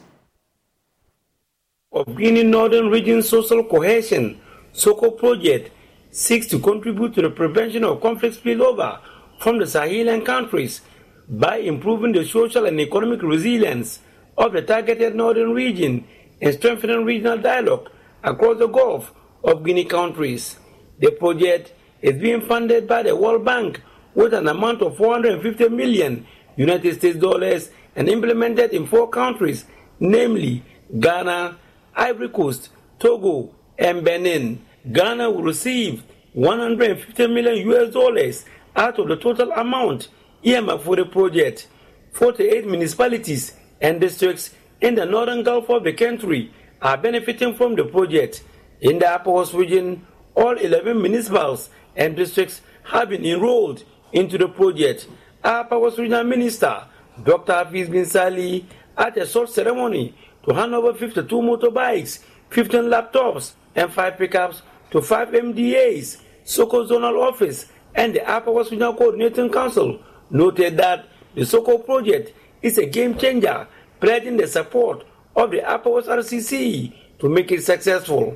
of 1.92 2.16
Guinea 2.16 2.44
Northern 2.44 2.92
Region 2.92 3.24
Social 3.24 3.64
Cohesion 3.64 4.40
SOCO 4.74 5.10
project 5.10 5.72
seeks 6.12 6.46
to 6.46 6.60
contribute 6.60 7.16
to 7.16 7.24
the 7.24 7.32
prevention 7.32 7.84
of 7.84 8.00
conflict 8.00 8.44
spillover 8.44 9.00
from 9.40 9.58
the 9.58 9.66
Sahelian 9.66 10.24
countries 10.24 10.82
by 11.28 11.58
improving 11.58 12.12
the 12.12 12.24
social 12.24 12.68
and 12.68 12.80
economic 12.80 13.24
resilience 13.24 14.02
of 14.38 14.54
the 14.54 14.62
targeted 14.62 15.16
northern 15.16 15.52
region 15.54 16.06
and 16.42 16.54
strengthening 16.54 17.06
regional 17.06 17.40
dialogue 17.40 17.90
across 18.24 18.60
the 18.60 18.68
Gulf 18.68 19.12
of 19.44 19.64
Guinea 19.66 19.86
countries. 19.86 20.58
The 21.00 21.10
project 21.10 21.74
is 22.04 22.22
being 22.22 22.42
funded 22.42 22.88
by 22.88 23.02
the 23.02 23.16
World 23.16 23.44
Bank 23.44 23.82
with 24.14 24.36
an 24.36 24.48
amount 24.48 24.84
of 24.84 24.96
450 24.96 25.70
million 25.70 26.28
United 26.56 26.98
States 26.98 27.18
dollars 27.18 27.72
and 27.96 28.08
implemented 28.08 28.74
in 28.74 28.86
four 28.86 29.10
countries, 29.10 29.66
namely 30.00 30.64
Ghana, 31.00 31.58
Ivory 32.00 32.30
Coast, 32.30 32.70
Togo, 32.98 33.54
and 33.78 34.06
Benin. 34.06 34.62
Ghana 34.90 35.30
will 35.30 35.44
receive 35.44 36.02
150 36.32 37.28
million 37.28 37.70
US 37.70 37.94
dollars 37.94 38.46
out 38.76 38.98
of 39.00 39.10
the 39.10 39.18
total 39.18 39.52
amount 39.52 40.08
earmarked 40.42 40.86
for 40.86 40.96
the 40.96 41.06
project. 41.06 41.68
48 42.14 42.66
municipalities 42.66 43.54
and 43.82 44.00
districts 44.00 44.52
in 44.80 44.96
the 44.96 45.06
northern 45.06 45.44
Gulf 45.44 45.70
of 45.70 45.84
the 45.84 45.92
country 45.92 46.54
are 46.82 46.98
benefiting 46.98 47.54
from 47.56 47.76
the 47.76 47.84
project. 47.84 48.44
In 48.80 49.00
the 49.00 49.10
Upper 49.10 49.32
West 49.32 49.54
region, 49.54 50.08
all 50.36 50.58
11 50.58 51.02
municipalities 51.02 51.70
and 51.98 52.16
districts 52.16 52.62
have 52.84 53.10
been 53.10 53.26
enrolled 53.26 53.84
into 54.14 54.38
the 54.38 54.48
project. 54.48 55.06
Upper 55.44 55.78
West 55.78 55.98
Regional 55.98 56.24
Minister 56.24 56.86
Dr. 57.22 57.54
Hafiz 57.54 57.90
bin 57.90 58.06
Salih 58.06 58.66
at 58.98 59.18
a 59.18 59.26
short 59.26 59.50
ceremony 59.50 60.14
to 60.50 60.56
hand 60.56 60.74
over 60.74 60.94
52 60.94 61.36
motorbikes, 61.36 62.20
15 62.50 62.82
laptops, 62.86 63.54
and 63.76 63.94
5 63.94 64.18
pickups 64.18 64.64
to 64.90 65.02
5 65.02 65.30
MDAs, 65.30 66.18
SOCO 66.44 66.88
Zonal 66.88 67.22
Office, 67.22 67.68
and 67.94 68.16
the 68.16 68.28
Upper 68.28 68.52
West 68.52 68.72
Regional 68.72 68.96
Coordinating 68.96 69.52
Council 69.52 70.00
noted 70.32 70.78
that 70.78 71.06
the 71.36 71.46
SOCO 71.46 71.78
project 71.78 72.34
is 72.64 72.80
a 72.80 72.86
game 72.88 73.16
changer, 73.16 73.68
pledging 74.00 74.38
the 74.38 74.48
support 74.48 75.06
of 75.36 75.52
the 75.52 75.64
Upper 75.70 75.92
West 75.92 76.08
RCC 76.08 76.94
to 77.20 77.30
make 77.30 77.52
it 77.52 77.64
successful. 77.64 78.36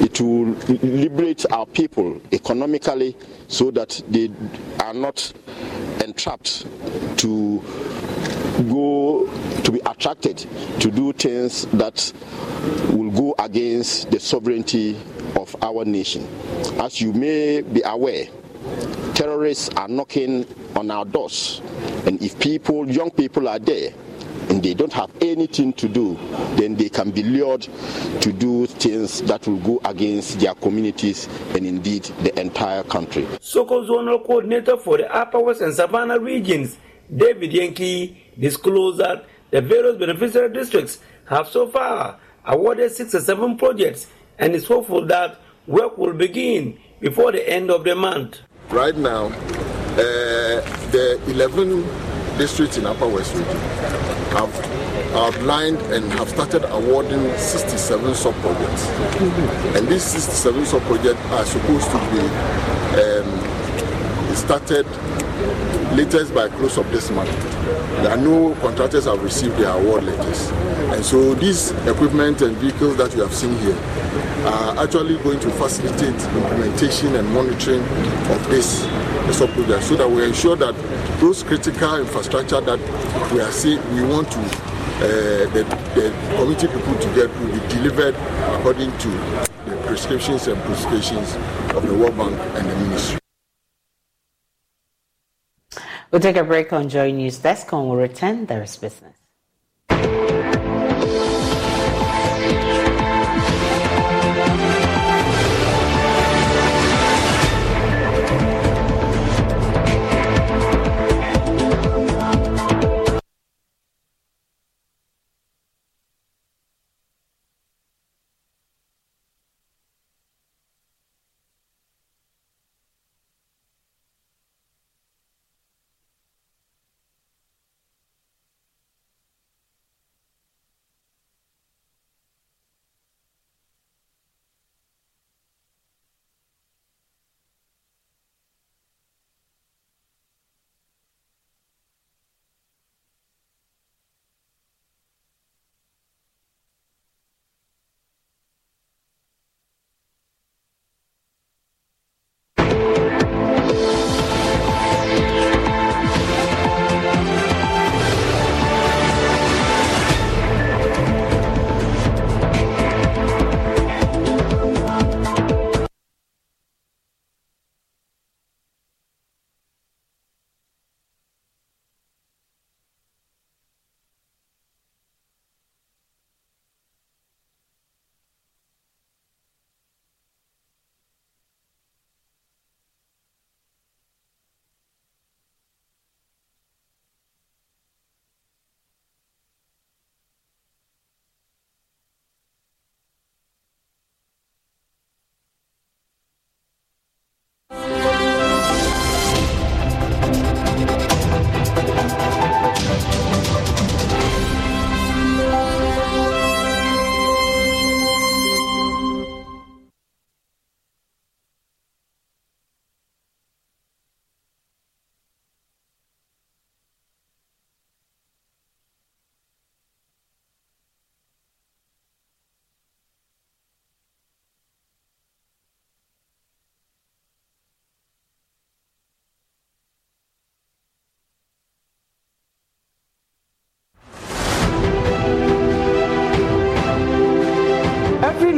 It 0.00 0.20
will 0.20 0.46
liberate 0.82 1.46
our 1.52 1.66
people 1.66 2.20
economically 2.32 3.16
so 3.46 3.70
that 3.70 4.02
they 4.08 4.28
are 4.82 4.94
not 4.94 5.32
entrapped 6.04 6.66
to 7.18 7.62
go 8.68 9.26
to 9.64 9.72
be 9.72 9.80
attracted 9.86 10.38
to 10.80 10.90
do 10.90 11.12
things 11.12 11.66
that 11.66 12.12
will 12.90 13.10
go 13.10 13.34
against 13.38 14.10
the 14.10 14.20
sovereignty 14.20 14.96
of 15.36 15.54
our 15.62 15.84
nation. 15.84 16.26
As 16.80 17.00
you 17.00 17.12
may 17.12 17.62
be 17.62 17.82
aware, 17.84 18.26
terrorists 19.14 19.68
are 19.70 19.88
knocking 19.88 20.46
on 20.76 20.90
our 20.90 21.04
doors, 21.04 21.60
and 22.06 22.22
if 22.22 22.38
people, 22.38 22.88
young 22.90 23.10
people, 23.10 23.48
are 23.48 23.58
there, 23.58 23.92
and 24.48 24.62
they 24.62 24.74
don't 24.74 24.92
have 24.92 25.10
anything 25.20 25.72
to 25.74 25.88
do, 25.88 26.14
then 26.56 26.74
they 26.76 26.88
can 26.88 27.10
be 27.10 27.22
lured 27.22 27.62
to 28.20 28.32
do 28.32 28.66
things 28.66 29.22
that 29.22 29.46
will 29.46 29.58
go 29.58 29.80
against 29.84 30.40
their 30.40 30.54
communities 30.54 31.28
and 31.54 31.66
indeed 31.66 32.02
the 32.22 32.38
entire 32.40 32.82
country. 32.84 33.26
SOCO 33.40 33.86
Zonal 33.86 34.24
Coordinator 34.26 34.76
for 34.76 34.98
the 34.98 35.14
Upper 35.14 35.40
West 35.40 35.60
and 35.60 35.74
Savannah 35.74 36.18
regions, 36.18 36.76
David 37.14 37.52
Yankee, 37.52 38.32
disclosed 38.38 38.98
that 38.98 39.26
the 39.50 39.60
various 39.60 39.96
beneficiary 39.96 40.52
districts 40.52 40.98
have 41.26 41.48
so 41.48 41.68
far 41.68 42.18
awarded 42.44 42.90
six 42.90 43.14
or 43.14 43.20
seven 43.20 43.56
projects 43.56 44.06
and 44.38 44.54
is 44.54 44.66
hopeful 44.66 45.06
that 45.06 45.38
work 45.66 45.98
will 45.98 46.14
begin 46.14 46.78
before 47.00 47.32
the 47.32 47.48
end 47.48 47.70
of 47.70 47.84
the 47.84 47.94
month. 47.94 48.40
Right 48.70 48.96
now, 48.96 49.26
uh, 49.26 50.60
the 50.90 51.20
11 51.26 51.82
districts 52.38 52.78
in 52.78 52.86
Upper 52.86 53.06
West 53.06 53.34
Region 53.34 53.56
have 54.32 54.82
outlined 55.14 55.78
and 55.92 56.10
have 56.12 56.28
started 56.30 56.64
awarding 56.72 57.36
67 57.36 58.14
sub 58.14 58.34
projects. 58.36 58.86
And 59.76 59.86
these 59.86 60.02
67 60.02 60.64
sub 60.64 60.82
projects 60.82 61.20
are 61.32 61.44
supposed 61.44 61.90
to 61.90 61.98
be 62.10 62.20
um, 63.02 63.51
started 64.34 64.86
latest 65.96 66.34
by 66.34 66.48
close 66.48 66.78
of 66.78 66.90
this 66.90 67.10
month. 67.10 67.30
There 68.02 68.10
are 68.10 68.16
no 68.16 68.54
contractors 68.56 69.04
have 69.04 69.22
received 69.22 69.56
their 69.58 69.70
award 69.70 70.04
letters. 70.04 70.50
And 70.92 71.04
so 71.04 71.34
these 71.34 71.70
equipment 71.86 72.42
and 72.42 72.56
vehicles 72.56 72.96
that 72.96 73.14
you 73.14 73.22
have 73.22 73.34
seen 73.34 73.56
here 73.58 73.76
are 74.46 74.78
actually 74.84 75.18
going 75.18 75.40
to 75.40 75.50
facilitate 75.50 76.14
implementation 76.14 77.14
and 77.16 77.28
monitoring 77.32 77.82
of 77.82 78.48
this 78.48 78.86
project 79.54 79.84
so 79.84 79.96
that 79.96 80.10
we 80.10 80.24
ensure 80.24 80.56
that 80.56 80.74
those 81.20 81.42
critical 81.42 81.96
infrastructure 81.96 82.60
that 82.60 82.78
we 83.32 83.40
are 83.40 83.50
seeing, 83.50 83.78
we 83.94 84.02
want 84.02 84.30
to 84.30 84.38
uh, 85.02 85.08
the, 85.52 85.64
the 85.94 86.36
committee 86.36 86.68
people 86.68 86.94
to 86.94 87.14
get 87.14 87.28
will 87.40 87.52
be 87.52 87.68
delivered 87.68 88.14
according 88.56 88.90
to 88.98 89.08
the 89.66 89.76
prescriptions 89.86 90.46
and 90.46 90.60
prescriptions 90.62 91.34
of 91.74 91.86
the 91.86 91.94
World 91.94 92.16
Bank 92.16 92.38
and 92.56 92.68
the 92.68 92.76
ministry. 92.76 93.21
We'll 96.12 96.20
take 96.20 96.36
a 96.36 96.44
break 96.44 96.74
on 96.74 96.90
Joy 96.90 97.10
News 97.10 97.38
Desk 97.38 97.72
and 97.72 97.88
we'll 97.88 97.96
return. 97.96 98.44
There 98.44 98.62
is 98.62 98.76
business. 98.76 99.21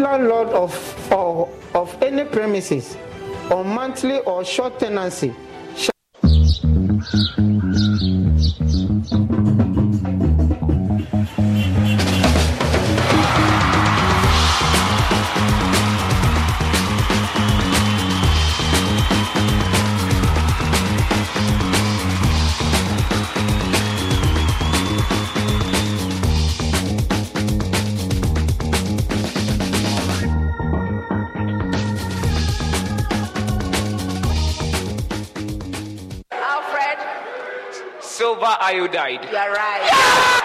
Landlord 0.05 0.49
of, 0.49 1.13
of, 1.13 1.49
of 1.75 2.03
any 2.03 2.25
premises 2.25 2.97
on 3.51 3.67
monthly 3.67 4.19
or 4.21 4.45
short 4.45 4.79
tenancy 4.79 5.35
You're 39.35 39.51
right. 39.51 40.41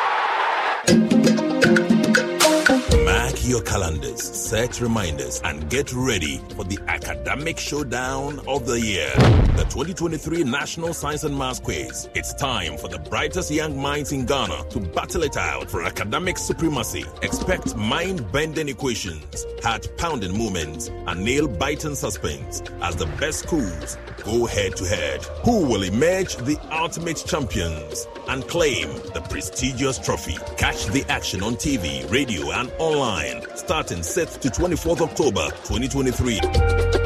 Mark 3.05 3.47
your 3.47 3.61
calendars, 3.61 4.23
set 4.23 4.81
reminders, 4.81 5.39
and 5.43 5.69
get 5.69 5.93
ready 5.93 6.41
for 6.55 6.63
the 6.63 6.79
academic 6.87 7.59
showdown 7.59 8.39
of 8.47 8.65
the 8.65 8.81
year. 8.81 9.11
The 9.57 9.65
2023 9.69 10.43
National 10.43 10.95
Science 10.95 11.23
and 11.23 11.37
Maths 11.37 11.59
Quiz. 11.59 12.09
It's 12.15 12.33
time 12.33 12.79
for 12.79 12.87
the 12.87 12.97
brightest 12.97 13.51
young 13.51 13.79
minds 13.79 14.11
in 14.11 14.25
Ghana 14.25 14.63
to 14.71 14.79
battle 14.79 15.21
it 15.21 15.37
out 15.37 15.69
for 15.69 15.83
academic 15.83 16.39
supremacy. 16.39 17.05
Expect 17.21 17.75
mind 17.75 18.31
bending 18.31 18.69
equations, 18.69 19.45
heart 19.61 19.87
pounding 19.97 20.35
moments, 20.35 20.87
and 20.87 21.23
nail 21.23 21.47
biting 21.47 21.93
suspense 21.93 22.63
as 22.81 22.95
the 22.95 23.05
best 23.19 23.41
schools 23.43 23.99
go 24.29 24.45
head 24.45 24.75
to 24.75 24.85
head. 24.85 25.23
Who 25.43 25.65
will 25.65 25.83
emerge 25.83 26.35
the 26.35 26.57
ultimate 26.71 27.23
champions 27.25 28.07
and 28.27 28.47
claim 28.47 28.93
the 29.13 29.21
prestigious 29.29 29.97
trophy? 29.97 30.37
Catch 30.57 30.87
the 30.87 31.03
action 31.09 31.41
on 31.41 31.55
TV, 31.55 32.09
radio, 32.11 32.51
and 32.51 32.71
online 32.77 33.41
starting 33.55 33.99
6th 33.99 34.39
to 34.41 34.49
24th 34.49 35.01
October 35.01 35.49
2023. 35.65 36.98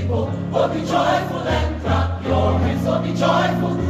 Be 0.00 0.80
joyful 0.80 1.38
and 1.46 1.82
clap 1.82 2.24
your 2.24 2.58
hands, 2.58 2.84
so 2.84 3.00
be 3.00 3.14
joyful, 3.14 3.83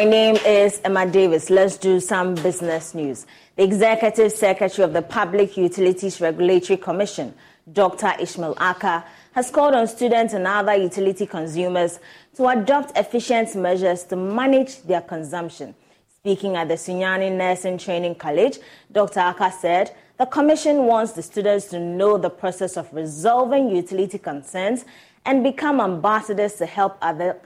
my 0.00 0.04
name 0.04 0.36
is 0.46 0.80
Emma 0.82 1.04
Davis. 1.04 1.50
Let's 1.50 1.76
do 1.76 2.00
some 2.00 2.34
business 2.34 2.94
news. 2.94 3.26
The 3.56 3.64
Executive 3.64 4.32
Secretary 4.32 4.82
of 4.82 4.94
the 4.94 5.02
Public 5.02 5.58
Utilities 5.58 6.22
Regulatory 6.22 6.78
Commission, 6.78 7.34
Dr. 7.70 8.14
Ishmael 8.18 8.54
Ackah, 8.54 9.04
has 9.32 9.50
called 9.50 9.74
on 9.74 9.86
students 9.86 10.32
and 10.32 10.46
other 10.46 10.74
utility 10.74 11.26
consumers 11.26 11.98
to 12.36 12.48
adopt 12.48 12.96
efficient 12.96 13.54
measures 13.54 14.04
to 14.04 14.16
manage 14.16 14.80
their 14.84 15.02
consumption. 15.02 15.74
Speaking 16.16 16.56
at 16.56 16.68
the 16.68 16.76
Sunyani 16.76 17.30
Nursing 17.36 17.76
Training 17.76 18.14
College, 18.14 18.56
Dr. 18.90 19.20
Ackah 19.20 19.52
said 19.52 19.94
the 20.16 20.24
Commission 20.24 20.86
wants 20.86 21.12
the 21.12 21.22
students 21.22 21.66
to 21.66 21.78
know 21.78 22.16
the 22.16 22.30
process 22.30 22.78
of 22.78 22.90
resolving 22.94 23.68
utility 23.68 24.16
concerns 24.16 24.86
and 25.26 25.44
become 25.44 25.78
ambassadors 25.78 26.54
to 26.54 26.64
help 26.64 26.96
other 27.02 27.38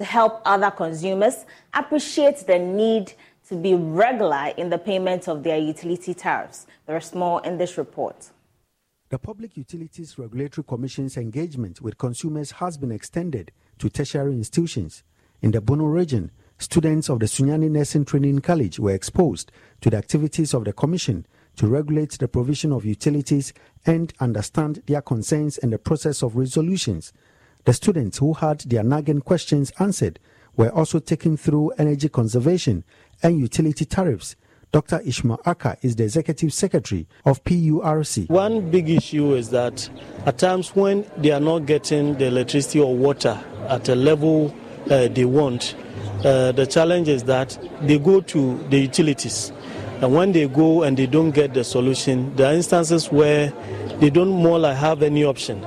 to 0.00 0.04
help 0.06 0.40
other 0.46 0.70
consumers 0.70 1.44
appreciate 1.74 2.38
the 2.46 2.58
need 2.58 3.12
to 3.46 3.54
be 3.54 3.74
regular 3.74 4.50
in 4.56 4.70
the 4.70 4.78
payment 4.78 5.28
of 5.28 5.42
their 5.42 5.58
utility 5.58 6.14
tariffs. 6.14 6.66
There 6.86 6.96
is 6.96 7.14
more 7.14 7.44
in 7.44 7.58
this 7.58 7.76
report. 7.76 8.30
The 9.10 9.18
Public 9.18 9.58
Utilities 9.58 10.18
Regulatory 10.18 10.64
Commission's 10.66 11.18
engagement 11.18 11.82
with 11.82 11.98
consumers 11.98 12.52
has 12.52 12.78
been 12.78 12.92
extended 12.92 13.52
to 13.78 13.90
tertiary 13.90 14.32
institutions. 14.32 15.02
In 15.42 15.50
the 15.50 15.60
Bono 15.60 15.84
region, 15.84 16.30
students 16.56 17.10
of 17.10 17.20
the 17.20 17.26
Sunyani 17.26 17.70
Nursing 17.70 18.06
Training 18.06 18.40
College 18.40 18.80
were 18.80 18.94
exposed 18.94 19.52
to 19.82 19.90
the 19.90 19.98
activities 19.98 20.54
of 20.54 20.64
the 20.64 20.72
Commission 20.72 21.26
to 21.56 21.66
regulate 21.66 22.12
the 22.12 22.28
provision 22.28 22.72
of 22.72 22.86
utilities 22.86 23.52
and 23.84 24.14
understand 24.18 24.82
their 24.86 25.02
concerns 25.02 25.58
and 25.58 25.74
the 25.74 25.78
process 25.78 26.22
of 26.22 26.36
resolutions. 26.36 27.12
The 27.64 27.72
students 27.72 28.18
who 28.18 28.32
had 28.34 28.60
their 28.60 28.82
nagging 28.82 29.20
questions 29.20 29.72
answered 29.78 30.18
were 30.56 30.70
also 30.70 30.98
taken 30.98 31.36
through 31.36 31.70
energy 31.78 32.08
conservation 32.08 32.84
and 33.22 33.38
utility 33.38 33.84
tariffs. 33.84 34.36
Dr. 34.72 35.00
Ishmael 35.04 35.38
Ackah 35.44 35.76
is 35.82 35.96
the 35.96 36.04
executive 36.04 36.52
secretary 36.54 37.08
of 37.24 37.42
PURC. 37.42 38.28
One 38.30 38.70
big 38.70 38.88
issue 38.88 39.34
is 39.34 39.50
that 39.50 39.88
at 40.26 40.38
times 40.38 40.76
when 40.76 41.04
they 41.16 41.32
are 41.32 41.40
not 41.40 41.66
getting 41.66 42.16
the 42.18 42.26
electricity 42.26 42.78
or 42.80 42.94
water 42.94 43.42
at 43.68 43.88
a 43.88 43.96
level 43.96 44.54
uh, 44.88 45.08
they 45.08 45.24
want, 45.24 45.74
uh, 46.24 46.52
the 46.52 46.66
challenge 46.66 47.08
is 47.08 47.24
that 47.24 47.58
they 47.82 47.98
go 47.98 48.20
to 48.20 48.58
the 48.68 48.78
utilities. 48.78 49.52
And 50.00 50.14
when 50.14 50.32
they 50.32 50.46
go 50.46 50.82
and 50.84 50.96
they 50.96 51.06
don't 51.06 51.32
get 51.32 51.52
the 51.52 51.64
solution, 51.64 52.34
there 52.36 52.50
are 52.50 52.54
instances 52.54 53.10
where 53.10 53.52
they 53.98 54.08
don't 54.08 54.30
more 54.30 54.58
like 54.58 54.76
have 54.76 55.02
any 55.02 55.24
option. 55.24 55.66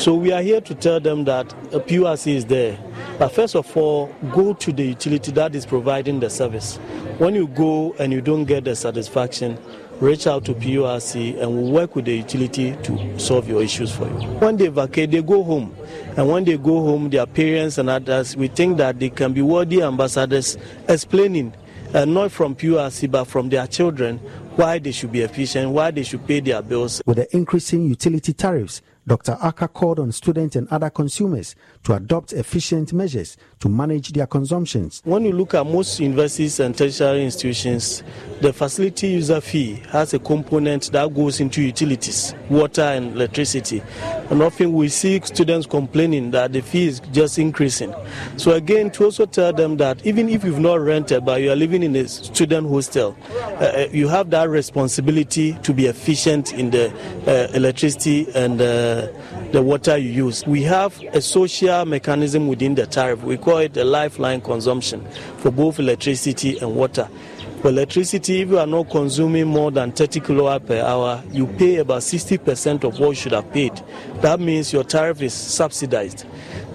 So 0.00 0.14
we 0.14 0.32
are 0.32 0.40
here 0.40 0.62
to 0.62 0.74
tell 0.74 0.98
them 0.98 1.24
that 1.24 1.52
a 1.74 2.30
is 2.30 2.46
there. 2.46 2.78
But 3.18 3.32
first 3.32 3.54
of 3.54 3.76
all, 3.76 4.06
go 4.32 4.54
to 4.54 4.72
the 4.72 4.82
utility 4.82 5.30
that 5.32 5.54
is 5.54 5.66
providing 5.66 6.20
the 6.20 6.30
service. 6.30 6.78
When 7.18 7.34
you 7.34 7.48
go 7.48 7.94
and 7.98 8.10
you 8.10 8.22
don't 8.22 8.46
get 8.46 8.64
the 8.64 8.74
satisfaction, 8.74 9.58
reach 10.00 10.26
out 10.26 10.46
to 10.46 10.54
PURC 10.54 11.38
and 11.42 11.52
we'll 11.54 11.70
work 11.70 11.96
with 11.96 12.06
the 12.06 12.16
utility 12.16 12.74
to 12.82 13.18
solve 13.18 13.46
your 13.46 13.62
issues 13.62 13.92
for 13.92 14.06
you. 14.06 14.26
When 14.38 14.56
they 14.56 14.68
vacate, 14.68 15.10
they 15.10 15.20
go 15.20 15.44
home. 15.44 15.76
And 16.16 16.30
when 16.30 16.44
they 16.44 16.56
go 16.56 16.82
home, 16.82 17.10
their 17.10 17.26
parents 17.26 17.76
and 17.76 17.90
others, 17.90 18.34
we 18.34 18.48
think 18.48 18.78
that 18.78 18.98
they 18.98 19.10
can 19.10 19.34
be 19.34 19.42
worthy 19.42 19.82
ambassadors 19.82 20.56
explaining, 20.88 21.52
uh, 21.92 22.06
not 22.06 22.32
from 22.32 22.56
PURC, 22.56 23.10
but 23.10 23.24
from 23.24 23.50
their 23.50 23.66
children, 23.66 24.16
why 24.56 24.78
they 24.78 24.92
should 24.92 25.12
be 25.12 25.20
efficient, 25.20 25.72
why 25.72 25.90
they 25.90 26.04
should 26.04 26.26
pay 26.26 26.40
their 26.40 26.62
bills. 26.62 27.02
With 27.04 27.18
the 27.18 27.36
increasing 27.36 27.84
utility 27.84 28.32
tariffs, 28.32 28.80
Dr. 29.10 29.36
Ackah 29.42 29.72
called 29.72 29.98
on 29.98 30.12
students 30.12 30.54
and 30.54 30.68
other 30.68 30.88
consumers 30.88 31.56
to 31.82 31.94
adopt 31.94 32.32
efficient 32.32 32.92
measures 32.92 33.36
to 33.58 33.68
manage 33.68 34.12
their 34.12 34.28
consumptions. 34.28 35.02
When 35.04 35.24
you 35.24 35.32
look 35.32 35.52
at 35.52 35.66
most 35.66 35.98
universities 35.98 36.60
and 36.60 36.78
tertiary 36.78 37.24
institutions, 37.24 38.04
the 38.40 38.52
facility 38.52 39.08
user 39.08 39.40
fee 39.40 39.82
has 39.88 40.14
a 40.14 40.20
component 40.20 40.92
that 40.92 41.12
goes 41.12 41.40
into 41.40 41.60
utilities, 41.60 42.36
water 42.48 42.82
and 42.82 43.12
electricity. 43.16 43.82
And 44.30 44.40
often 44.42 44.72
we 44.74 44.88
see 44.88 45.20
students 45.24 45.66
complaining 45.66 46.30
that 46.30 46.52
the 46.52 46.60
fee 46.60 46.86
is 46.86 47.00
just 47.10 47.40
increasing. 47.40 47.92
So 48.36 48.52
again, 48.52 48.92
to 48.92 49.06
also 49.06 49.26
tell 49.26 49.52
them 49.52 49.76
that 49.78 50.06
even 50.06 50.28
if 50.28 50.44
you've 50.44 50.60
not 50.60 50.78
rented 50.78 51.24
but 51.24 51.42
you 51.42 51.50
are 51.50 51.56
living 51.56 51.82
in 51.82 51.96
a 51.96 52.06
student 52.06 52.68
hostel, 52.68 53.16
uh, 53.60 53.64
uh 53.64 53.88
you 53.92 54.08
have 54.08 54.30
that 54.30 54.48
responsibility 54.48 55.52
to 55.62 55.72
be 55.72 55.86
efficient 55.86 56.52
in 56.52 56.70
the 56.70 56.90
uh, 57.26 57.52
electricity 57.54 58.26
and 58.34 58.60
uh, 58.60 59.06
the 59.52 59.62
water 59.62 59.96
you 59.96 60.10
use. 60.10 60.46
We 60.46 60.62
have 60.62 61.00
a 61.12 61.20
social 61.20 61.84
mechanism 61.84 62.48
within 62.48 62.74
the 62.74 62.86
tariff. 62.86 63.22
We 63.22 63.36
call 63.36 63.58
it 63.58 63.74
the 63.74 63.84
lifeline 63.84 64.40
consumption 64.40 65.06
for 65.38 65.50
both 65.50 65.78
electricity 65.78 66.58
and 66.58 66.74
water. 66.74 67.08
For 67.60 67.68
electricity, 67.68 68.40
if 68.40 68.48
you 68.48 68.58
are 68.58 68.66
not 68.66 68.88
consuming 68.88 69.46
more 69.46 69.70
than 69.70 69.92
30 69.92 70.20
kilowatt 70.20 70.66
per 70.66 70.80
hour, 70.80 71.22
you 71.30 71.46
pay 71.46 71.76
about 71.76 72.00
60% 72.00 72.84
of 72.84 72.98
what 72.98 73.10
you 73.10 73.14
should 73.14 73.32
have 73.32 73.52
paid. 73.52 73.72
That 74.22 74.40
means 74.40 74.72
your 74.72 74.82
tariff 74.82 75.20
is 75.20 75.34
subsidized. 75.34 76.24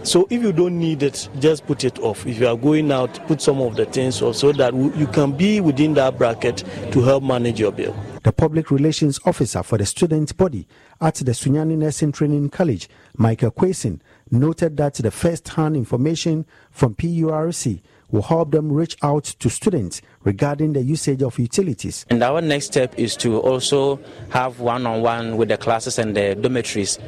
So 0.04 0.28
if 0.30 0.44
you 0.44 0.54
don't 0.54 0.78
need 0.78 1.02
it, 1.02 1.28
just 1.40 1.66
put 1.66 1.84
it 1.84 1.98
off. 1.98 2.28
If 2.28 2.40
you 2.40 2.48
are 2.48 2.56
going 2.56 2.92
out, 2.92 3.16
put 3.26 3.42
some 3.42 3.62
of 3.62 3.76
the 3.76 3.86
things 3.86 4.22
off 4.22 4.36
so 4.36 4.52
that 4.52 4.76
you 4.76 5.08
can 5.08 5.32
be 5.32 5.60
within 5.60 5.96
that 5.96 6.20
bracket 6.20 6.64
to 6.92 7.02
help 7.02 7.24
manage 7.24 7.60
your 7.60 7.72
bill. 7.72 7.96
The 8.22 8.32
public 8.32 8.70
relations 8.70 9.20
officer 9.26 9.64
for 9.64 9.80
the 9.80 9.88
student 9.88 10.38
body 10.38 10.68
at 11.02 11.16
the 11.16 11.32
Sunyani 11.32 11.78
Nursing 11.78 12.12
Training 12.12 12.52
College, 12.52 12.88
Michael 13.18 13.50
Quason, 13.50 14.02
noted 14.30 14.78
that 14.78 14.94
the 14.94 15.10
first 15.10 15.48
hand 15.50 15.76
information 15.76 16.46
from 16.70 16.94
PURC 16.94 17.82
will 18.12 18.22
help 18.22 18.52
them 18.52 18.72
reach 18.72 18.98
out 19.02 19.24
to 19.24 19.50
students 19.50 20.02
regarding 20.24 20.74
the 20.74 20.82
usage 20.82 21.22
of 21.22 21.38
utilities. 21.40 22.06
And 22.10 22.22
our 22.24 22.42
next 22.42 22.68
step 22.68 22.98
is 22.98 23.16
to 23.18 23.40
also 23.40 24.00
have 24.30 24.60
one 24.60 24.86
on 24.86 25.02
one 25.02 25.38
with 25.38 25.50
the 25.50 25.58
classes 25.58 26.00
and 26.00 26.16
the 26.16 26.36
dormitories 26.36 27.00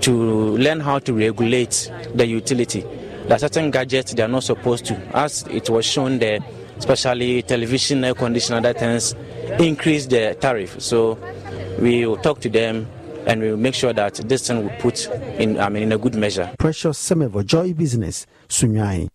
to 0.00 0.56
learn 0.56 0.80
how 0.80 0.98
to 1.00 1.12
regulate 1.12 1.90
the 2.14 2.26
utility. 2.26 2.80
There 2.80 3.36
are 3.36 3.38
certain 3.38 3.70
gadgets 3.70 4.14
they 4.14 4.22
are 4.22 4.28
not 4.28 4.44
supposed 4.44 4.86
to, 4.86 4.94
as 5.16 5.42
it 5.48 5.68
was 5.68 5.84
shown 5.84 6.18
there, 6.18 6.38
especially 6.78 7.42
television, 7.42 8.04
air 8.04 8.14
conditioner, 8.14 8.60
that 8.62 8.78
things 8.78 9.14
increase 9.58 10.06
the 10.06 10.36
tariff. 10.40 10.80
So 10.80 11.18
we 11.78 12.06
will 12.06 12.16
talk 12.16 12.40
to 12.40 12.48
them 12.48 12.88
and 13.26 13.42
we 13.42 13.50
will 13.50 13.58
make 13.58 13.74
sure 13.74 13.92
that 13.92 14.14
this 14.14 14.46
thing 14.46 14.62
will 14.62 14.76
put 14.78 15.06
in, 15.38 15.60
I 15.60 15.68
mean, 15.68 15.82
in 15.82 15.92
a 15.92 15.98
good 15.98 16.14
measure. 16.14 16.50
Precious 16.58 16.98
Semevo, 16.98 17.44
Joy 17.44 17.74
Business, 17.74 18.26
Sunyani. 18.48 19.08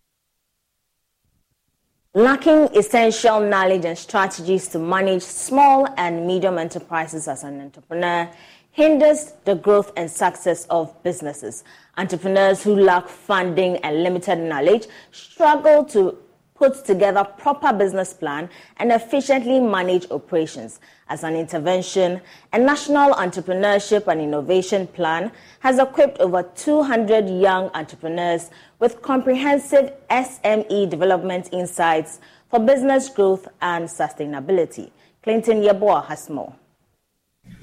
Lacking 2.16 2.68
essential 2.76 3.40
knowledge 3.40 3.84
and 3.84 3.98
strategies 3.98 4.68
to 4.68 4.78
manage 4.78 5.24
small 5.24 5.92
and 5.96 6.24
medium 6.24 6.58
enterprises 6.58 7.26
as 7.26 7.42
an 7.42 7.60
entrepreneur 7.60 8.30
hinders 8.70 9.32
the 9.44 9.56
growth 9.56 9.90
and 9.96 10.08
success 10.08 10.64
of 10.70 11.02
businesses. 11.02 11.64
Entrepreneurs 11.96 12.62
who 12.62 12.76
lack 12.76 13.08
funding 13.08 13.78
and 13.78 14.04
limited 14.04 14.38
knowledge 14.38 14.86
struggle 15.10 15.84
to 15.86 16.16
put 16.54 16.84
together 16.84 17.24
proper 17.24 17.72
business 17.72 18.12
plan 18.12 18.48
and 18.76 18.92
efficiently 18.92 19.58
manage 19.58 20.08
operations. 20.12 20.78
As 21.08 21.24
an 21.24 21.34
intervention, 21.34 22.20
a 22.52 22.58
national 22.60 23.12
entrepreneurship 23.14 24.06
and 24.06 24.20
innovation 24.20 24.86
plan 24.86 25.32
has 25.58 25.80
equipped 25.80 26.18
over 26.20 26.44
200 26.54 27.28
young 27.28 27.70
entrepreneurs 27.74 28.50
with 28.84 29.00
comprehensive 29.00 29.90
SME 30.10 30.90
development 30.90 31.48
insights 31.52 32.20
for 32.50 32.60
business 32.60 33.08
growth 33.08 33.48
and 33.62 33.88
sustainability. 33.88 34.90
Clinton 35.22 35.62
Yeboah 35.62 36.04
has 36.04 36.28
more. 36.28 36.54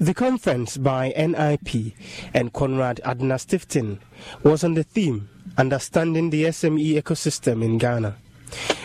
The 0.00 0.14
conference 0.14 0.76
by 0.76 1.10
NIP 1.16 1.94
and 2.34 2.52
Konrad 2.52 2.98
Adenauer 3.04 3.38
Stiftung 3.38 4.00
was 4.42 4.64
on 4.64 4.74
the 4.74 4.82
theme 4.82 5.28
Understanding 5.56 6.30
the 6.30 6.46
SME 6.46 7.00
Ecosystem 7.00 7.62
in 7.62 7.78
Ghana. 7.78 8.16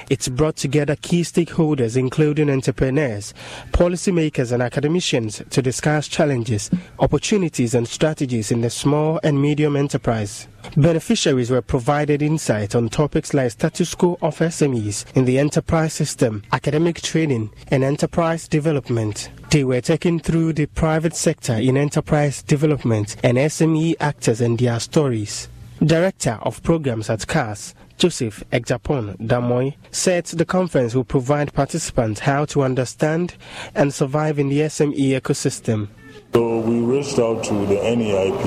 It's 0.10 0.30
brought 0.30 0.56
together 0.56 0.96
key 0.96 1.22
stakeholders, 1.22 1.98
including 1.98 2.50
entrepreneurs, 2.50 3.34
policymakers, 3.72 4.54
and 4.54 4.64
academicians, 4.64 5.44
to 5.50 5.62
discuss 5.62 6.08
challenges, 6.08 6.70
opportunities, 7.00 7.76
and 7.76 7.86
strategies 7.86 8.50
in 8.50 8.62
the 8.62 8.70
small 8.70 9.20
and 9.22 9.42
medium 9.42 9.76
enterprise. 9.76 10.48
Beneficiaries 10.78 11.52
were 11.52 11.62
provided 11.62 12.22
insight 12.22 12.74
on 12.74 12.88
topics 12.88 13.34
like 13.34 13.52
status 13.52 13.96
quo 13.96 14.18
of 14.22 14.38
SMEs 14.38 15.06
in 15.16 15.26
the 15.26 15.40
enterprise 15.40 15.94
system, 15.94 16.44
academic 16.54 17.02
training, 17.02 17.50
and 17.68 17.84
enterprise 17.84 18.48
development. 18.48 19.30
They 19.52 19.66
were 19.66 19.82
taken 19.82 20.20
through 20.20 20.54
the 20.54 20.68
private 20.68 21.16
sector 21.16 21.54
in 21.54 21.76
enterprise 21.76 22.44
development 22.44 23.18
and 23.24 23.38
SME 23.38 23.96
actors 24.00 24.40
and 24.40 24.58
their 24.58 24.80
stories. 24.80 25.50
Director 25.84 26.40
of 26.42 26.64
Programs 26.64 27.10
at 27.10 27.28
KAS, 27.28 27.76
Joseph 27.98 28.44
Egjapon 28.52 29.18
Damoy 29.18 29.74
said 29.92 30.26
the 30.26 30.46
conference 30.46 30.94
will 30.94 31.04
provide 31.04 31.54
participants 31.54 32.20
how 32.20 32.46
to 32.46 32.62
understand 32.62 33.36
and 33.74 33.92
survive 33.92 34.38
in 34.38 34.50
the 34.50 34.60
SME 34.60 35.20
ecosystem. 35.20 35.88
So 36.34 36.60
we 36.60 36.80
reached 36.80 37.18
out 37.18 37.44
to 37.46 37.54
the 37.66 37.76
NEIP 37.76 38.46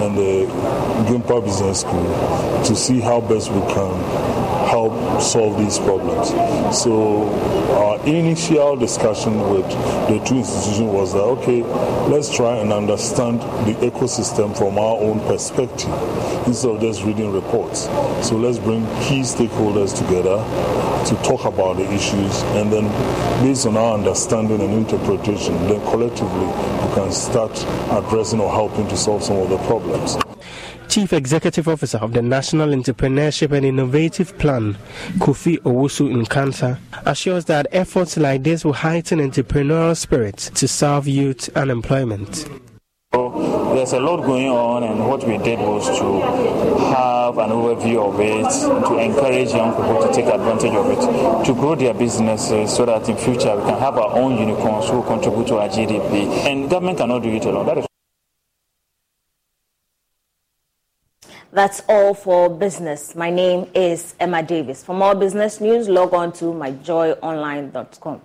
and 0.00 0.16
the 0.16 0.46
Gimpa 1.10 1.44
Business 1.44 1.80
School 1.80 2.64
to 2.64 2.74
see 2.74 3.00
how 3.00 3.20
best 3.20 3.50
we 3.50 3.60
can 3.72 4.37
help 4.68 5.22
solve 5.22 5.58
these 5.58 5.78
problems. 5.78 6.28
So 6.76 7.28
our 7.74 7.98
initial 8.06 8.76
discussion 8.76 9.40
with 9.50 9.68
the 10.08 10.22
two 10.26 10.36
institutions 10.36 10.92
was 10.92 11.12
that 11.14 11.22
okay, 11.22 11.62
let's 12.08 12.34
try 12.34 12.56
and 12.58 12.72
understand 12.72 13.40
the 13.66 13.74
ecosystem 13.80 14.56
from 14.56 14.78
our 14.78 14.96
own 15.00 15.20
perspective 15.20 15.90
instead 16.46 16.70
of 16.70 16.80
just 16.80 17.04
reading 17.04 17.32
reports. 17.32 17.84
So 18.26 18.36
let's 18.36 18.58
bring 18.58 18.84
key 19.02 19.20
stakeholders 19.20 19.96
together 19.96 20.36
to 21.08 21.14
talk 21.22 21.44
about 21.44 21.76
the 21.78 21.90
issues 21.92 22.42
and 22.58 22.72
then 22.72 22.88
based 23.42 23.66
on 23.66 23.76
our 23.76 23.94
understanding 23.94 24.60
and 24.60 24.74
interpretation, 24.74 25.54
then 25.66 25.80
collectively 25.90 26.46
we 26.46 26.94
can 26.94 27.10
start 27.10 27.52
addressing 27.90 28.40
or 28.40 28.50
helping 28.50 28.86
to 28.88 28.96
solve 28.96 29.22
some 29.22 29.36
of 29.36 29.48
the 29.48 29.58
problems. 29.66 30.16
Chief 30.88 31.12
Executive 31.12 31.68
Officer 31.68 31.98
of 31.98 32.14
the 32.14 32.22
National 32.22 32.70
Entrepreneurship 32.70 33.52
and 33.52 33.66
Innovative 33.66 34.36
Plan, 34.38 34.74
Kofi 35.18 35.58
Ofosu 35.58 36.24
Nkansah, 36.24 36.78
assures 37.04 37.44
that 37.44 37.66
efforts 37.72 38.16
like 38.16 38.42
this 38.42 38.64
will 38.64 38.72
heighten 38.72 39.18
entrepreneurial 39.18 39.94
spirit 39.94 40.36
to 40.54 40.66
solve 40.66 41.06
youth 41.06 41.54
unemployment. 41.56 42.48
there's 43.12 43.92
a 43.92 44.00
lot 44.00 44.22
going 44.24 44.48
on, 44.48 44.82
and 44.82 45.06
what 45.06 45.22
we 45.24 45.36
did 45.38 45.58
was 45.58 45.86
to 45.98 46.20
have 46.94 47.38
an 47.38 47.50
overview 47.50 48.08
of 48.08 48.18
it, 48.18 48.86
to 48.88 48.98
encourage 48.98 49.50
young 49.50 49.72
people 49.74 50.06
to 50.06 50.12
take 50.12 50.26
advantage 50.26 50.72
of 50.72 50.90
it, 50.90 51.46
to 51.46 51.54
grow 51.54 51.74
their 51.74 51.94
businesses 51.94 52.74
so 52.74 52.86
that 52.86 53.08
in 53.08 53.16
future 53.16 53.54
we 53.56 53.62
can 53.62 53.78
have 53.78 53.96
our 53.98 54.16
own 54.16 54.38
unicorns 54.38 54.88
who 54.88 55.02
contribute 55.04 55.46
to 55.46 55.58
our 55.58 55.68
GDP. 55.68 56.28
And 56.46 56.68
government 56.68 56.98
cannot 56.98 57.22
do 57.22 57.28
it 57.28 57.44
alone. 57.44 57.66
That 57.66 57.78
is 57.78 57.87
That's 61.50 61.82
all 61.88 62.12
for 62.12 62.50
business. 62.50 63.14
My 63.14 63.30
name 63.30 63.70
is 63.74 64.14
Emma 64.20 64.42
Davis. 64.42 64.84
For 64.84 64.94
more 64.94 65.14
business 65.14 65.60
news, 65.60 65.88
log 65.88 66.12
on 66.12 66.32
to 66.34 66.46
myjoyonline.com. 66.46 68.20